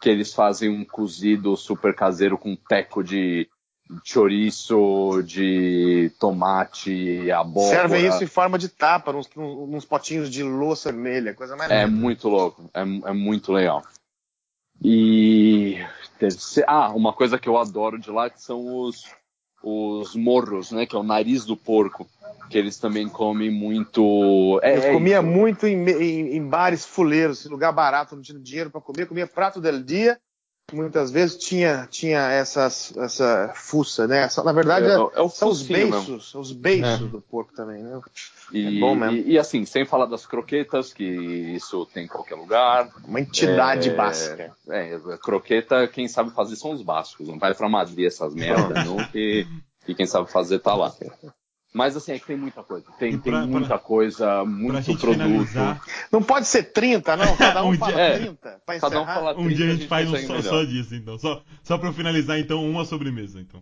[0.01, 3.47] que eles fazem um cozido super caseiro com teco de
[4.03, 7.75] chouriço, de tomate, abóbora.
[7.75, 11.85] Servem isso em forma de tapa, nos, nos potinhos de louça vermelha, coisa mais É
[11.85, 13.83] muito louco, é, é muito legal.
[14.83, 15.77] E
[16.67, 19.05] ah, uma coisa que eu adoro de lá que são os,
[19.63, 20.85] os morros, né?
[20.85, 22.07] Que é o nariz do porco.
[22.49, 24.59] Que eles também comem muito.
[24.61, 25.27] É, eu é comia isso.
[25.27, 29.59] muito em, em, em, bares fuleiros, lugar barato, não tinha dinheiro para comer, comia prato
[29.59, 30.19] del dia,
[30.73, 34.23] muitas vezes tinha, tinha essas, essa fuça, né?
[34.23, 37.07] Essa, na verdade, É, é o são os beiços, os beiços É.
[37.07, 38.01] do porco também, né?
[38.51, 39.15] E, É bom mesmo.
[39.17, 42.89] E, e, assim, sem falar das croquetas, que isso tem em qualquer lugar.
[43.03, 44.55] Uma entidade É, básica.
[44.69, 47.27] É, croqueta, quem sabe fazer são os bascos.
[47.27, 49.47] Não vai pra Madrid essas merdas, não, que,
[49.85, 50.93] que quem sabe fazer tá lá.
[51.77, 52.85] Mas assim, é que tem muita coisa.
[52.97, 55.22] Tem, pra- tem muita coisa, Pra muito gente produto.
[55.23, 57.35] finalizar, Não pode ser 30, não.
[57.35, 58.18] Cada um, Um fala dia- é.
[58.19, 60.95] 30 pra Cada um fala um 30, dia a gente faz um só, só disso,
[60.95, 61.19] então.
[61.19, 63.61] Só, só pra eu finalizar, então, uma sobremesa, então.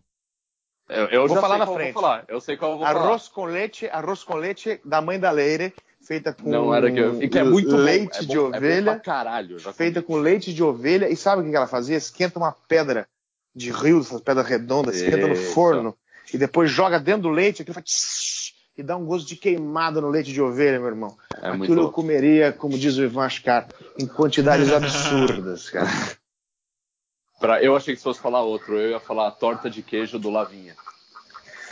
[0.90, 1.94] Eu, eu Vou já falar sei na qual eu frente.
[1.94, 2.26] vou falar.
[2.28, 3.00] Eu sei qual eu vou falar.
[3.00, 5.74] Arroz com leite, arroz com leite da mãe da Leire,
[6.06, 7.20] feita com Não era que eu.
[7.24, 9.56] e que é muito bom, leite é bom, de é bom ovelha, pra caralho.
[9.56, 11.10] eu Já feita com leite de ovelha.
[11.10, 11.98] E sabe o que ela fazia?
[11.98, 13.08] Esquenta uma pedra
[13.56, 15.96] de rio, essas pedras redondas, esquenta no forno
[16.32, 20.02] e depois joga dentro do leite, aquilo faz tss, e dá um gosto de queimado
[20.02, 21.18] no leite de ovelha, meu irmão.
[21.42, 23.68] É muito Aquilo eu comeria, como diz o Ivan Ascar,
[24.00, 25.88] em quantidades absurdas, cara.
[27.40, 30.18] Pra, eu achei que se fosse falar outro, eu ia falar a torta de queijo
[30.18, 30.78] do Lavinha.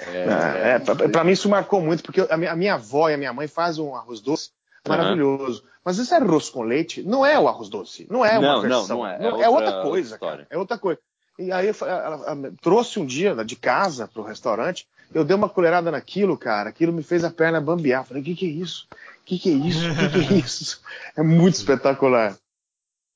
[0.08, 3.14] É, é, pra, pra mim isso marcou muito, porque a minha, a minha avó e
[3.14, 4.50] a minha mãe fazem um arroz doce
[4.86, 5.64] maravilhoso.
[5.84, 8.06] Mas esse arroz com leite não é o arroz doce.
[8.10, 8.98] Não é uma Não, não, versão.
[8.98, 9.18] não é.
[9.18, 10.20] É é outra outra coisa.
[10.50, 11.00] É outra coisa.
[11.42, 16.38] E aí ela trouxe um dia de casa pro restaurante, eu dei uma colherada naquilo,
[16.38, 16.70] cara.
[16.70, 18.06] Aquilo me fez a perna bambear.
[18.06, 18.88] Falei, o que, que é isso?
[18.92, 19.86] O que, que é isso?
[19.92, 20.82] O que, que é isso?
[21.18, 22.38] É muito espetacular.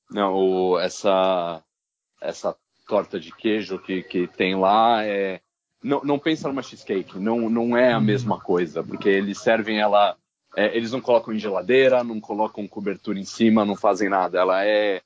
[0.09, 1.61] Não, o- essa,
[2.21, 2.55] essa
[2.87, 5.39] torta de queijo que, que tem lá é.
[5.83, 10.17] Não, não pensa numa cheesecake, não, não é a mesma coisa, porque eles servem ela.
[10.55, 14.39] é, eles não colocam em geladeira, não colocam cobertura em cima, não fazem nada.
[14.39, 15.01] Ela é.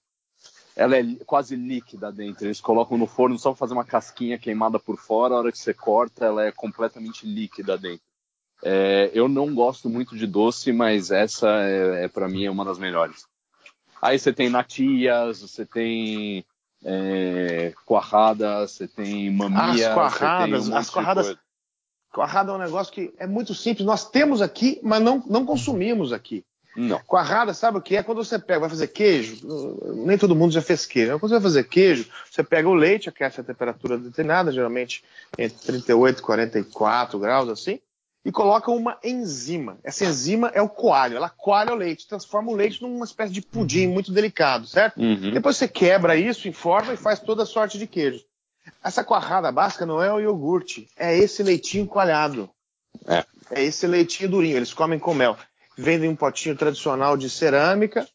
[0.79, 2.45] Ela é quase líquida dentro.
[2.45, 5.35] Eles colocam no forno só pra fazer uma casquinha queimada por fora.
[5.35, 8.05] A hora que você corta, ela é completamente líquida dentro.
[8.63, 12.63] É, eu não gosto muito de doce, mas essa é, é para mim é uma
[12.63, 13.25] das melhores.
[14.01, 16.45] Aí você tem natias, você tem
[16.81, 21.37] é, coarrada, você tem mamia, As coarradas, um as coarradas-.
[22.09, 23.85] Coarrada é um negócio que é muito simples.
[23.85, 26.45] Nós temos aqui, mas não, não consumimos aqui.
[26.79, 26.97] Não.
[27.05, 28.03] Coarrada, sabe o que é?
[28.03, 29.45] Quando você pega, vai fazer queijo,
[30.05, 31.19] nem todo mundo já fez queijo.
[31.19, 35.03] Quando você vai fazer queijo, você pega o leite, aquece a temperatura determinada, geralmente
[35.37, 37.81] entre 38 e 44 graus, assim,
[38.23, 39.77] e coloca uma enzima.
[39.83, 41.17] Essa enzima é o coalho.
[41.17, 45.01] Ela coalha o leite, transforma o leite numa espécie de pudim muito delicado, certo?
[45.01, 45.31] Uhum.
[45.31, 48.23] Depois você quebra isso em forma e faz toda sorte de queijo.
[48.81, 52.49] Essa coarrada básica não é o iogurte, é esse leitinho coalhado.
[53.05, 53.25] É.
[53.51, 55.35] É esse leitinho durinho, eles comem com mel.
[55.81, 58.05] Vendem um potinho tradicional de cerâmica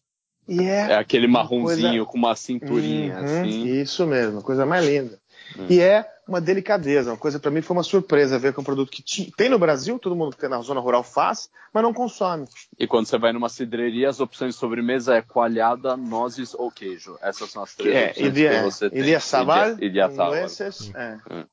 [0.47, 0.91] e é.
[0.91, 3.65] É aquele marronzinho com uma cinturinha Uhum, assim.
[3.67, 5.19] Isso mesmo, coisa mais linda.
[5.59, 5.67] Hum.
[5.71, 8.65] E é uma delicadeza, uma coisa para mim foi uma surpresa ver que é um
[8.65, 11.93] produto que tem no Brasil, todo mundo que tem na zona rural faz, mas não
[11.95, 12.47] consome.
[12.79, 17.19] E quando você vai numa cidreria, as opções de sobremesa é coalhada, nozes ou queijo.
[17.23, 19.01] Essas são as três É, opções que você tem.
[19.01, 20.29] ideia sabal, Ideia sabal.
[20.31, 21.19] nueces, é.
[21.31, 21.45] Hum.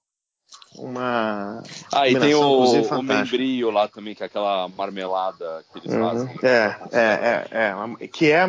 [0.76, 1.62] Uma
[1.92, 6.10] Ah, e tem o, o membrilho lá também, que é aquela marmelada que eles Uhum.
[6.10, 6.40] fazem.
[6.44, 7.76] É, é, é, é.
[7.76, 8.48] uma- Que é.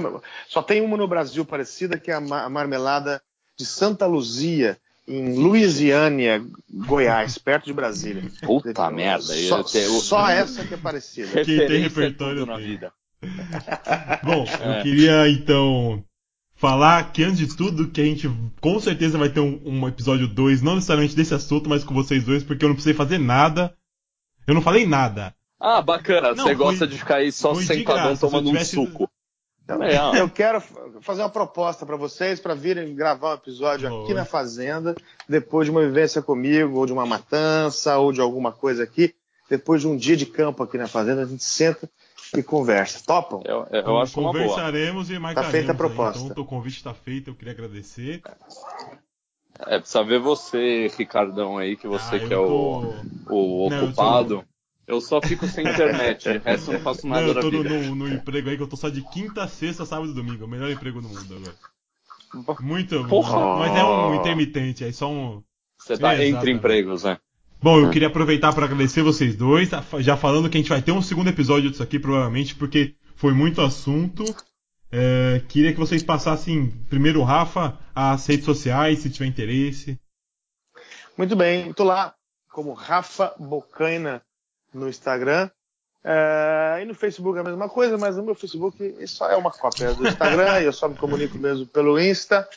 [0.49, 3.21] Só tem uma no Brasil parecida, que é a ma- a marmelada
[3.57, 8.23] de Santa Luzia, em Louisiana, Goiás, perto de Brasília.
[8.41, 9.25] Puta merda.
[9.49, 11.45] Só, só essa que é parecida.
[11.45, 12.93] Quem tem é repertório na vida.
[14.23, 14.79] Bom, É.
[14.79, 16.05] eu queria então
[16.63, 18.31] falar que antes de tudo que a gente
[18.61, 22.23] com certeza vai ter um, um episódio 2, não necessariamente desse assunto, mas com vocês
[22.23, 23.75] dois, porque eu não precisei fazer nada.
[24.47, 25.35] Eu não falei nada.
[25.59, 26.29] Ah, bacana.
[26.29, 29.11] Não, Você foi- gosta de ficar aí só sentadão graça, tomando tivesse- um suco.
[29.65, 30.15] Então, Legal.
[30.15, 30.63] eu quero
[31.01, 34.95] fazer uma proposta para vocês para virem gravar um episódio aqui na Fazenda,
[35.29, 39.13] depois de uma vivência comigo, ou de uma matança, ou de alguma coisa aqui.
[39.51, 41.91] Depois de um dia de campo aqui na Fazenda, a gente senta
[42.37, 43.03] e conversa.
[43.07, 43.43] Topam?
[43.45, 44.45] Eu, eu, eu acho uma boa.
[44.45, 45.53] Conversaremos e marcaremos.
[45.53, 45.79] feita a aí.
[45.79, 46.25] proposta.
[46.25, 48.23] Então, o convite está feito, eu queria agradecer.
[49.67, 52.81] É, precisa ver você, Ricardão, aí, que você Ah, que é eu o,
[53.27, 54.45] tô- o Não, eu ocupado.
[54.87, 57.51] Eu só fico sem internet, o resto eu não faço Não, nada eu da tô
[57.51, 57.69] no, vida.
[57.69, 60.43] no- no emprego aí que eu tô só de quinta, sexta, sábado e domingo.
[60.43, 61.55] É o melhor emprego do mundo agora.
[62.61, 63.05] Muito.
[63.09, 63.59] Porra!
[63.59, 65.43] Mas é um intermitente, é só um.
[65.79, 66.37] Você tá Exatamente.
[66.37, 67.19] entre empregos, né?
[67.63, 70.83] Bom, eu queria aproveitar para agradecer vocês dois, tá já falando que a gente vai
[70.83, 74.25] ter um segundo episódio disso aqui, provavelmente, porque foi muito assunto.
[74.91, 79.97] É, queria que vocês passassem, primeiro o Rafa, as redes sociais, se tiver interesse.
[81.17, 82.13] Muito bem, estou lá
[82.51, 84.21] como Rafa Bocaina
[84.75, 85.49] no Instagram.
[86.03, 89.53] É, e no Facebook é a mesma coisa, mas no meu Facebook só é uma
[89.53, 92.49] cópia do Instagram eu só me comunico mesmo pelo Insta.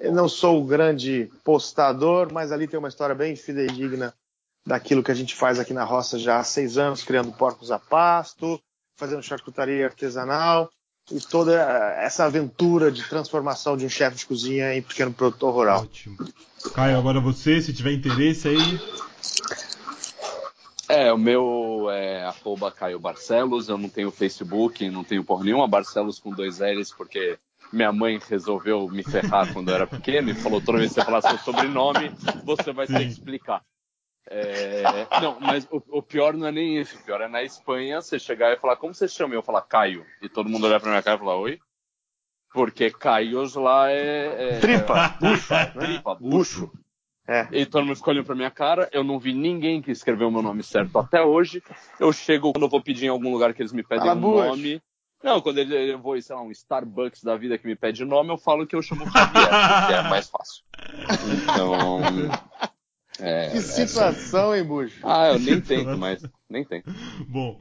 [0.00, 4.14] Eu não sou o grande postador, mas ali tem uma história bem fidedigna
[4.66, 7.78] daquilo que a gente faz aqui na roça já há seis anos, criando porcos a
[7.78, 8.60] pasto,
[8.96, 10.70] fazendo charcutaria artesanal
[11.10, 11.60] e toda
[11.98, 15.82] essa aventura de transformação de um chefe de cozinha em pequeno produtor rural.
[15.82, 16.16] Ótimo.
[16.74, 18.80] Caio, agora você, se tiver interesse aí.
[20.88, 25.68] É, o meu é arroba Caio Barcelos, eu não tenho Facebook, não tenho por nenhuma,
[25.68, 27.38] Barcelos com dois L's, porque
[27.72, 31.04] minha mãe resolveu me ferrar quando eu era pequeno e falou toda vez que você
[31.04, 32.12] falar seu sobrenome,
[32.44, 32.94] você vai Sim.
[32.94, 33.62] ter que explicar.
[34.30, 34.82] É,
[35.20, 36.96] não, mas o, o, pior não é nem isso.
[36.96, 39.34] O pior é na Espanha você chegar e falar, como você chama?
[39.34, 40.04] Eu falar Caio.
[40.22, 41.58] E todo mundo olhar pra minha cara e falar, oi?
[42.52, 44.56] Porque Caios lá é.
[44.56, 45.54] é tripa, bucho.
[45.54, 46.72] É, tripa, bucho.
[47.26, 47.48] É.
[47.52, 48.88] E todo mundo ficou olhando pra minha cara.
[48.92, 51.62] Eu não vi ninguém que escreveu o meu nome certo até hoje.
[51.98, 54.20] Eu chego, quando eu vou pedir em algum lugar que eles me pedem Fala, um
[54.20, 54.44] bucho.
[54.44, 54.82] nome.
[55.22, 58.36] Não, quando eu vou, sei lá, um Starbucks da vida que me pede nome, eu
[58.36, 60.62] falo que eu chamo Xavier, que é mais fácil.
[61.44, 62.00] Então.
[63.18, 64.58] É, que situação, é...
[64.58, 64.98] hein, Bucho?
[65.02, 66.22] Ah, eu nem tento mais.
[66.48, 66.92] Nem tento.
[67.28, 67.60] Bom.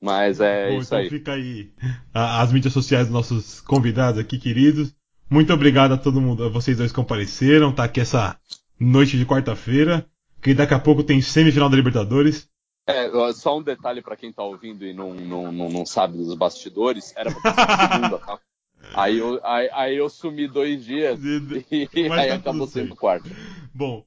[0.00, 1.08] Mas é Bom, isso então aí.
[1.08, 1.72] fica aí
[2.12, 4.94] as mídias sociais dos nossos convidados aqui, queridos.
[5.30, 7.74] Muito obrigado a todo mundo, a vocês dois que compareceram.
[7.74, 8.38] Tá aqui essa
[8.78, 10.06] noite de quarta-feira.
[10.42, 12.50] Que daqui a pouco tem semifinal da Libertadores.
[12.86, 16.34] É, só um detalhe para quem tá ouvindo e não, não, não, não, sabe dos
[16.34, 18.38] bastidores, era pra segunda, tá?
[18.94, 23.30] Aí eu, aí, aí eu sumi dois dias e, e aí tá acabou sendo quarto.
[23.72, 24.04] Bom,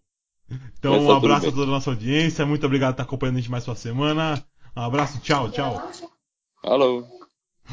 [0.50, 2.46] então, um abraço a toda a nossa audiência.
[2.46, 4.44] Muito obrigado por estar acompanhando a gente mais uma semana.
[4.76, 5.92] Um abraço, tchau, tchau.
[6.64, 7.06] Alô.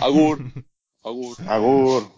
[0.01, 0.40] Agur.
[1.05, 1.36] Agur.
[1.46, 2.10] Agur.